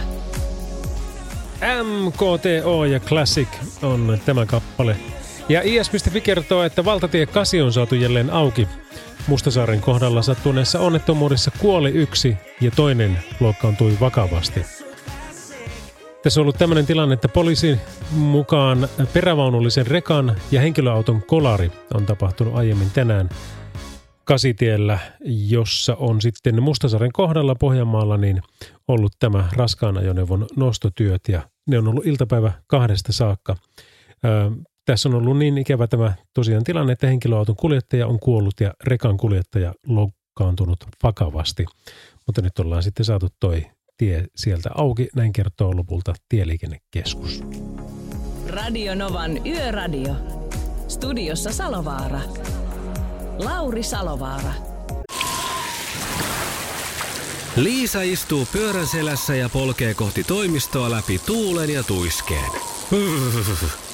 MKTO 1.82 2.84
ja 2.84 3.00
Classic 3.00 3.48
on 3.82 4.18
tämä 4.26 4.46
kappale. 4.46 5.13
Ja 5.48 5.60
IS.fi 5.64 6.20
kertoo, 6.20 6.62
että 6.62 6.84
valtatie 6.84 7.26
8 7.26 7.60
on 7.60 7.72
saatu 7.72 7.94
jälleen 7.94 8.30
auki. 8.30 8.68
Mustasaaren 9.26 9.80
kohdalla 9.80 10.22
sattuneessa 10.22 10.80
onnettomuudessa 10.80 11.50
kuoli 11.58 11.90
yksi 11.90 12.36
ja 12.60 12.70
toinen 12.70 13.18
loukkaantui 13.40 13.96
vakavasti. 14.00 14.60
Tässä 16.22 16.40
on 16.40 16.42
ollut 16.42 16.58
tämmöinen 16.58 16.86
tilanne, 16.86 17.14
että 17.14 17.28
poliisin 17.28 17.80
mukaan 18.10 18.88
perävaunullisen 19.12 19.86
rekan 19.86 20.36
ja 20.50 20.60
henkilöauton 20.60 21.22
kolari 21.22 21.72
on 21.94 22.06
tapahtunut 22.06 22.56
aiemmin 22.56 22.90
tänään 22.90 23.28
Kasitiellä, 24.24 24.98
jossa 25.24 25.94
on 25.94 26.20
sitten 26.20 26.62
Mustasaaren 26.62 27.12
kohdalla 27.12 27.54
Pohjanmaalla 27.54 28.16
niin 28.16 28.42
ollut 28.88 29.12
tämä 29.18 29.48
raskaan 29.56 29.98
ajoneuvon 29.98 30.46
nostotyöt 30.56 31.20
ja 31.28 31.42
ne 31.66 31.78
on 31.78 31.88
ollut 31.88 32.06
iltapäivä 32.06 32.52
kahdesta 32.66 33.12
saakka. 33.12 33.56
Tässä 34.84 35.08
on 35.08 35.14
ollut 35.14 35.38
niin 35.38 35.58
ikävä 35.58 35.86
tämä 35.86 36.12
tosiaan 36.34 36.64
tilanne, 36.64 36.92
että 36.92 37.06
henkilöauton 37.06 37.56
kuljettaja 37.56 38.06
on 38.06 38.20
kuollut 38.20 38.60
ja 38.60 38.74
rekan 38.84 39.16
kuljettaja 39.16 39.74
loukkaantunut 39.86 40.84
vakavasti. 41.02 41.64
Mutta 42.26 42.42
nyt 42.42 42.58
ollaan 42.58 42.82
sitten 42.82 43.04
saatu 43.04 43.28
toi 43.40 43.66
tie 43.96 44.26
sieltä 44.36 44.70
auki, 44.74 45.08
näin 45.14 45.32
kertoo 45.32 45.76
lopulta 45.76 46.14
Tieliikennekeskus. 46.28 47.42
Radio 48.48 48.94
Novan 48.94 49.46
Yöradio. 49.46 50.14
Studiossa 50.88 51.52
Salovaara. 51.52 52.20
Lauri 53.38 53.82
Salovaara. 53.82 54.52
Liisa 57.56 58.02
istuu 58.02 58.46
pyörän 58.52 58.86
selässä 58.86 59.34
ja 59.34 59.48
polkee 59.48 59.94
kohti 59.94 60.24
toimistoa 60.24 60.90
läpi 60.90 61.20
tuulen 61.26 61.70
ja 61.70 61.82
tuiskeen. 61.82 62.50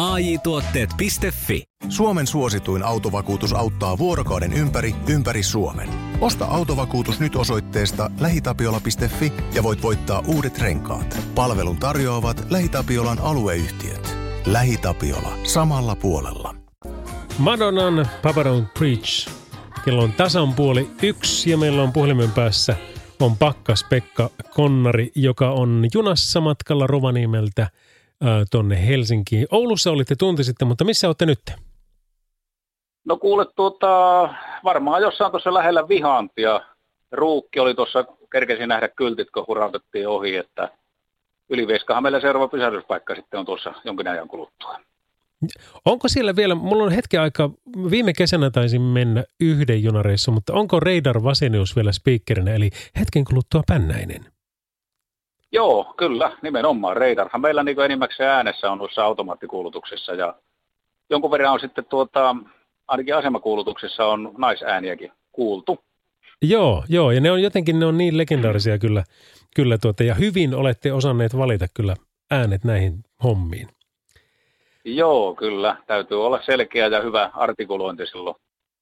AJ-tuotteet.fi 0.00 1.64
Suomen 1.88 2.26
suosituin 2.26 2.82
autovakuutus 2.82 3.52
auttaa 3.52 3.98
vuorokauden 3.98 4.52
ympäri, 4.52 4.94
ympäri 5.08 5.42
Suomen. 5.42 5.88
Osta 6.20 6.44
autovakuutus 6.44 7.20
nyt 7.20 7.36
osoitteesta 7.36 8.10
lähitapiola.fi 8.20 9.32
ja 9.54 9.62
voit 9.62 9.82
voittaa 9.82 10.22
uudet 10.26 10.58
renkaat. 10.58 11.18
Palvelun 11.34 11.76
tarjoavat 11.76 12.46
LähiTapiolan 12.50 13.18
alueyhtiöt. 13.18 14.16
LähiTapiola. 14.46 15.32
Samalla 15.42 15.96
puolella. 15.96 16.54
Madonnan 17.38 18.08
Papa 18.22 18.42
Don't 18.42 18.78
Preach. 18.78 19.28
Kello 19.84 20.02
on 20.02 20.12
tasan 20.12 20.54
puoli 20.54 20.90
yksi 21.02 21.50
ja 21.50 21.56
meillä 21.56 21.82
on 21.82 21.92
puhelimen 21.92 22.30
päässä 22.30 22.76
on 23.20 23.36
Pakkas 23.36 23.84
Pekka 23.84 24.30
Konnari, 24.54 25.12
joka 25.14 25.50
on 25.50 25.86
junassa 25.94 26.40
matkalla 26.40 26.86
Rovaniemeltä 26.86 27.68
tonne 28.50 28.86
Helsinkiin. 28.86 29.46
Oulussa 29.50 29.90
olitte 29.90 30.14
tunti 30.16 30.44
sitten, 30.44 30.68
mutta 30.68 30.84
missä 30.84 31.06
olette 31.08 31.26
nyt? 31.26 31.40
No 33.04 33.16
kuule, 33.16 33.46
tuota, 33.56 33.88
varmaan 34.64 35.02
jossain 35.02 35.30
tuossa 35.30 35.54
lähellä 35.54 35.88
vihantia. 35.88 36.60
Ruukki 37.12 37.60
oli 37.60 37.74
tuossa, 37.74 38.04
kerkesin 38.32 38.68
nähdä 38.68 38.88
kyltit, 38.88 39.30
kun 39.30 39.44
hurautettiin 39.48 40.08
ohi, 40.08 40.36
että 40.36 40.68
Ylivieskahan 41.48 42.02
meillä 42.02 42.20
seuraava 42.20 42.48
pysähdyspaikka 42.48 43.14
sitten 43.14 43.40
on 43.40 43.46
tuossa 43.46 43.74
jonkin 43.84 44.08
ajan 44.08 44.28
kuluttua. 44.28 44.78
Onko 45.84 46.08
siellä 46.08 46.36
vielä, 46.36 46.54
mulla 46.54 46.84
on 46.84 46.92
hetken 46.92 47.20
aikaa, 47.20 47.50
viime 47.90 48.12
kesänä 48.12 48.50
taisin 48.50 48.82
mennä 48.82 49.24
yhden 49.40 49.82
junareissa, 49.82 50.30
mutta 50.30 50.52
onko 50.52 50.80
Reidar 50.80 51.22
Vasenius 51.22 51.76
vielä 51.76 51.92
speakerinä, 51.92 52.54
eli 52.54 52.70
hetken 52.98 53.24
kuluttua 53.24 53.62
Pännäinen? 53.66 54.24
Joo, 55.52 55.94
kyllä, 55.96 56.32
nimenomaan. 56.42 56.96
Reidarhan 56.96 57.40
meillä 57.40 57.62
niin 57.62 57.80
enimmäkseen 57.80 58.30
äänessä 58.30 58.70
on 58.70 58.78
noissa 58.78 59.04
automaattikuulutuksessa 59.04 60.14
ja 60.14 60.34
jonkun 61.10 61.30
verran 61.30 61.52
on 61.52 61.60
sitten 61.60 61.84
tuota, 61.84 62.36
ainakin 62.88 63.16
asemakuulutuksessa 63.16 64.06
on 64.06 64.34
naisääniäkin 64.38 65.12
kuultu. 65.32 65.78
Joo, 66.42 66.84
joo, 66.88 67.10
ja 67.10 67.20
ne 67.20 67.30
on 67.30 67.42
jotenkin 67.42 67.78
ne 67.78 67.86
on 67.86 67.98
niin 67.98 68.18
legendaarisia 68.18 68.78
kyllä, 68.78 69.04
kyllä 69.54 69.78
tuota, 69.78 70.02
ja 70.02 70.14
hyvin 70.14 70.54
olette 70.54 70.92
osanneet 70.92 71.36
valita 71.36 71.66
kyllä 71.74 71.96
äänet 72.30 72.64
näihin 72.64 73.04
hommiin. 73.22 73.68
Joo, 74.84 75.34
kyllä. 75.34 75.76
Täytyy 75.86 76.26
olla 76.26 76.42
selkeä 76.42 76.86
ja 76.86 77.00
hyvä 77.00 77.30
artikulointi 77.34 78.06
silloin, 78.06 78.36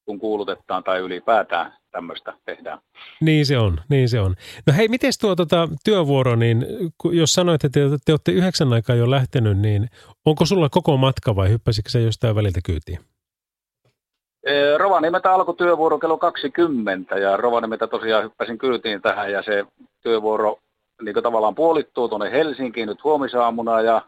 kun 0.04 0.18
kuulutetaan 0.18 0.84
tai 0.84 0.98
ylipäätään 0.98 1.72
tämmöistä 1.98 2.32
tehdään. 2.44 2.78
Niin 3.20 3.46
se 3.46 3.58
on, 3.58 3.80
niin 3.88 4.08
se 4.08 4.20
on. 4.20 4.34
No 4.66 4.72
hei, 4.76 4.88
miten 4.88 5.12
tuo 5.20 5.36
tota, 5.36 5.68
työvuoro, 5.84 6.36
niin 6.36 6.66
jos 7.12 7.34
sanoit, 7.34 7.64
että 7.64 7.80
te, 7.80 7.96
te 8.04 8.12
olette 8.12 8.32
yhdeksän 8.32 8.72
aikaa 8.72 8.96
jo 8.96 9.10
lähtenyt, 9.10 9.58
niin 9.58 9.88
onko 10.24 10.44
sulla 10.44 10.68
koko 10.68 10.96
matka 10.96 11.36
vai 11.36 11.48
hyppäsikö 11.48 11.90
se 11.90 12.00
jostain 12.00 12.34
väliltä 12.34 12.60
kyytiin? 12.64 12.98
Rovaniemeltä 14.78 15.32
alkoi 15.32 15.54
työvuoro 15.56 15.98
kello 15.98 16.18
20 16.18 17.18
ja 17.18 17.36
Rovaniemeltä 17.36 17.86
tosiaan 17.86 18.24
hyppäsin 18.24 18.58
kyytiin 18.58 19.02
tähän 19.02 19.32
ja 19.32 19.42
se 19.42 19.64
työvuoro 20.02 20.58
niin 21.02 21.22
tavallaan 21.22 21.54
puolittuu 21.54 22.08
tuonne 22.08 22.30
Helsinkiin 22.30 22.88
nyt 22.88 23.04
huomisaamuna 23.04 23.80
ja 23.80 24.02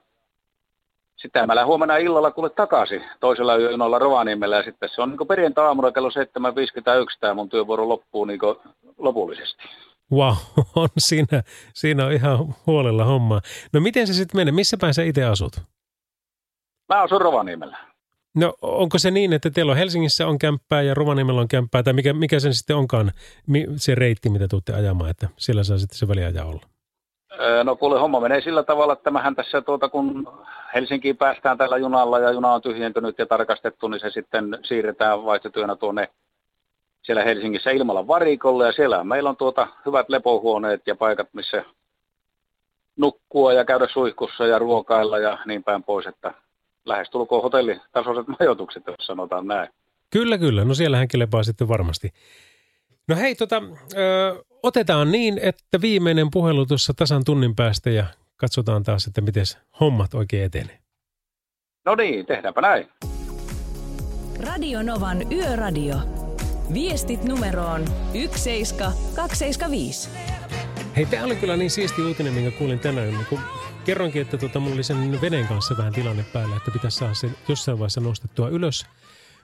sitten 1.23 1.47
mä 1.47 1.55
lähden 1.55 1.67
huomenna 1.67 1.97
illalla 1.97 2.31
kuule 2.31 2.51
takaisin 2.51 3.05
toisella 3.21 3.57
yönalla 3.57 3.99
Rovaniemellä 3.99 4.57
ja 4.57 4.63
sitten 4.63 4.89
se 4.95 5.03
on 5.03 5.11
niin 5.11 5.29
perjantai-aamuna 5.29 5.93
kello 5.93 6.09
7.51 6.09 6.15
tämä 7.21 7.35
mun 7.35 7.49
työvuoro 7.49 7.89
loppuu 7.89 8.25
niin 8.25 8.41
lopullisesti. 8.99 9.63
Wow, 10.13 10.35
on 10.77 10.89
siinä, 10.99 11.43
siinä 11.75 12.07
on 12.07 12.13
ihan 12.13 12.55
huolella 12.67 13.05
homma. 13.05 13.41
No 13.73 13.81
miten 13.81 14.07
se 14.07 14.13
sitten 14.13 14.41
menee? 14.41 14.53
Missä 14.53 14.77
päin 14.81 14.95
sä 14.95 15.03
itse 15.03 15.25
asut? 15.25 15.53
Mä 16.89 17.03
asun 17.03 17.21
Rovaniemellä. 17.21 17.79
No 18.35 18.55
onko 18.63 18.99
se 18.99 19.11
niin, 19.11 19.33
että 19.33 19.51
teillä 19.51 19.73
on 19.73 19.79
Helsingissä 19.79 20.27
on 20.27 20.39
kämppää 20.39 20.83
ja 20.83 20.95
Rovaniemellä 20.95 21.41
on 21.41 21.49
kämppää, 21.49 21.83
tai 21.83 21.93
mikä, 21.93 22.13
mikä 22.13 22.41
sen 22.41 22.55
sitten 22.55 22.77
onkaan 22.77 23.13
se 23.77 23.95
reitti, 23.95 24.31
mitä 24.31 24.49
tuutte 24.49 24.73
ajamaan, 24.73 25.11
että 25.11 25.29
siellä 25.37 25.65
saa 25.65 25.79
sitten 25.79 25.99
se 25.99 26.09
väliaja 26.09 26.45
olla? 26.45 26.67
No 27.65 27.77
kuule, 27.77 28.01
homma 28.01 28.21
menee 28.21 28.41
sillä 28.41 28.63
tavalla, 28.63 28.93
että 28.93 29.11
mähän 29.11 29.35
tässä 29.35 29.61
tuota, 29.61 29.89
kun 29.89 30.29
Helsinkiin 30.75 31.17
päästään 31.17 31.59
tällä 31.59 31.77
junalla 31.77 32.19
ja 32.19 32.31
juna 32.31 32.53
on 32.53 32.63
tyhjentynyt 32.63 33.19
ja 33.19 33.27
tarkastettu, 33.27 33.89
niin 33.89 34.01
se 34.01 34.11
sitten 34.11 34.59
siirretään 34.63 35.25
vaihtotyönä 35.25 35.77
tuonne 35.77 36.09
siellä 37.03 37.25
Helsingissä 37.25 37.71
Ilmalan 37.71 38.07
varikolle 38.07 38.67
ja 38.67 38.73
siellä 38.73 39.05
meillä 39.05 39.31
on 39.31 39.37
tuota 39.37 39.67
hyvät 39.87 40.09
lepohuoneet 40.09 40.87
ja 40.87 40.95
paikat, 40.95 41.29
missä 41.33 41.65
nukkua 42.97 43.53
ja 43.53 43.65
käydä 43.65 43.89
suihkussa 43.93 44.47
ja 44.47 44.59
ruokailla 44.59 45.19
ja 45.19 45.39
niin 45.47 45.65
päin 45.65 45.83
pois, 45.83 46.07
että 46.07 46.35
lähestulkoon 46.85 47.43
hotellitasoiset 47.43 48.27
majoitukset, 48.41 48.83
jos 48.87 49.07
sanotaan 49.07 49.47
näin. 49.47 49.69
Kyllä, 50.11 50.39
kyllä. 50.39 50.65
No 50.65 50.75
siellähän 50.75 51.09
kelepaa 51.09 51.43
sitten 51.43 51.69
varmasti. 51.69 52.13
No 53.09 53.17
hei, 53.17 53.35
tota, 53.35 53.63
ö, 53.97 54.45
otetaan 54.63 55.13
niin, 55.13 55.39
että 55.43 55.81
viimeinen 55.81 56.31
puhelu 56.31 56.67
tuossa 56.67 56.95
tasan 56.95 57.25
tunnin 57.25 57.57
päästä 57.57 57.91
ja 57.91 58.05
katsotaan 58.37 58.83
taas, 58.83 59.07
että 59.07 59.21
miten 59.21 59.45
hommat 59.81 60.15
oikein 60.15 60.45
etenee. 60.45 60.79
No 61.85 61.95
niin, 61.95 62.27
tehdäänpä 62.27 62.61
näin. 62.61 62.89
Radio 64.45 64.83
Novan 64.83 65.33
Yöradio. 65.33 65.97
Viestit 66.75 67.25
numeroon 67.25 67.85
17275. 68.13 70.11
Hei, 70.97 71.07
tämä 71.07 71.25
oli 71.25 71.37
kyllä 71.37 71.57
niin 71.57 71.71
siisti 71.71 72.03
uutinen, 72.03 72.33
minkä 72.33 72.59
kuulin 72.59 72.79
tänään. 72.79 73.27
Kun 73.29 73.41
kerronkin, 73.85 74.23
että 74.23 74.39
tota, 74.39 74.61
mulla 74.61 74.75
oli 74.75 74.83
sen 74.83 75.21
veneen 75.21 75.49
kanssa 75.49 75.77
vähän 75.77 75.93
tilanne 75.93 76.25
päällä, 76.33 76.57
että 76.57 76.71
pitäisi 76.71 76.99
saada 76.99 77.15
sen 77.15 77.37
jossain 77.49 77.79
vaiheessa 77.79 78.01
nostettua 78.01 78.49
ylös– 78.49 78.87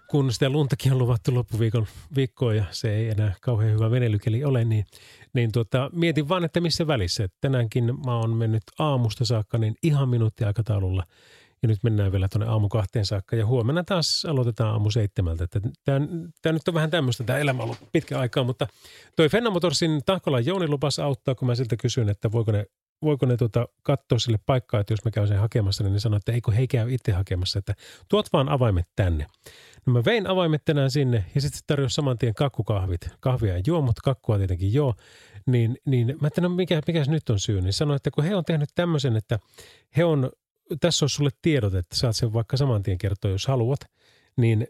kun 0.09 0.33
sitä 0.33 0.51
luntakin 0.51 0.93
on 0.93 0.99
luvattu 0.99 1.35
loppuviikon 1.35 1.87
viikkoon 2.17 2.57
ja 2.57 2.65
se 2.71 2.95
ei 2.95 3.09
enää 3.09 3.35
kauhean 3.41 3.73
hyvä 3.73 3.91
veneilykeli 3.91 4.45
ole, 4.45 4.65
niin, 4.65 4.87
niin 5.33 5.53
tuota, 5.53 5.91
mietin 5.93 6.29
vaan, 6.29 6.45
että 6.45 6.61
missä 6.61 6.87
välissä. 6.87 7.29
Tänäänkin 7.41 7.85
mä 8.05 8.19
oon 8.19 8.37
mennyt 8.37 8.63
aamusta 8.79 9.25
saakka 9.25 9.59
niin 9.59 9.75
ihan 9.83 10.09
minuuttiaikataululla 10.09 11.05
ja 11.63 11.69
nyt 11.69 11.83
mennään 11.83 12.13
vielä 12.13 12.29
tuonne 12.29 12.47
aamu 12.47 12.69
kahteen 12.69 13.07
saakka 13.07 13.37
ja 13.37 13.47
huomenna 13.47 13.85
taas 13.85 14.27
aloitetaan 14.29 14.71
aamu 14.71 14.91
seitsemältä. 14.91 15.47
Tämä, 15.85 16.53
nyt 16.53 16.69
on 16.69 16.75
vähän 16.75 16.91
tämmöistä, 16.91 17.25
tämä 17.25 17.39
elämä 17.39 17.63
on 17.63 17.65
ollut 17.65 17.93
pitkä 17.93 18.19
aikaa, 18.19 18.45
mutta 18.45 18.67
toi 19.17 19.29
Fenna 19.29 19.51
Motorsin 19.51 20.01
Tahkolan 20.07 20.47
Jouni 20.47 20.69
lupas 20.69 20.99
auttaa, 20.99 21.35
kun 21.35 21.49
mä 21.49 21.55
siltä 21.55 21.77
kysyin, 21.77 22.09
että 22.09 22.33
voiko 22.33 22.53
ne 22.53 22.67
voiko 23.03 23.27
ne 23.27 23.37
tuota, 23.37 23.69
katsoa 23.83 24.19
sille 24.19 24.39
paikkaa, 24.47 24.81
että 24.81 24.93
jos 24.93 25.05
mä 25.05 25.11
käyn 25.11 25.29
sen 25.29 25.39
hakemassa, 25.39 25.85
niin 25.85 25.93
ne 25.93 26.01
sanoo, 26.01 26.17
että 26.17 26.33
eikö 26.33 26.53
he 26.53 26.67
käy 26.67 26.95
itse 26.95 27.13
hakemassa, 27.13 27.59
että 27.59 27.75
tuot 28.09 28.33
vaan 28.33 28.49
avaimet 28.49 28.87
tänne. 28.97 29.27
No 29.87 29.93
mä 29.93 30.05
vein 30.05 30.27
avaimet 30.27 30.65
tänään 30.65 30.91
sinne 30.91 31.25
ja 31.35 31.41
sitten 31.41 31.61
tarjosi 31.67 31.95
saman 31.95 32.19
tien 32.19 32.35
kakkukahvit. 32.35 33.09
Kahvia 33.21 33.55
ei 33.55 33.63
juo, 33.67 33.81
mutta 33.81 34.01
kakkua 34.05 34.39
tietenkin 34.39 34.73
joo. 34.73 34.95
Niin, 35.47 35.79
niin 35.87 36.07
mä 36.07 36.19
ajattelin, 36.23 36.51
no 36.51 36.57
mikä, 36.57 36.81
mikä 36.87 37.05
nyt 37.09 37.31
on 37.31 37.41
syy, 37.41 37.61
niin 37.61 37.73
sanoin, 37.73 37.97
että 37.97 38.11
kun 38.11 38.25
he 38.25 38.37
on 38.37 38.45
tehnyt 38.45 38.69
tämmöisen, 38.75 39.17
että 39.17 39.39
he 39.97 40.05
on, 40.05 40.31
tässä 40.81 41.05
on 41.05 41.09
sulle 41.09 41.31
tiedot, 41.43 41.75
että 41.75 41.97
saat 41.97 42.17
sen 42.17 42.33
vaikka 42.33 42.57
saman 42.57 42.83
tien 42.83 42.99
kertoa, 42.99 43.31
jos 43.31 43.47
haluat, 43.47 43.81
niin 44.37 44.67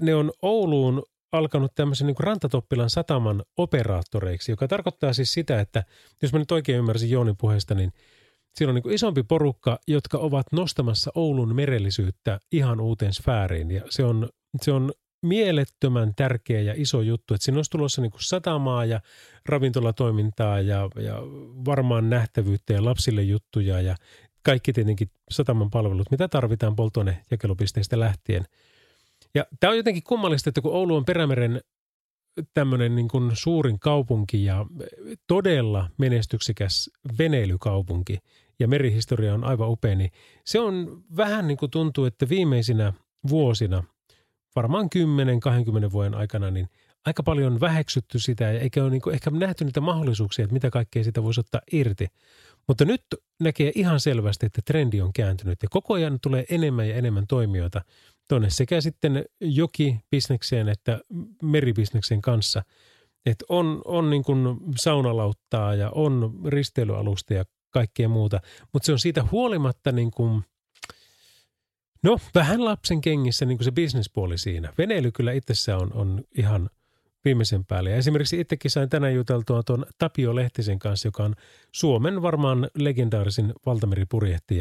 ne 0.00 0.14
on 0.14 0.32
Ouluun 0.42 1.02
alkanut 1.32 1.74
tämmöisen 1.74 2.06
niin 2.06 2.16
Rantatoppilan 2.18 2.90
sataman 2.90 3.42
operaattoreiksi, 3.56 4.52
joka 4.52 4.68
tarkoittaa 4.68 5.12
siis 5.12 5.32
sitä, 5.32 5.60
että 5.60 5.84
jos 6.22 6.32
mä 6.32 6.38
nyt 6.38 6.52
oikein 6.52 6.78
ymmärsin 6.78 7.10
Joonin 7.10 7.36
puheesta, 7.36 7.74
niin 7.74 7.92
siellä 8.54 8.70
on 8.70 8.74
niin 8.74 8.94
isompi 8.94 9.22
porukka, 9.22 9.78
jotka 9.88 10.18
ovat 10.18 10.46
nostamassa 10.52 11.10
Oulun 11.14 11.54
merellisyyttä 11.54 12.40
ihan 12.52 12.80
uuteen 12.80 13.14
sfääriin. 13.14 13.70
Ja 13.70 13.82
se 13.90 14.04
on, 14.04 14.28
se 14.64 14.72
on 14.72 14.92
mielettömän 15.22 16.14
tärkeä 16.14 16.60
ja 16.60 16.74
iso 16.76 17.00
juttu, 17.00 17.34
että 17.34 17.44
siinä 17.44 17.58
olisi 17.58 17.70
tulossa 17.70 18.02
niin 18.02 18.12
satamaa 18.18 18.84
ja 18.84 19.00
ravintolatoimintaa 19.46 20.60
ja, 20.60 20.90
ja 20.96 21.16
varmaan 21.64 22.10
nähtävyyttä 22.10 22.72
ja 22.72 22.84
lapsille 22.84 23.22
juttuja 23.22 23.80
ja 23.80 23.96
kaikki 24.42 24.72
tietenkin 24.72 25.10
sataman 25.30 25.70
palvelut, 25.70 26.10
mitä 26.10 26.28
tarvitaan 26.28 26.76
polttoainejakelupisteistä 26.76 28.00
lähtien– 28.00 28.44
ja 29.36 29.46
tämä 29.60 29.70
on 29.70 29.76
jotenkin 29.76 30.02
kummallista, 30.02 30.50
että 30.50 30.60
kun 30.60 30.72
Oulu 30.72 30.96
on 30.96 31.04
Perämeren 31.04 31.60
tämmöinen 32.54 32.94
niin 32.94 33.08
kuin 33.08 33.30
suurin 33.34 33.78
kaupunki 33.78 34.44
ja 34.44 34.66
todella 35.26 35.90
menestyksekäs 35.98 36.90
veneilykaupunki 37.18 38.18
ja 38.58 38.68
merihistoria 38.68 39.34
on 39.34 39.44
aivan 39.44 39.70
upea, 39.70 39.94
niin 39.94 40.10
se 40.44 40.60
on 40.60 41.04
vähän 41.16 41.48
niin 41.48 41.58
kuin 41.58 41.70
tuntuu, 41.70 42.04
että 42.04 42.28
viimeisinä 42.28 42.92
vuosina, 43.28 43.84
varmaan 44.56 44.88
10-20 45.88 45.92
vuoden 45.92 46.14
aikana, 46.14 46.50
niin 46.50 46.68
aika 47.04 47.22
paljon 47.22 47.60
väheksytty 47.60 48.18
sitä 48.18 48.44
ja 48.44 48.60
eikä 48.60 48.82
ole 48.82 48.90
niin 48.90 49.02
kuin 49.02 49.14
ehkä 49.14 49.30
nähty 49.30 49.64
niitä 49.64 49.80
mahdollisuuksia, 49.80 50.42
että 50.42 50.54
mitä 50.54 50.70
kaikkea 50.70 51.04
sitä 51.04 51.22
voisi 51.22 51.40
ottaa 51.40 51.60
irti. 51.72 52.06
Mutta 52.68 52.84
nyt 52.84 53.02
näkee 53.40 53.72
ihan 53.74 54.00
selvästi, 54.00 54.46
että 54.46 54.62
trendi 54.64 55.00
on 55.00 55.12
kääntynyt 55.12 55.62
ja 55.62 55.68
koko 55.68 55.94
ajan 55.94 56.18
tulee 56.22 56.44
enemmän 56.50 56.88
ja 56.88 56.94
enemmän 56.94 57.26
toimijoita– 57.26 57.82
tuonne 58.28 58.50
sekä 58.50 58.80
sitten 58.80 59.24
jokibisnekseen 59.40 60.68
että 60.68 61.00
meribisneksen 61.42 62.22
kanssa. 62.22 62.62
Että 63.26 63.44
on, 63.48 63.82
on 63.84 64.10
niin 64.10 64.24
kuin 64.24 64.56
saunalauttaa 64.76 65.74
ja 65.74 65.90
on 65.90 66.40
risteilyalusta 66.46 67.34
ja 67.34 67.44
kaikkea 67.70 68.08
muuta, 68.08 68.40
mutta 68.72 68.86
se 68.86 68.92
on 68.92 68.98
siitä 68.98 69.24
huolimatta 69.32 69.92
niin 69.92 70.10
kuin, 70.10 70.42
no 72.06 72.18
vähän 72.34 72.64
lapsen 72.64 73.00
kengissä 73.00 73.44
niin 73.44 73.58
kuin 73.58 73.64
se 73.64 73.72
bisnespuoli 73.72 74.38
siinä. 74.38 74.72
Veneily 74.78 75.12
kyllä 75.12 75.32
itsessään 75.32 75.80
on, 75.80 75.92
on 75.92 76.24
ihan 76.38 76.70
viimeisen 77.24 77.64
päälle. 77.64 77.90
Ja 77.90 77.96
esimerkiksi 77.96 78.40
itsekin 78.40 78.70
sain 78.70 78.88
tänään 78.88 79.14
juteltua 79.14 79.62
tuon 79.62 79.86
Tapio 79.98 80.34
Lehtisen 80.34 80.78
kanssa, 80.78 81.08
joka 81.08 81.24
on 81.24 81.34
Suomen 81.72 82.22
varmaan 82.22 82.68
legendaarisin 82.74 83.52
valtameripurjehti 83.66 84.56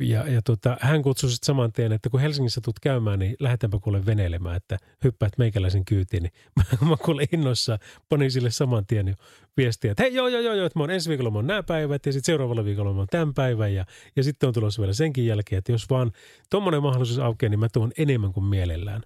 ja 0.00 0.28
ja 0.28 0.42
tota, 0.42 0.76
hän 0.80 1.02
kutsui 1.02 1.30
sitten 1.30 1.46
saman 1.46 1.72
tien, 1.72 1.92
että 1.92 2.10
kun 2.10 2.20
Helsingissä 2.20 2.60
tulet 2.60 2.80
käymään, 2.80 3.18
niin 3.18 3.36
lähdetäänpä 3.40 3.78
kuule 3.78 4.06
veneilemään, 4.06 4.56
että 4.56 4.78
hyppäät 5.04 5.38
meikäläisen 5.38 5.84
kyytiin. 5.84 6.22
Niin 6.22 6.32
mä, 6.88 6.96
kuule 6.96 7.26
innoissa 7.32 7.78
panin 8.08 8.30
sille 8.30 8.50
saman 8.50 8.86
tien 8.86 9.08
jo 9.08 9.14
viestiä, 9.56 9.90
että 9.90 10.02
hei 10.02 10.14
joo 10.14 10.28
joo 10.28 10.40
joo, 10.40 10.54
joo 10.54 10.66
että 10.66 10.78
mä 10.78 10.82
oon 10.82 10.90
ensi 10.90 11.08
viikolla 11.08 11.30
mä 11.30 11.38
oon 11.38 11.46
nämä 11.46 11.62
päivät 11.62 12.06
ja 12.06 12.12
sitten 12.12 12.26
seuraavalla 12.26 12.64
viikolla 12.64 12.92
mä 12.92 12.98
oon 12.98 13.08
tämän 13.10 13.34
päivän 13.34 13.74
ja, 13.74 13.84
ja 14.16 14.22
sitten 14.22 14.46
on 14.46 14.54
tulossa 14.54 14.80
vielä 14.80 14.92
senkin 14.92 15.26
jälkeen, 15.26 15.58
että 15.58 15.72
jos 15.72 15.90
vaan 15.90 16.12
tuommoinen 16.50 16.82
mahdollisuus 16.82 17.18
aukeaa, 17.18 17.50
niin 17.50 17.60
mä 17.60 17.68
tuon 17.68 17.92
enemmän 17.98 18.32
kuin 18.32 18.44
mielellään 18.44 19.02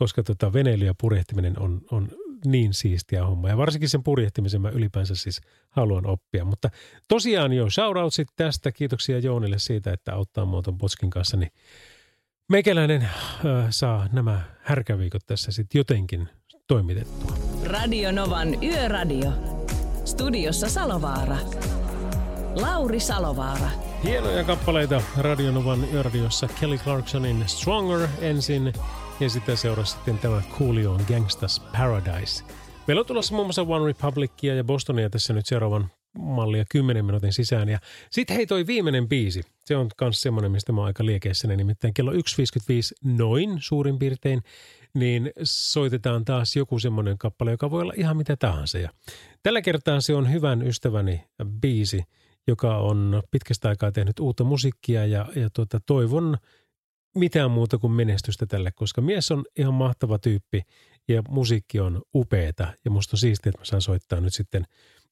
koska 0.00 0.22
tota 0.22 0.52
veneily 0.52 0.84
ja 0.84 0.94
purjehtiminen 1.00 1.58
on, 1.58 1.80
on 1.90 2.08
niin 2.46 2.74
siistiä 2.74 3.26
homma. 3.26 3.48
Ja 3.48 3.56
varsinkin 3.56 3.88
sen 3.88 4.02
purjehtimisen 4.02 4.60
mä 4.60 4.68
ylipäänsä 4.68 5.14
siis 5.14 5.40
haluan 5.70 6.06
oppia. 6.06 6.44
Mutta 6.44 6.70
tosiaan 7.08 7.52
jo 7.52 7.70
shoutoutsit 7.70 8.28
tästä. 8.36 8.72
Kiitoksia 8.72 9.18
Joonille 9.18 9.58
siitä, 9.58 9.92
että 9.92 10.14
auttaa 10.14 10.44
mua 10.44 10.62
ton 10.62 10.78
Potskin 10.78 11.10
kanssa. 11.10 11.36
Niin 11.36 11.52
meikäläinen 12.48 13.02
äh, 13.02 13.66
saa 13.70 14.08
nämä 14.12 14.40
härkäviikot 14.62 15.26
tässä 15.26 15.52
sitten 15.52 15.78
jotenkin 15.78 16.28
toimitettua. 16.66 17.36
Radio 17.64 18.12
Novan 18.12 18.64
Yöradio. 18.64 19.32
Studiossa 20.04 20.68
Salovaara. 20.68 21.36
Lauri 22.54 23.00
Salovaara. 23.00 23.70
Hienoja 24.04 24.44
kappaleita 24.44 25.02
Radionovan 25.18 25.84
yöradiossa 25.92 26.48
Kelly 26.60 26.78
Clarksonin 26.78 27.44
Stronger 27.46 28.08
ensin 28.20 28.72
ja 29.20 29.30
sitten 29.30 29.56
seurasi 29.56 29.92
sitten 29.92 30.18
tämä 30.18 30.42
Coolioon 30.58 31.00
Gangstas 31.08 31.60
Paradise. 31.60 32.44
Meillä 32.86 33.00
on 33.00 33.06
tulossa 33.06 33.34
muun 33.34 33.46
muassa 33.46 33.62
One 33.62 33.86
Republicia 33.86 34.54
ja 34.54 34.64
Bostonia 34.64 35.10
tässä 35.10 35.32
nyt 35.32 35.46
seuraavan 35.46 35.90
mallia 36.18 36.64
10 36.70 37.04
minuutin 37.04 37.32
sisään. 37.32 37.68
Ja 37.68 37.78
sitten 38.10 38.36
hei 38.36 38.46
toi 38.46 38.66
viimeinen 38.66 39.08
biisi. 39.08 39.42
Se 39.64 39.76
on 39.76 39.90
myös 40.00 40.20
semmoinen, 40.20 40.52
mistä 40.52 40.72
mä 40.72 40.80
oon 40.80 40.86
aika 40.86 41.06
liekeissäni. 41.06 41.56
Nimittäin 41.56 41.94
kello 41.94 42.12
1.55 42.12 42.18
noin 43.04 43.58
suurin 43.60 43.98
piirtein, 43.98 44.42
niin 44.94 45.30
soitetaan 45.42 46.24
taas 46.24 46.56
joku 46.56 46.78
semmoinen 46.78 47.18
kappale, 47.18 47.50
joka 47.50 47.70
voi 47.70 47.82
olla 47.82 47.92
ihan 47.96 48.16
mitä 48.16 48.36
tahansa. 48.36 48.78
Ja 48.78 48.90
tällä 49.42 49.62
kertaa 49.62 50.00
se 50.00 50.14
on 50.14 50.32
hyvän 50.32 50.66
ystäväni 50.66 51.24
biisi, 51.60 52.02
joka 52.46 52.76
on 52.76 53.22
pitkästä 53.30 53.68
aikaa 53.68 53.92
tehnyt 53.92 54.20
uutta 54.20 54.44
musiikkia 54.44 55.06
ja, 55.06 55.26
ja 55.36 55.50
tuota, 55.50 55.80
toivon 55.86 56.38
mitään 57.14 57.50
muuta 57.50 57.78
kuin 57.78 57.92
menestystä 57.92 58.46
tälle, 58.46 58.70
koska 58.70 59.00
mies 59.00 59.30
on 59.30 59.44
ihan 59.56 59.74
mahtava 59.74 60.18
tyyppi 60.18 60.62
ja 61.08 61.22
musiikki 61.28 61.80
on 61.80 62.02
upeeta 62.14 62.66
ja 62.84 62.90
musta 62.90 63.14
on 63.14 63.18
siistiä, 63.18 63.50
että 63.50 63.60
mä 63.60 63.64
saan 63.64 63.82
soittaa 63.82 64.20
nyt 64.20 64.34
sitten 64.34 64.64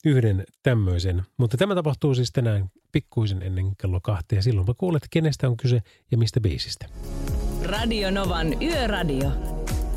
yhden 0.05 0.45
tämmöisen. 0.63 1.23
Mutta 1.37 1.57
tämä 1.57 1.75
tapahtuu 1.75 2.15
siis 2.15 2.33
tänään 2.33 2.69
pikkuisen 2.93 3.43
ennen 3.43 3.77
kello 3.77 4.01
kahta 4.03 4.35
ja 4.35 4.43
silloin 4.43 4.67
mä 4.67 4.75
kuulet, 4.79 5.03
kenestä 5.11 5.49
on 5.49 5.57
kyse 5.57 5.81
ja 6.11 6.19
mistä 6.19 6.41
biisistä. 6.41 6.87
Radio 7.65 8.11
Novan 8.11 8.63
Yöradio. 8.63 9.33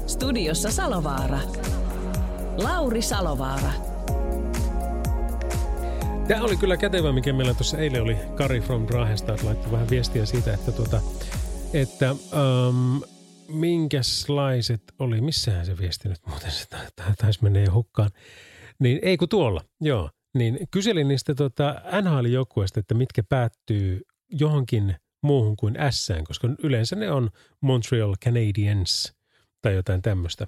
Studiossa 0.07 0.71
Salovaara. 0.71 1.39
Lauri 2.57 3.01
Salovaara. 3.01 3.71
Tämä 6.27 6.43
oli 6.43 6.57
kyllä 6.57 6.77
kätevä, 6.77 7.11
mikä 7.11 7.33
meillä 7.33 7.53
tuossa 7.53 7.77
eilen 7.77 8.03
oli 8.03 8.17
Kari 8.35 8.61
from 8.61 8.87
Rahesta, 8.89 9.33
että 9.33 9.45
laittoi 9.45 9.71
vähän 9.71 9.89
viestiä 9.89 10.25
siitä, 10.25 10.53
että 10.53 10.71
tuota, 10.71 11.01
että 11.73 12.11
um, 12.11 13.01
minkäslaiset 13.47 14.81
oli, 14.99 15.21
missähän 15.21 15.65
se 15.65 15.77
viesti 15.77 16.09
nyt 16.09 16.19
muuten, 16.27 16.51
se 16.51 16.65
taisi 17.17 17.39
jo 17.65 17.71
hukkaan. 17.71 18.09
Niin 18.79 18.99
ei 19.01 19.17
kun 19.17 19.29
tuolla, 19.29 19.61
joo. 19.81 20.09
Niin 20.33 20.59
kyselin 20.71 21.07
niistä 21.07 21.35
tota 21.35 21.81
NHL-joukkueista, 22.01 22.79
että 22.79 22.93
mitkä 22.93 23.23
päättyy 23.23 24.01
johonkin 24.29 24.95
muuhun 25.21 25.57
kuin 25.57 25.75
S, 25.89 26.09
koska 26.27 26.49
yleensä 26.63 26.95
ne 26.95 27.11
on 27.11 27.29
Montreal 27.61 28.15
Canadiens 28.25 29.13
tai 29.61 29.73
jotain 29.73 30.01
tämmöistä. 30.01 30.47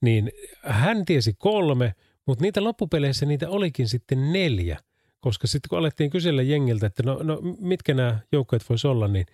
Niin 0.00 0.32
hän 0.62 1.04
tiesi 1.04 1.34
kolme, 1.38 1.94
mutta 2.26 2.42
niitä 2.42 2.64
loppupeleissä 2.64 3.26
niitä 3.26 3.48
olikin 3.48 3.88
sitten 3.88 4.32
neljä, 4.32 4.78
koska 5.20 5.46
sitten 5.46 5.68
kun 5.68 5.78
alettiin 5.78 6.10
kysellä 6.10 6.42
jengiltä, 6.42 6.86
että 6.86 7.02
no, 7.02 7.18
no 7.22 7.38
mitkä 7.60 7.94
nämä 7.94 8.18
joukkueet 8.32 8.68
voisi 8.68 8.86
olla, 8.86 9.08
niin 9.08 9.26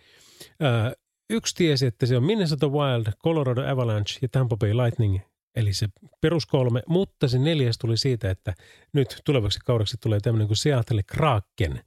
ää, 0.61 0.93
Yksi 1.31 1.55
tiesi, 1.55 1.87
että 1.87 2.07
se 2.07 2.16
on 2.16 2.25
Minnesota 2.25 2.68
Wild, 2.68 3.12
Colorado 3.25 3.70
Avalanche 3.70 4.18
ja 4.22 4.29
Tampa 4.29 4.57
Bay 4.57 4.72
Lightning, 4.72 5.18
eli 5.57 5.72
se 5.72 5.89
perus 6.20 6.47
kolme, 6.47 6.83
mutta 6.89 7.29
se 7.29 7.39
neljäs 7.39 7.79
tuli 7.79 7.97
siitä, 7.97 8.31
että 8.31 8.55
nyt 8.93 9.20
tulevaksi 9.25 9.59
kaudeksi 9.64 9.97
tulee 10.01 10.20
tämmöinen 10.20 10.47
kuin 10.47 10.57
Seattle 10.57 11.03
Kraken, 11.03 11.85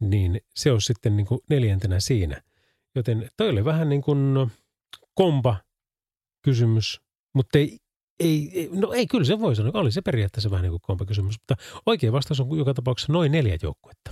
niin 0.00 0.40
se 0.54 0.72
on 0.72 0.80
sitten 0.80 1.16
niin 1.16 1.26
kuin 1.26 1.40
neljäntenä 1.50 2.00
siinä. 2.00 2.42
Joten 2.94 3.30
toi 3.36 3.48
oli 3.48 3.64
vähän 3.64 3.88
niin 3.88 4.02
kuin 4.02 4.50
kompa 5.14 5.56
kysymys, 6.42 7.00
mutta 7.34 7.58
ei, 7.58 7.78
ei, 8.20 8.68
no 8.72 8.92
ei, 8.92 9.06
kyllä 9.06 9.24
se 9.24 9.40
voi 9.40 9.56
sanoa, 9.56 9.72
oli 9.74 9.92
se 9.92 10.02
periaatteessa 10.02 10.50
vähän 10.50 10.62
niin 10.62 10.72
kuin 10.72 10.80
kompa 10.82 11.04
kysymys, 11.04 11.36
mutta 11.40 11.62
oikea 11.86 12.12
vastaus 12.12 12.40
on 12.40 12.58
joka 12.58 12.74
tapauksessa 12.74 13.12
noin 13.12 13.32
neljä 13.32 13.58
joukkuetta. 13.62 14.10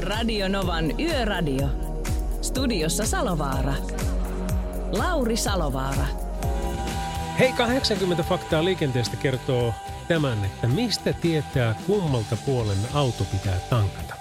Radio 0.00 0.48
Novan 0.48 1.00
Yöradio. 1.00 1.93
Studiossa 2.44 3.06
Salovaara. 3.06 3.74
Lauri 4.92 5.36
Salovaara. 5.36 6.06
Hei, 7.38 7.52
80 7.52 8.22
faktaa 8.22 8.64
liikenteestä 8.64 9.16
kertoo 9.16 9.74
tämän, 10.08 10.44
että 10.44 10.66
mistä 10.66 11.12
tietää 11.12 11.74
kummalta 11.86 12.36
puolen 12.46 12.78
auto 12.94 13.24
pitää 13.24 13.58
tankata. 13.70 14.14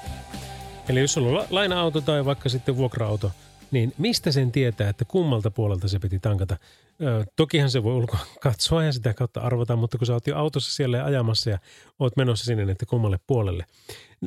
Eli 0.90 1.00
jos 1.00 1.14
sulla 1.14 1.40
on 1.40 1.48
laina-auto 1.50 2.02
tai 2.02 2.26
vaikka 2.26 2.50
sitten 2.50 2.78
vuokra-auto, 2.78 3.32
niin 3.74 3.94
mistä 3.98 4.32
sen 4.32 4.52
tietää, 4.52 4.90
että 4.90 5.06
kummalta 5.06 5.52
puolelta 5.52 5.88
se 5.88 6.00
piti 6.00 6.20
tankata? 6.20 6.58
Ö, 7.02 7.26
tokihan 7.36 7.70
se 7.70 7.84
voi 7.84 7.94
ulkoa 7.94 8.20
katsoa 8.44 8.84
ja 8.84 8.94
sitä 8.94 9.14
kautta 9.14 9.42
arvata, 9.42 9.76
mutta 9.76 9.98
kun 9.98 10.08
sä 10.08 10.14
oot 10.14 10.28
jo 10.28 10.38
autossa 10.38 10.76
siellä 10.76 11.04
ajamassa 11.04 11.50
ja 11.50 11.60
oot 12.00 12.18
menossa 12.18 12.46
sinne, 12.46 12.72
että 12.72 12.86
kummalle 12.86 13.20
puolelle. 13.28 13.66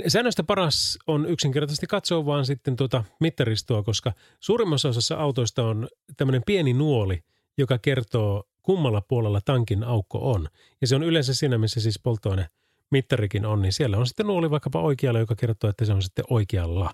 Säännöstä 0.09 0.45
paras 0.45 0.99
on 1.07 1.27
yksinkertaisesti 1.27 1.87
katsoa 1.87 2.27
vaan 2.27 2.47
sitten 2.47 2.77
tuota 2.77 3.05
mittaristoa, 3.21 3.83
koska 3.83 4.13
suurimmassa 4.41 4.89
osassa 4.89 5.17
autoista 5.17 5.65
on 5.65 5.89
tämmöinen 6.17 6.43
pieni 6.47 6.73
nuoli, 6.73 7.23
joka 7.59 7.79
kertoo 7.79 8.45
kummalla 8.63 9.01
puolella 9.01 9.41
tankin 9.41 9.85
aukko 9.85 10.33
on. 10.33 10.49
Ja 10.81 10.87
se 10.87 10.97
on 10.97 11.03
yleensä 11.03 11.35
siinä, 11.35 11.59
missä 11.59 11.81
siis 11.81 12.01
polttoaine 12.03 12.49
mittarikin 12.91 13.47
on, 13.47 13.63
niin 13.63 13.73
siellä 13.73 13.97
on 13.97 14.07
sitten 14.07 14.27
nuoli 14.27 14.51
vaikkapa 14.51 14.81
oikealla, 14.81 15.21
joka 15.21 15.35
kertoo, 15.35 15.71
että 15.71 15.85
se 15.85 15.93
on 15.93 16.03
sitten 16.03 16.25
oikealla. 16.31 16.91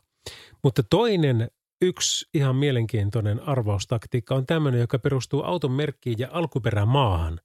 Mutta 0.63 0.83
toinen 0.83 1.51
yksi 1.83 2.28
ihan 2.35 2.57
mielenkiintoinen 2.57 3.41
arvaustaktiikka 3.49 4.35
on 4.35 4.47
tämmöinen, 4.47 4.80
joka 4.80 4.99
perustuu 4.99 5.43
auton 5.43 5.72
merkkiin 5.72 6.18
ja 6.18 6.28
alkuperämaahan. 6.33 7.41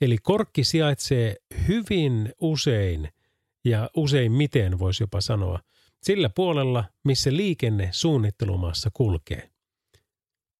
Eli 0.00 0.18
korkki 0.22 0.64
sijaitsee 0.64 1.36
hyvin 1.68 2.32
usein– 2.40 3.08
ja 3.64 3.90
usein 3.96 4.32
miten 4.32 4.78
voisi 4.78 5.02
jopa 5.02 5.20
sanoa, 5.20 5.60
sillä 6.02 6.30
puolella, 6.34 6.84
missä 7.04 7.32
liikenne 7.32 7.88
suunnittelumaassa 7.92 8.90
kulkee. 8.94 9.50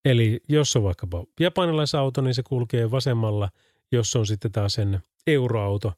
Eli 0.05 0.41
jos 0.49 0.76
on 0.76 0.83
vaikkapa 0.83 1.24
japanilaisauto, 1.41 2.20
niin 2.20 2.35
se 2.35 2.43
kulkee 2.43 2.91
vasemmalla. 2.91 3.49
Jos 3.93 4.16
on 4.16 4.26
sitten 4.26 4.53
taas 4.53 4.74
sen 4.74 5.01
euroauto, 5.26 5.93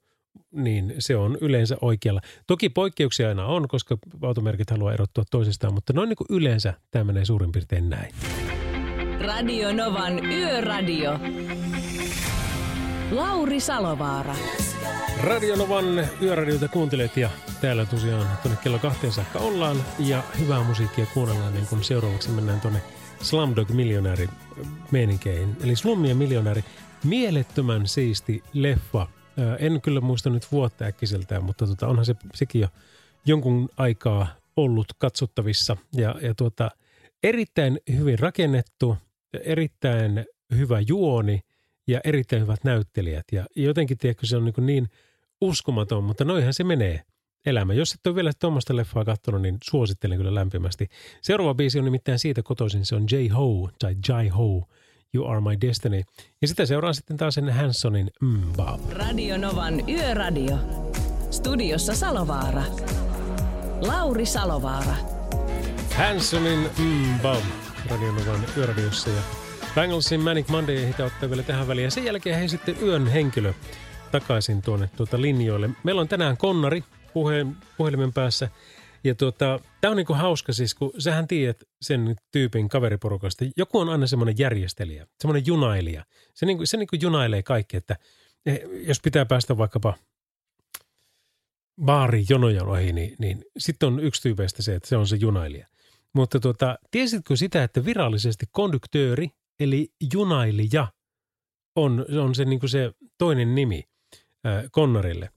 niin 0.53 0.95
se 0.99 1.16
on 1.16 1.39
yleensä 1.41 1.76
oikealla. 1.80 2.20
Toki 2.47 2.68
poikkeuksia 2.68 3.28
aina 3.28 3.47
on, 3.47 3.68
koska 3.68 3.99
automerkit 4.22 4.70
haluaa 4.70 4.93
erottua 4.93 5.24
toisistaan, 5.30 5.74
mutta 5.74 5.93
noin 5.93 6.09
niin 6.09 6.16
kuin 6.16 6.26
yleensä 6.30 6.74
tämä 6.91 7.05
menee 7.05 7.24
suurin 7.24 7.53
piirtein 7.53 7.91
näin. 7.91 8.14
Radio 9.20 9.72
Novan 9.72 10.26
Yöradio. 10.26 11.18
Lauri 13.11 13.61
Salovaara. 13.61 14.35
Radionovan 15.22 15.85
yöradiota 16.22 16.68
kuuntelet 16.68 17.16
ja 17.16 17.30
täällä 17.61 17.87
tosiaan 17.87 18.26
tuonne 18.43 18.61
kello 18.62 18.78
kahteen 18.78 19.12
saakka 19.12 19.39
ollaan 19.39 19.76
ja 19.99 20.22
hyvää 20.39 20.62
musiikkia 20.64 21.07
kuunnellaan 21.07 21.55
niin 21.55 21.66
kun 21.66 21.85
seuraavaksi 21.85 22.30
mennään 22.30 22.61
tuonne 22.61 22.83
Slumdog 23.20 23.70
Millionääri 23.70 24.28
meeninkeihin. 24.91 25.57
Eli 25.64 25.76
Slummien 25.76 26.16
miljonääri, 26.16 26.64
mielettömän 27.05 27.87
siisti 27.87 28.43
leffa. 28.53 29.07
En 29.59 29.80
kyllä 29.80 30.01
muista 30.01 30.30
nyt 30.30 30.53
vuotta 30.53 30.85
äkkiseltään, 30.85 31.45
mutta 31.45 31.66
tota, 31.66 31.89
onhan 31.89 32.05
se, 32.05 32.14
sekin 32.35 32.61
jo 32.61 32.68
jonkun 33.26 33.68
aikaa 33.76 34.26
ollut 34.57 34.87
katsottavissa. 34.99 35.76
Ja, 35.93 36.14
ja 36.22 36.35
tuota, 36.35 36.70
erittäin 37.22 37.80
hyvin 37.97 38.18
rakennettu, 38.18 38.97
erittäin 39.45 40.24
hyvä 40.57 40.80
juoni 40.80 41.41
ja 41.87 42.01
erittäin 42.05 42.43
hyvät 42.43 42.64
näyttelijät. 42.64 43.24
Ja 43.33 43.47
jotenkin, 43.57 43.99
tiedätkö, 43.99 44.26
se 44.26 44.37
on 44.37 44.45
niin, 44.45 44.66
niin 44.66 44.89
uskomaton, 45.41 46.05
mutta 46.05 46.24
noihän 46.24 46.55
se 46.55 46.64
menee 46.64 47.03
elämä. 47.47 47.74
Jos 47.74 47.95
et 47.95 48.07
ole 48.07 48.14
vielä 48.14 48.33
tuommoista 48.39 48.76
leffaa 48.76 49.05
katsonut, 49.05 49.43
niin 49.43 49.59
suosittelen 49.64 50.18
kyllä 50.18 50.35
lämpimästi. 50.35 50.89
Seuraava 51.22 51.55
biisi 51.55 51.78
on 51.78 51.85
nimittäin 51.85 52.18
siitä 52.18 52.43
kotoisin, 52.43 52.87
se 52.87 52.95
on 52.95 53.07
J. 53.11 53.28
Ho 53.28 53.70
tai 53.78 53.97
Jai 54.09 54.28
Ho, 54.28 54.68
You 55.15 55.27
Are 55.27 55.41
My 55.41 55.61
Destiny. 55.61 56.03
Ja 56.43 56.49
sitä 56.49 56.67
seuraa 56.67 56.93
sitten 56.93 57.17
taas 57.17 57.35
sen 57.35 57.53
Hansonin 57.53 58.11
Mbab. 58.21 58.81
Radio 58.93 59.39
Novan 59.39 59.89
Yöradio. 59.89 60.57
Studiossa 61.31 61.95
Salovaara. 61.95 62.63
Lauri 63.81 64.27
Salovaara. 64.27 64.95
Hansonin 65.97 66.71
mm, 66.79 67.21
Bum 67.21 67.43
Radionovan 67.91 68.41
yöradiossa 68.57 69.11
ja 69.11 69.23
Banglesin 69.75 70.21
Manic 70.21 70.49
Monday 70.49 70.87
hitä 70.87 71.05
ottaa 71.05 71.31
vielä 71.31 71.43
tähän 71.43 71.69
väliin. 71.69 71.85
Ja 71.85 71.91
sen 71.91 72.05
jälkeen 72.05 72.39
he 72.39 72.49
sitten 72.49 72.77
yön 72.83 73.07
henkilö 73.07 73.53
takaisin 74.13 74.63
tuonne 74.63 74.91
tuota 74.97 75.21
linjoille. 75.21 75.71
Meillä 75.83 76.01
on 76.01 76.09
tänään 76.09 76.37
Konnari 76.37 76.85
puheen, 77.13 77.57
puhelimen 77.77 78.13
päässä. 78.13 78.49
Ja 79.05 79.15
tuota, 79.15 79.61
tämä 79.81 79.91
on 79.91 79.97
niinku 79.97 80.15
hauska 80.15 80.53
siis, 80.53 80.75
kun 80.75 80.93
sähän 80.99 81.29
tiedät 81.29 81.63
sen 81.83 82.17
tyypin 82.31 82.69
kaveriporukasta. 82.69 83.45
Joku 83.57 83.79
on 83.79 83.89
aina 83.89 84.07
semmoinen 84.07 84.35
järjestelijä, 84.39 85.07
semmoinen 85.19 85.47
junailija. 85.47 86.05
Se, 86.35 86.47
niinku, 86.47 86.67
se 86.67 86.77
niinku 86.77 86.97
junailee 87.01 87.43
kaikki, 87.43 87.77
että 87.77 87.97
eh, 88.47 88.61
jos 88.87 89.01
pitää 89.01 89.25
päästä 89.25 89.57
vaikkapa 89.57 89.95
baari 91.85 92.25
jonojen 92.29 92.67
ohi, 92.67 92.93
niin, 92.93 93.17
niin 93.19 93.45
sitten 93.59 93.87
on 93.87 94.01
yksi 94.01 94.23
tyypeistä 94.23 94.63
se, 94.63 94.75
että 94.75 94.89
se 94.89 94.97
on 94.97 95.07
se 95.07 95.17
junailija. 95.17 95.67
Mutta 96.13 96.41
tuota, 96.41 96.79
tiesitkö 96.91 97.37
sitä, 97.37 97.65
että 97.65 97.85
virallisesti 97.85 98.47
konduktööri, 98.51 99.31
eli 99.61 99.93
junailija, 100.13 100.89
on, 101.77 102.07
on 102.21 102.35
se, 102.35 102.45
niin 102.45 102.61
kuin 102.61 102.71
se 102.71 102.93
toinen 103.19 103.55
nimi 103.55 103.85
äh, 104.47 104.65
Konnarille. 104.71 105.31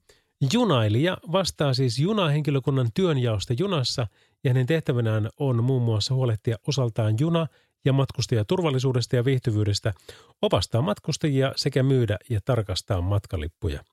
Junailija 0.54 1.18
vastaa 1.32 1.74
siis 1.74 2.00
junahenkilökunnan 2.00 2.90
työnjaosta 2.94 3.54
junassa 3.54 4.08
ja 4.44 4.50
hänen 4.50 4.66
tehtävänään 4.66 5.30
on 5.40 5.64
muun 5.64 5.82
muassa 5.82 6.14
huolehtia 6.14 6.58
osaltaan 6.68 7.16
juna- 7.20 7.48
ja 7.86 7.94
matkustajaturvallisuudesta 7.94 9.16
ja 9.16 9.26
viihtyvyydestä, 9.26 9.94
opastaa 10.42 10.82
matkustajia 10.82 11.54
sekä 11.56 11.84
myydä 11.84 12.18
ja 12.30 12.40
tarkastaa 12.46 13.02
matkalippuja. 13.02 13.84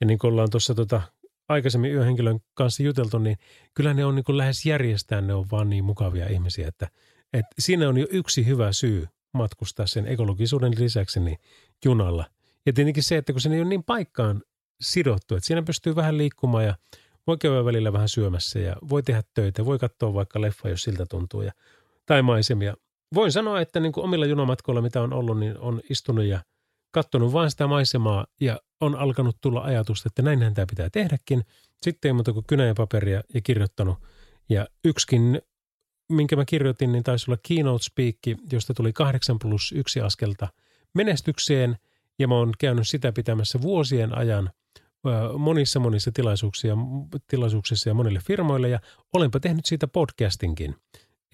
Ja 0.00 0.06
niin 0.06 0.18
kuin 0.18 0.30
ollaan 0.32 0.50
tuossa 0.50 0.74
tota 0.74 1.02
aikaisemmin 1.48 1.92
yöhenkilön 1.92 2.40
kanssa 2.54 2.82
juteltu, 2.82 3.18
niin 3.18 3.36
kyllä 3.74 3.94
ne 3.94 4.04
on 4.04 4.14
niin 4.14 4.24
kuin 4.24 4.38
lähes 4.38 4.66
järjestään, 4.66 5.26
ne 5.26 5.34
on 5.34 5.46
vaan 5.50 5.70
niin 5.70 5.84
mukavia 5.84 6.28
ihmisiä, 6.28 6.68
että, 6.68 6.88
että 7.32 7.54
siinä 7.58 7.88
on 7.88 7.96
jo 7.98 8.06
yksi 8.10 8.46
hyvä 8.46 8.72
syy 8.72 9.06
matkustaa 9.34 9.86
sen 9.86 10.06
ekologisuuden 10.06 10.72
lisäksi 10.78 11.20
niin 11.20 11.38
junalla. 11.84 12.24
Ja 12.66 12.72
tietenkin 12.72 13.02
se, 13.02 13.16
että 13.16 13.32
kun 13.32 13.40
se 13.40 13.48
ei 13.48 13.60
ole 13.60 13.68
niin 13.68 13.84
paikkaan 13.84 14.42
sidottu, 14.80 15.34
että 15.34 15.46
siinä 15.46 15.62
pystyy 15.62 15.96
vähän 15.96 16.18
liikkumaan 16.18 16.64
ja 16.64 16.74
voi 17.26 17.38
käydä 17.38 17.64
välillä 17.64 17.92
vähän 17.92 18.08
syömässä 18.08 18.58
ja 18.58 18.76
voi 18.88 19.02
tehdä 19.02 19.22
töitä, 19.34 19.64
voi 19.64 19.78
katsoa 19.78 20.14
vaikka 20.14 20.40
leffa, 20.40 20.68
jos 20.68 20.82
siltä 20.82 21.06
tuntuu 21.06 21.42
ja, 21.42 21.52
tai 22.06 22.22
maisemia. 22.22 22.74
Voin 23.14 23.32
sanoa, 23.32 23.60
että 23.60 23.80
niin 23.80 23.92
kuin 23.92 24.04
omilla 24.04 24.26
junamatkoilla, 24.26 24.82
mitä 24.82 25.02
on 25.02 25.12
ollut, 25.12 25.38
niin 25.38 25.58
on 25.58 25.80
istunut 25.90 26.24
ja 26.24 26.40
katsonut 26.90 27.32
vain 27.32 27.50
sitä 27.50 27.66
maisemaa 27.66 28.26
ja 28.40 28.60
on 28.80 28.94
alkanut 28.94 29.36
tulla 29.40 29.60
ajatusta, 29.60 30.08
että 30.08 30.22
näinhän 30.22 30.54
tämä 30.54 30.66
pitää 30.66 30.90
tehdäkin. 30.90 31.44
Sitten 31.82 32.08
ei 32.08 32.12
muuta 32.12 32.32
kuin 32.32 32.46
kynä 32.46 32.64
ja 32.64 32.74
paperia 32.74 33.22
ja 33.34 33.40
kirjoittanut. 33.40 33.98
Ja 34.48 34.66
yksikin, 34.84 35.42
minkä 36.08 36.36
mä 36.36 36.44
kirjoitin, 36.44 36.92
niin 36.92 37.04
taisi 37.04 37.30
olla 37.30 37.38
keynote 37.48 37.84
speak, 37.84 38.16
josta 38.52 38.74
tuli 38.74 38.92
8 38.92 39.38
plus 39.38 39.72
yksi 39.72 40.00
askelta 40.00 40.48
menestykseen. 40.94 41.76
Ja 42.18 42.28
mä 42.28 42.34
oon 42.34 42.52
käynyt 42.58 42.88
sitä 42.88 43.12
pitämässä 43.12 43.62
vuosien 43.62 44.18
ajan 44.18 44.50
monissa 45.38 45.80
monissa 45.80 46.10
tilaisuuksia, 46.14 46.76
tilaisuuksissa 47.26 47.90
ja 47.90 47.94
monille 47.94 48.20
firmoille. 48.26 48.68
Ja 48.68 48.80
olenpa 49.12 49.40
tehnyt 49.40 49.66
siitä 49.66 49.88
podcastinkin. 49.88 50.74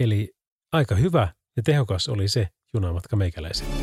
Eli 0.00 0.32
aika 0.72 0.94
hyvä 0.94 1.28
ja 1.56 1.62
tehokas 1.62 2.08
oli 2.08 2.28
se 2.28 2.48
junamatka 2.74 3.16
meikäläiselle. 3.16 3.74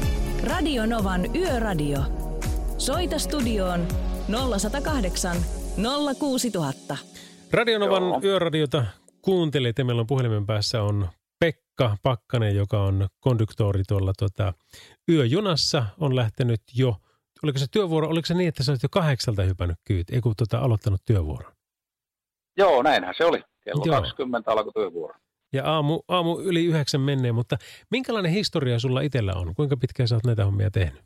Radio 0.44 0.86
Novan 0.86 1.36
Yöradio. 1.36 2.00
Soita 2.78 3.20
studioon 3.20 3.88
0108 4.60 5.38
06000. 6.20 6.98
Radionovan 7.52 8.04
Joo. 8.04 8.20
yöradiota 8.24 8.86
kuuntelit 9.22 9.78
ja 9.78 9.86
meillä 9.86 10.00
on 10.00 10.08
puhelimen 10.08 10.46
päässä 10.46 10.84
on 10.84 11.10
Pekka 11.40 11.98
Pakkanen, 12.04 12.56
joka 12.56 12.84
on 12.84 13.08
konduktori 13.20 13.84
tuolla 13.88 14.14
tota, 14.18 14.54
yöjunassa. 15.10 15.86
On 15.98 16.16
lähtenyt 16.16 16.62
jo, 16.74 16.96
oliko 17.44 17.60
se 17.60 17.66
työvuoro, 17.72 18.08
oliko 18.08 18.26
se 18.26 18.34
niin, 18.34 18.48
että 18.48 18.64
sä 18.64 18.72
olet 18.72 18.84
jo 18.84 18.90
kahdeksalta 18.92 19.44
hypännyt 19.44 19.78
kyyt, 19.86 20.10
ei 20.10 20.22
kun 20.22 20.34
tota, 20.38 20.60
aloittanut 20.60 21.02
työvuoron? 21.06 21.52
Joo, 22.58 22.84
näinhän 22.84 23.14
se 23.18 23.26
oli. 23.26 23.44
Kello 23.64 23.84
Joo. 23.86 23.96
20 23.96 24.52
alkoi 24.52 24.74
työvuoro. 24.74 25.16
Ja 25.54 25.66
aamu, 25.66 26.02
aamu 26.08 26.40
yli 26.40 26.66
yhdeksän 26.66 27.02
menneen, 27.02 27.36
mutta 27.36 27.58
minkälainen 27.92 28.32
historia 28.32 28.80
sulla 28.80 29.02
itsellä 29.02 29.34
on? 29.34 29.56
Kuinka 29.56 29.78
pitkään 29.78 30.08
sä 30.08 30.16
oot 30.16 30.26
näitä 30.26 30.46
hommia 30.46 30.72
tehnyt? 30.72 31.04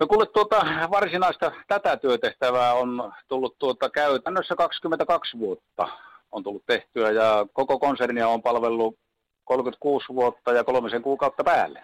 No 0.00 0.06
kuule 0.06 0.26
tuota, 0.26 0.66
varsinaista 0.90 1.52
tätä 1.68 1.96
työtehtävää 1.96 2.74
on 2.74 3.12
tullut 3.28 3.58
tuota 3.58 3.90
käytännössä 3.90 4.56
22 4.56 5.38
vuotta 5.38 5.88
on 6.32 6.42
tullut 6.42 6.66
tehtyä 6.66 7.10
ja 7.10 7.46
koko 7.52 7.78
konsernia 7.78 8.28
on 8.28 8.42
palvellut 8.42 8.98
36 9.44 10.06
vuotta 10.08 10.52
ja 10.52 10.64
kolmisen 10.64 11.02
kuukautta 11.02 11.44
päälle. 11.44 11.82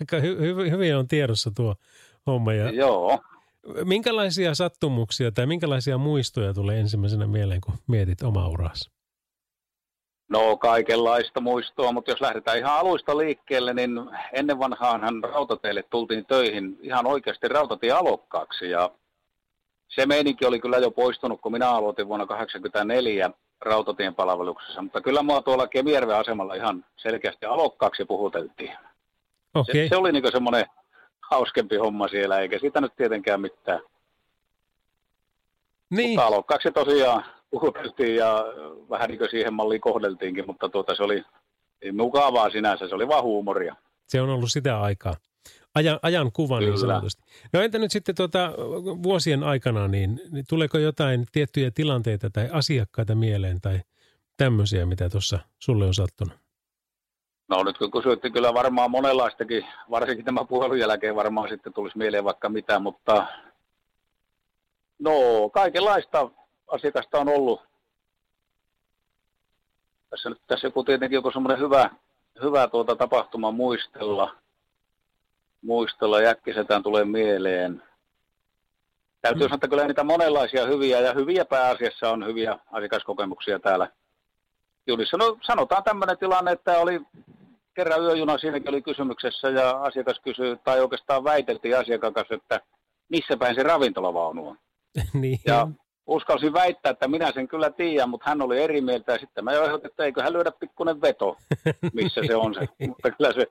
Aika 0.00 0.16
hy- 0.16 0.38
hy- 0.38 0.70
hyvin 0.70 0.96
on 0.96 1.08
tiedossa 1.08 1.50
tuo 1.56 1.74
homma. 2.26 2.52
Ja 2.52 2.70
Joo. 2.70 3.18
Minkälaisia 3.84 4.54
sattumuksia 4.54 5.32
tai 5.32 5.46
minkälaisia 5.46 5.98
muistoja 5.98 6.54
tulee 6.54 6.80
ensimmäisenä 6.80 7.26
mieleen, 7.26 7.60
kun 7.60 7.74
mietit 7.86 8.22
omaa 8.22 8.48
uraasi? 8.48 8.90
No 10.28 10.56
kaikenlaista 10.56 11.40
muistoa, 11.40 11.92
mutta 11.92 12.10
jos 12.10 12.20
lähdetään 12.20 12.58
ihan 12.58 12.78
aluista 12.78 13.18
liikkeelle, 13.18 13.74
niin 13.74 13.90
ennen 14.32 14.58
vanhaanhan 14.58 15.24
rautateille 15.24 15.82
tultiin 15.90 16.26
töihin 16.26 16.78
ihan 16.82 17.06
oikeasti 17.06 17.48
rautatiealokkaaksi 17.48 18.70
ja 18.70 18.90
se 19.88 20.06
meininki 20.06 20.46
oli 20.46 20.60
kyllä 20.60 20.78
jo 20.78 20.90
poistunut, 20.90 21.40
kun 21.40 21.52
minä 21.52 21.70
aloitin 21.70 22.08
vuonna 22.08 22.26
1984 22.26 23.30
rautatien 23.60 24.14
palveluksessa, 24.14 24.82
mutta 24.82 25.00
kyllä 25.00 25.22
mua 25.22 25.42
tuolla 25.42 25.66
Kemijärven 25.66 26.16
asemalla 26.16 26.54
ihan 26.54 26.84
selkeästi 26.96 27.46
alokkaaksi 27.46 28.04
puhuteltiin. 28.04 28.76
Okay. 29.54 29.74
Se, 29.74 29.88
se 29.88 29.96
oli 29.96 30.12
niin 30.12 30.32
semmoinen 30.32 30.66
hauskempi 31.30 31.76
homma 31.76 32.08
siellä, 32.08 32.38
eikä 32.38 32.58
sitä 32.58 32.80
nyt 32.80 32.96
tietenkään 32.96 33.40
mitään. 33.40 33.80
Niin. 35.90 36.10
Mutta 36.10 36.26
alokkaaksi 36.26 36.70
tosiaan 36.70 37.24
puhuteltiin 37.50 38.16
ja 38.16 38.44
vähän 38.90 39.10
niin 39.10 39.30
siihen 39.30 39.54
malliin 39.54 39.80
kohdeltiinkin, 39.80 40.46
mutta 40.46 40.68
tuota, 40.68 40.94
se 40.94 41.02
oli 41.02 41.24
mukavaa 41.92 42.50
sinänsä, 42.50 42.88
se 42.88 42.94
oli 42.94 43.08
vaan 43.08 43.24
huumoria. 43.24 43.76
Se 44.06 44.20
on 44.20 44.30
ollut 44.30 44.50
sitä 44.52 44.80
aikaa. 44.80 45.14
Ajan, 45.74 45.98
ajan 46.02 46.32
kuva 46.32 46.60
niin 46.60 46.78
sanotusti. 46.78 47.22
No 47.52 47.60
entä 47.60 47.78
nyt 47.78 47.90
sitten 47.90 48.14
tuota, 48.14 48.52
vuosien 49.02 49.42
aikana, 49.42 49.88
niin, 49.88 50.20
niin 50.30 50.44
tuleeko 50.48 50.78
jotain 50.78 51.26
tiettyjä 51.32 51.70
tilanteita 51.70 52.30
tai 52.30 52.48
asiakkaita 52.52 53.14
mieleen 53.14 53.60
tai 53.60 53.80
tämmöisiä, 54.36 54.86
mitä 54.86 55.10
tuossa 55.10 55.38
sulle 55.58 55.86
on 55.86 55.94
sattunut? 55.94 56.43
No 57.48 57.62
nyt 57.62 57.78
kun 57.78 57.90
kysytte, 57.90 58.30
kyllä 58.30 58.54
varmaan 58.54 58.90
monenlaistakin, 58.90 59.66
varsinkin 59.90 60.24
tämä 60.24 60.44
puhelun 60.44 60.78
jälkeen 60.78 61.16
varmaan 61.16 61.48
sitten 61.48 61.72
tulisi 61.72 61.98
mieleen 61.98 62.24
vaikka 62.24 62.48
mitä, 62.48 62.78
mutta 62.78 63.26
no 64.98 65.12
kaikenlaista 65.52 66.30
asiakasta 66.68 67.18
on 67.18 67.28
ollut. 67.28 67.62
Tässä 70.10 70.30
nyt 70.30 70.40
tässä 70.46 70.66
joku 70.66 70.84
tietenkin 70.84 71.16
joku 71.16 71.30
semmoinen 71.30 71.58
hyvä, 71.58 71.90
hyvä 72.42 72.68
tuota 72.68 72.96
tapahtuma 72.96 73.50
muistella. 73.50 74.36
Muistella 75.62 76.20
jäkkisetään 76.20 76.82
tulee 76.82 77.04
mieleen. 77.04 77.82
Täytyy 79.22 79.42
mm. 79.42 79.48
sanoa, 79.48 79.54
että 79.54 79.68
kyllä 79.68 79.86
niitä 79.86 80.04
monenlaisia 80.04 80.66
hyviä 80.66 81.00
ja 81.00 81.12
hyviä 81.12 81.44
pääasiassa 81.44 82.10
on 82.10 82.26
hyviä 82.26 82.58
asiakaskokemuksia 82.72 83.58
täällä 83.58 83.88
junissa. 84.86 85.16
No 85.16 85.38
sanotaan 85.42 85.84
tämmöinen 85.84 86.18
tilanne, 86.18 86.52
että 86.52 86.78
oli 86.78 87.00
kerran 87.74 88.02
yöjuna 88.02 88.38
siinäkin 88.38 88.68
oli 88.68 88.82
kysymyksessä 88.82 89.48
ja 89.48 89.70
asiakas 89.70 90.20
kysyi, 90.24 90.56
tai 90.64 90.80
oikeastaan 90.80 91.24
väiteltiin 91.24 91.78
asiakas, 91.78 92.26
että 92.30 92.60
missä 93.08 93.36
päin 93.36 93.54
se 93.54 93.62
ravintolavaunu 93.62 94.48
on. 94.48 94.58
niin. 95.22 95.38
Ja 95.46 95.68
uskalsin 96.06 96.52
väittää, 96.52 96.90
että 96.90 97.08
minä 97.08 97.32
sen 97.32 97.48
kyllä 97.48 97.70
tiedän, 97.70 98.08
mutta 98.08 98.30
hän 98.30 98.42
oli 98.42 98.62
eri 98.62 98.80
mieltä 98.80 99.12
ja 99.12 99.18
sitten 99.18 99.44
mä 99.44 99.52
ehdotin, 99.52 99.90
että 99.90 100.04
eikö 100.04 100.22
hän 100.22 100.32
lyödä 100.32 100.52
pikkuinen 100.60 101.00
veto, 101.00 101.36
missä 101.94 102.20
se 102.26 102.36
on 102.36 102.54
se. 102.54 102.86
mutta 102.86 103.10
kyllä 103.10 103.32
se 103.32 103.46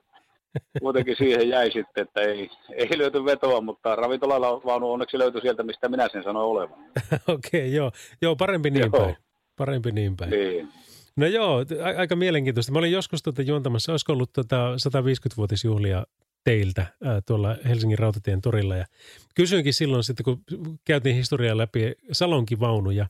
kuitenkin 0.80 1.16
siihen 1.16 1.48
jäi 1.48 1.70
sitten, 1.72 2.02
että 2.02 2.20
ei, 2.20 2.50
ei 2.72 2.98
löyty 2.98 3.24
vetoa, 3.24 3.60
mutta 3.60 3.96
ravintolalla 3.96 4.62
vaunu 4.64 4.92
onneksi 4.92 5.18
löytyi 5.18 5.40
sieltä, 5.40 5.62
mistä 5.62 5.88
minä 5.88 6.08
sen 6.12 6.22
sanoin 6.22 6.46
olevan. 6.46 6.78
Okei, 7.28 7.60
okay, 7.60 7.60
joo. 7.60 7.92
joo. 8.22 8.36
parempi 8.36 8.70
niin 8.70 8.90
joo. 8.92 9.04
päin. 9.04 9.16
Parempi 9.56 9.92
niin 9.92 10.16
päin. 10.16 10.30
Niin. 10.30 10.68
No 11.16 11.26
joo, 11.26 11.64
aika 11.96 12.16
mielenkiintoista. 12.16 12.72
Mä 12.72 12.78
olin 12.78 12.92
joskus 12.92 13.22
tuota 13.22 13.42
juontamassa, 13.42 13.92
olisiko 13.92 14.12
ollut 14.12 14.32
tuota 14.32 14.74
150-vuotisjuhlia 14.76 16.06
teiltä 16.44 16.86
ää, 17.04 17.20
tuolla 17.20 17.56
Helsingin 17.68 17.98
Rautatien 17.98 18.40
torilla. 18.40 18.76
Ja 18.76 18.86
kysyinkin 19.34 19.74
silloin 19.74 20.04
sitten, 20.04 20.24
kun 20.24 20.44
käytiin 20.84 21.16
historiaa 21.16 21.56
läpi 21.56 21.92
Salonkin 22.12 22.60
vaunuja, 22.60 23.06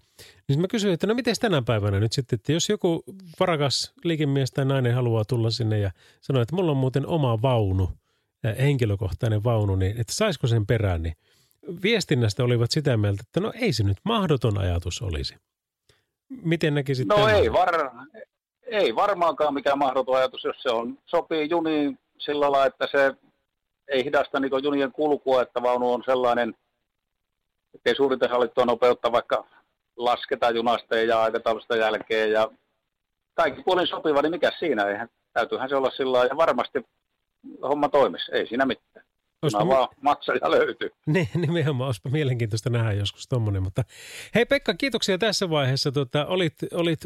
niin 0.49 0.61
mä 0.61 0.69
kysyin, 0.69 0.95
että 0.95 1.07
no 1.07 1.15
miten 1.15 1.35
tänä 1.41 1.63
päivänä 1.63 2.01
nyt 2.01 2.13
sitten, 2.13 2.37
että 2.37 2.53
jos 2.53 2.69
joku 2.69 3.05
varakas 3.41 3.93
liikemies 4.05 4.51
tai 4.51 4.65
nainen 4.65 4.95
haluaa 4.95 5.25
tulla 5.25 5.51
sinne 5.51 5.79
ja 5.79 5.91
sanoa, 6.21 6.43
että 6.43 6.57
mulla 6.57 6.71
on 6.71 6.77
muuten 6.77 7.07
oma 7.07 7.43
vaunu, 7.43 7.91
henkilökohtainen 8.59 9.45
vaunu, 9.45 9.77
niin 9.77 10.01
että 10.01 10.13
saisiko 10.13 10.47
sen 10.47 10.67
perään, 10.67 11.03
niin 11.03 11.15
viestinnästä 11.83 12.45
olivat 12.45 12.71
sitä 12.71 12.97
mieltä, 12.97 13.23
että 13.27 13.41
no 13.41 13.53
ei 13.55 13.73
se 13.73 13.83
nyt 13.83 13.99
mahdoton 14.05 14.59
ajatus 14.59 15.03
olisi. 15.03 15.35
Miten 16.29 16.75
näkisit 16.75 17.09
No 17.09 17.15
tämän? 17.15 17.35
ei, 17.35 17.53
var, 17.53 17.91
ei 18.67 18.97
varmaankaan 18.97 19.55
mikään 19.55 19.79
mahdoton 19.79 20.17
ajatus, 20.17 20.45
jos 20.45 20.57
se 20.63 20.71
on, 20.71 20.99
sopii 21.07 21.51
juniin 21.51 21.99
sillä 22.19 22.53
lailla, 22.53 22.67
että 22.67 22.89
se 22.91 23.15
ei 23.89 24.05
hidasta 24.05 24.41
niin 24.41 24.63
junien 24.63 24.93
kulkua, 24.93 25.43
että 25.43 25.63
vaunu 25.63 25.93
on 25.93 26.03
sellainen, 26.05 26.55
että 27.75 27.91
ei 27.91 27.97
suurinta 27.97 28.29
hallittua 28.29 28.65
nopeutta 28.65 29.13
vaikka 29.13 29.47
lasketa 29.97 30.51
junasta 30.51 30.97
ja 30.97 31.23
aikataulusta 31.23 31.77
jälkeen 31.77 32.33
ja 32.33 32.51
kaikki 33.35 33.63
puolin 33.63 33.87
sopiva, 33.87 34.23
niin 34.23 34.31
mikä 34.31 34.51
siinä? 34.59 34.85
Eihän, 34.85 35.09
täytyyhän 35.33 35.69
se 35.69 35.77
olla 35.77 35.91
sillä 35.91 36.25
ja 36.25 36.37
varmasti 36.37 36.87
homma 37.63 37.89
toimisi, 37.89 38.33
ei 38.33 38.47
siinä 38.47 38.65
mitään. 38.67 39.07
Olisipa... 39.45 39.69
vaan 39.69 39.89
maksaja 40.01 40.51
löytyy. 40.51 40.91
Niin, 41.07 41.29
nimenomaan. 41.35 41.87
Olisipa 41.87 42.11
mielenkiintoista 42.11 42.71
nähdä 42.71 42.93
joskus 42.93 43.29
tuommoinen. 43.29 43.63
Mutta 43.63 43.85
hei 44.35 44.47
Pekka, 44.47 44.75
kiitoksia 44.75 45.19
tässä 45.19 45.51
vaiheessa. 45.51 45.93
Tota, 45.93 46.27
olit, 46.27 46.55
olit 46.73 47.01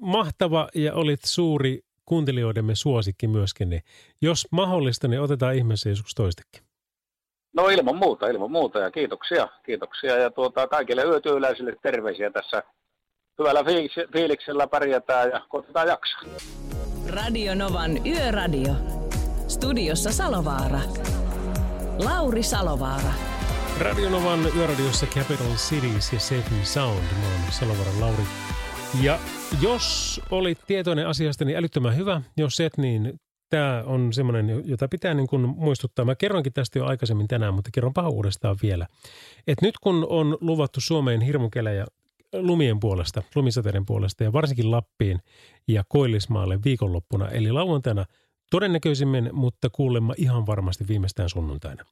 mahtava 0.00 0.68
ja 0.74 0.94
olit 0.94 1.20
suuri 1.24 1.80
kuuntelijoidemme 2.06 2.74
suosikki 2.74 3.28
myöskin. 3.28 3.70
Niin 3.70 3.82
jos 4.22 4.48
mahdollista, 4.50 5.08
niin 5.08 5.20
otetaan 5.20 5.54
ihmeessä 5.54 5.88
joskus 5.88 6.14
toistekin. 6.14 6.62
No 7.56 7.68
ilman 7.68 7.96
muuta, 7.96 8.28
ilman 8.28 8.50
muuta 8.50 8.78
ja 8.78 8.90
kiitoksia. 8.90 9.48
Kiitoksia 9.66 10.16
ja 10.16 10.30
tuota, 10.30 10.66
kaikille 10.66 11.02
yötyöläisille 11.02 11.76
terveisiä 11.82 12.30
tässä. 12.30 12.62
Hyvällä 13.38 13.64
fiiliksellä 14.12 14.66
pärjätään 14.66 15.30
ja 15.30 15.40
koitetaan 15.48 15.88
jaksaa. 15.88 16.22
Radio 17.08 17.54
Novan 17.54 18.06
Yöradio. 18.06 18.74
Studiossa 19.48 20.12
Salovaara. 20.12 20.80
Lauri 21.98 22.42
Salovaara. 22.42 23.12
Radionovan 23.80 24.40
yöradiossa 24.56 25.06
Capital 25.06 25.54
Cities 25.56 26.12
ja 26.12 26.20
Seven 26.20 26.66
Sound. 26.66 27.02
Mä 27.02 27.26
oon 27.26 27.52
Salovaaran 27.52 28.00
Lauri. 28.00 28.22
Ja 29.02 29.18
jos 29.60 30.20
olit 30.30 30.58
tietoinen 30.66 31.06
asiasta, 31.06 31.44
niin 31.44 31.58
älyttömän 31.58 31.96
hyvä. 31.96 32.22
Jos 32.36 32.60
et, 32.60 32.78
niin 32.78 33.20
tämä 33.50 33.82
on 33.86 34.12
semmoinen, 34.12 34.62
jota 34.64 34.88
pitää 34.88 35.14
niin 35.14 35.26
kuin 35.26 35.48
muistuttaa. 35.48 36.04
Mä 36.04 36.14
kerronkin 36.14 36.52
tästä 36.52 36.78
jo 36.78 36.86
aikaisemmin 36.86 37.28
tänään, 37.28 37.54
mutta 37.54 37.70
kerronpa 37.72 38.08
uudestaan 38.08 38.56
vielä. 38.62 38.86
Et 39.46 39.62
nyt 39.62 39.74
kun 39.78 40.06
on 40.08 40.38
luvattu 40.40 40.80
Suomeen 40.80 41.20
hirmukelejä 41.20 41.86
lumien 42.32 42.80
puolesta, 42.80 43.22
lumisateiden 43.34 43.86
puolesta 43.86 44.24
ja 44.24 44.32
varsinkin 44.32 44.70
Lappiin 44.70 45.20
ja 45.68 45.84
Koillismaalle 45.88 46.58
viikonloppuna, 46.64 47.28
eli 47.28 47.52
lauantaina– 47.52 48.04
Todennäköisimmin, 48.54 49.30
mutta 49.32 49.70
kuulemma 49.70 50.14
ihan 50.16 50.46
varmasti 50.46 50.88
viimeistään 50.88 51.28
sunnuntaina. 51.28 51.84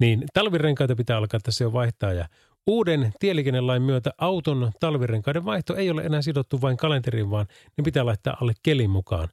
Niin 0.00 0.24
talvirenkaita 0.34 0.96
pitää 0.96 1.16
alkaa 1.16 1.40
tässä 1.40 1.64
jo 1.64 1.72
vaihtaa 1.72 2.12
ja 2.12 2.28
uuden 2.66 3.12
tieliikennelain 3.18 3.82
myötä 3.82 4.10
auton 4.18 4.72
talvirenkaiden 4.80 5.44
vaihto 5.44 5.76
ei 5.76 5.90
ole 5.90 6.02
enää 6.02 6.22
sidottu 6.22 6.60
vain 6.60 6.76
kalenteriin, 6.76 7.30
vaan 7.30 7.46
ne 7.76 7.84
pitää 7.84 8.06
laittaa 8.06 8.36
alle 8.40 8.52
kelin 8.62 8.90
mukaan. 8.90 9.28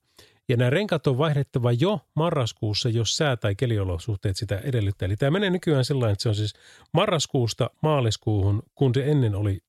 Ja 0.50 0.58
nämä 0.58 0.70
renkaat 0.70 1.08
on 1.08 1.18
vaihdettava 1.18 1.72
jo 1.72 2.00
marraskuussa, 2.16 2.90
jos 2.90 3.18
sää 3.18 3.38
tai 3.38 3.56
keliolosuhteet 3.56 4.38
sitä 4.38 4.58
edellyttää. 4.58 5.06
Eli 5.06 5.16
tämä 5.16 5.32
menee 5.32 5.50
nykyään 5.50 5.86
sellainen, 5.86 6.14
että 6.14 6.24
se 6.24 6.30
on 6.30 6.36
siis 6.36 6.54
marraskuusta 6.94 7.70
maaliskuuhun, 7.84 8.64
kun 8.76 8.92
se 8.96 9.12
ennen 9.12 9.36
oli 9.36 9.60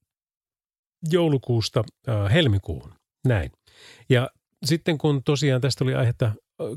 joulukuusta 1.11 1.85
äh, 2.09 2.33
helmikuuhun. 2.33 2.95
Näin. 3.27 3.53
Ja 4.09 4.31
sitten 4.65 4.99
kun 4.99 5.23
tosiaan 5.25 5.61
tästä 5.61 5.85
oli 5.85 5.95
aihetta 5.95 6.33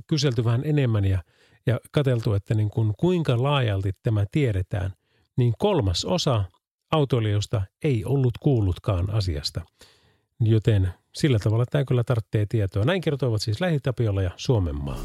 kyselty 0.07 0.43
vähän 0.43 0.61
enemmän 0.65 1.05
ja, 1.05 1.23
ja 1.67 1.79
katseltu, 1.91 2.33
että 2.33 2.53
niin 2.53 2.69
kuin 2.69 2.93
kuinka 2.99 3.43
laajalti 3.43 3.91
tämä 4.03 4.25
tiedetään, 4.31 4.93
niin 5.37 5.53
kolmas 5.57 6.05
osa 6.05 6.43
autoilijoista 6.91 7.61
ei 7.83 8.05
ollut 8.05 8.37
kuullutkaan 8.39 9.09
asiasta. 9.09 9.61
Joten 10.39 10.93
sillä 11.15 11.39
tavalla 11.39 11.65
tämä 11.65 11.85
kyllä 11.85 12.03
tarvitsee 12.03 12.45
tietoa. 12.49 12.85
Näin 12.85 13.01
kertovat 13.01 13.41
siis 13.41 13.61
Lähitapiolla 13.61 14.21
ja 14.21 14.31
Suomenmaa. 14.35 14.99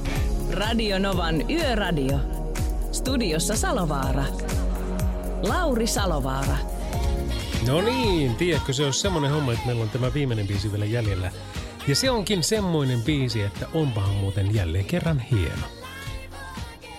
Radio 0.53 0.99
Novan 0.99 1.51
Yöradio. 1.51 2.19
Studiossa 2.93 3.57
Salovaara. 3.57 4.25
Lauri 5.43 5.87
Salovaara. 5.87 6.57
No 7.67 7.81
niin, 7.81 8.37
tiedätkö, 8.37 8.73
se 8.73 8.85
on 8.85 8.93
semmoinen 8.93 9.31
homma, 9.31 9.53
että 9.53 9.67
meillä 9.67 9.83
on 9.83 9.91
tämä 9.91 10.15
viimeinen 10.15 10.47
biisi 10.47 10.73
vielä 10.73 10.85
jäljellä. 10.85 11.31
Ja 11.89 11.97
se 11.97 12.11
onkin 12.11 12.43
semmoinen 12.43 13.03
biisi, 13.03 13.43
että 13.43 13.67
onpahan 13.75 14.15
muuten 14.15 14.55
jälleen 14.55 14.85
kerran 14.85 15.21
hieno. 15.21 15.67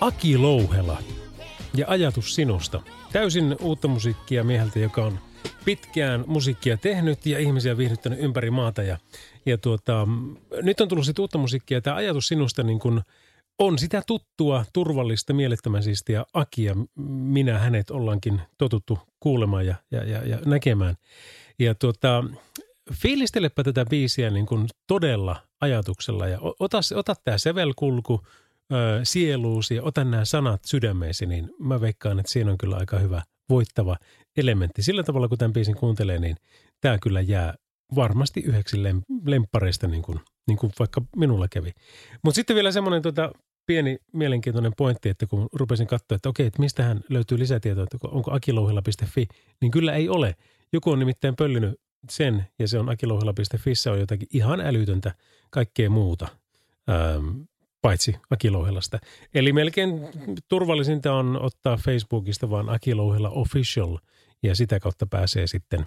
Aki 0.00 0.38
Louhela 0.38 0.98
ja 1.74 1.86
ajatus 1.88 2.34
sinusta. 2.34 2.82
Täysin 3.12 3.56
uutta 3.60 3.88
musiikkia 3.88 4.44
mieheltä, 4.44 4.78
joka 4.78 5.04
on 5.04 5.18
pitkään 5.64 6.24
musiikkia 6.26 6.76
tehnyt 6.76 7.26
ja 7.26 7.38
ihmisiä 7.38 7.76
viihdyttänyt 7.76 8.18
ympäri 8.20 8.50
maata. 8.50 8.82
Ja, 8.82 8.98
ja 9.46 9.58
tuota, 9.58 10.08
nyt 10.62 10.80
on 10.80 10.88
tullut 10.88 11.06
sitten 11.06 11.22
uutta 11.22 11.38
musiikkia. 11.38 11.80
Tämä 11.80 11.96
ajatus 11.96 12.28
sinusta 12.28 12.62
niin 12.62 12.78
kun 12.78 13.02
on 13.58 13.78
sitä 13.78 14.02
tuttua, 14.06 14.64
turvallista, 14.72 15.32
mielettömän 15.32 15.82
siistiä 15.82 16.24
Akia. 16.32 16.76
Minä 17.06 17.58
hänet 17.58 17.90
ollaankin 17.90 18.40
totuttu 18.58 18.98
kuulemaan 19.20 19.66
ja, 19.66 19.74
ja, 19.90 20.04
ja, 20.04 20.26
ja 20.26 20.38
näkemään. 20.46 20.94
Ja 21.58 21.74
tuota, 21.74 22.24
fiilistelepä 22.94 23.64
tätä 23.64 23.84
biisiä 23.84 24.30
niin 24.30 24.46
kuin 24.46 24.68
todella 24.86 25.36
ajatuksella 25.60 26.28
ja 26.28 26.38
ota, 26.40 26.80
ota 26.94 27.14
tämä 27.24 27.38
sevelkulku 27.38 28.20
sieluusi 29.02 29.74
ja 29.74 29.82
ota 29.82 30.04
nämä 30.04 30.24
sanat 30.24 30.64
sydämeesi, 30.64 31.26
niin 31.26 31.50
mä 31.58 31.80
veikkaan, 31.80 32.18
että 32.18 32.32
siinä 32.32 32.50
on 32.50 32.58
kyllä 32.58 32.76
aika 32.76 32.98
hyvä 32.98 33.22
voittava 33.48 33.96
elementti. 34.36 34.82
Sillä 34.82 35.02
tavalla, 35.02 35.28
kun 35.28 35.38
tämän 35.38 35.52
biisin 35.52 35.76
kuuntelee, 35.76 36.18
niin 36.18 36.36
tämä 36.80 36.98
kyllä 36.98 37.20
jää 37.20 37.54
varmasti 37.94 38.40
yhdeksi 38.40 38.76
lemppareista, 39.24 39.88
niin 39.88 40.02
kuin, 40.02 40.20
niin 40.46 40.58
kuin 40.58 40.72
vaikka 40.78 41.02
minulla 41.16 41.48
kävi. 41.48 41.72
Mutta 42.24 42.34
sitten 42.34 42.56
vielä 42.56 42.72
semmoinen 42.72 43.02
tota, 43.02 43.32
pieni 43.66 43.98
mielenkiintoinen 44.12 44.72
pointti, 44.76 45.08
että 45.08 45.26
kun 45.26 45.48
rupesin 45.52 45.86
katsoa, 45.86 46.16
että 46.16 46.28
okei, 46.28 46.46
että 46.46 46.60
mistähän 46.60 47.00
löytyy 47.08 47.38
lisätietoa, 47.38 47.84
että 47.84 47.98
onko 48.02 48.32
akilouhilla.fi, 48.34 49.26
niin 49.60 49.70
kyllä 49.70 49.92
ei 49.92 50.08
ole. 50.08 50.36
Joku 50.72 50.90
on 50.90 50.98
nimittäin 50.98 51.36
pöllynyt 51.36 51.80
sen, 52.10 52.46
ja 52.58 52.68
se 52.68 52.78
on 52.78 52.88
akilouhela.fissä 52.88 53.92
on 53.92 54.00
jotakin 54.00 54.28
ihan 54.32 54.60
älytöntä 54.60 55.14
kaikkea 55.50 55.90
muuta, 55.90 56.28
ähm, 56.90 57.40
paitsi 57.82 58.16
Akilouhelasta. 58.30 58.98
Eli 59.34 59.52
melkein 59.52 60.00
turvallisinta 60.48 61.14
on 61.14 61.42
ottaa 61.42 61.76
Facebookista 61.76 62.50
vaan 62.50 62.68
Akilouhela 62.68 63.30
Official, 63.30 63.98
ja 64.42 64.56
sitä 64.56 64.80
kautta 64.80 65.06
pääsee 65.06 65.46
sitten 65.46 65.86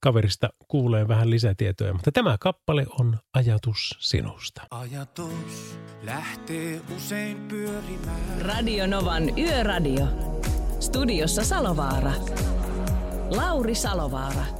kaverista 0.00 0.48
kuulee 0.68 1.08
vähän 1.08 1.30
lisätietoja. 1.30 1.92
Mutta 1.92 2.12
tämä 2.12 2.36
kappale 2.40 2.86
on 3.00 3.18
Ajatus 3.34 3.96
sinusta. 3.98 4.62
Ajatus 4.70 5.78
lähtee 6.02 6.80
usein 6.96 7.36
pyörimään. 7.48 8.40
Radio 8.40 8.86
Novan 8.86 9.38
Yöradio. 9.38 10.06
Studiossa 10.80 11.44
Salovaara. 11.44 12.12
Lauri 13.30 13.74
Salovaara. 13.74 14.59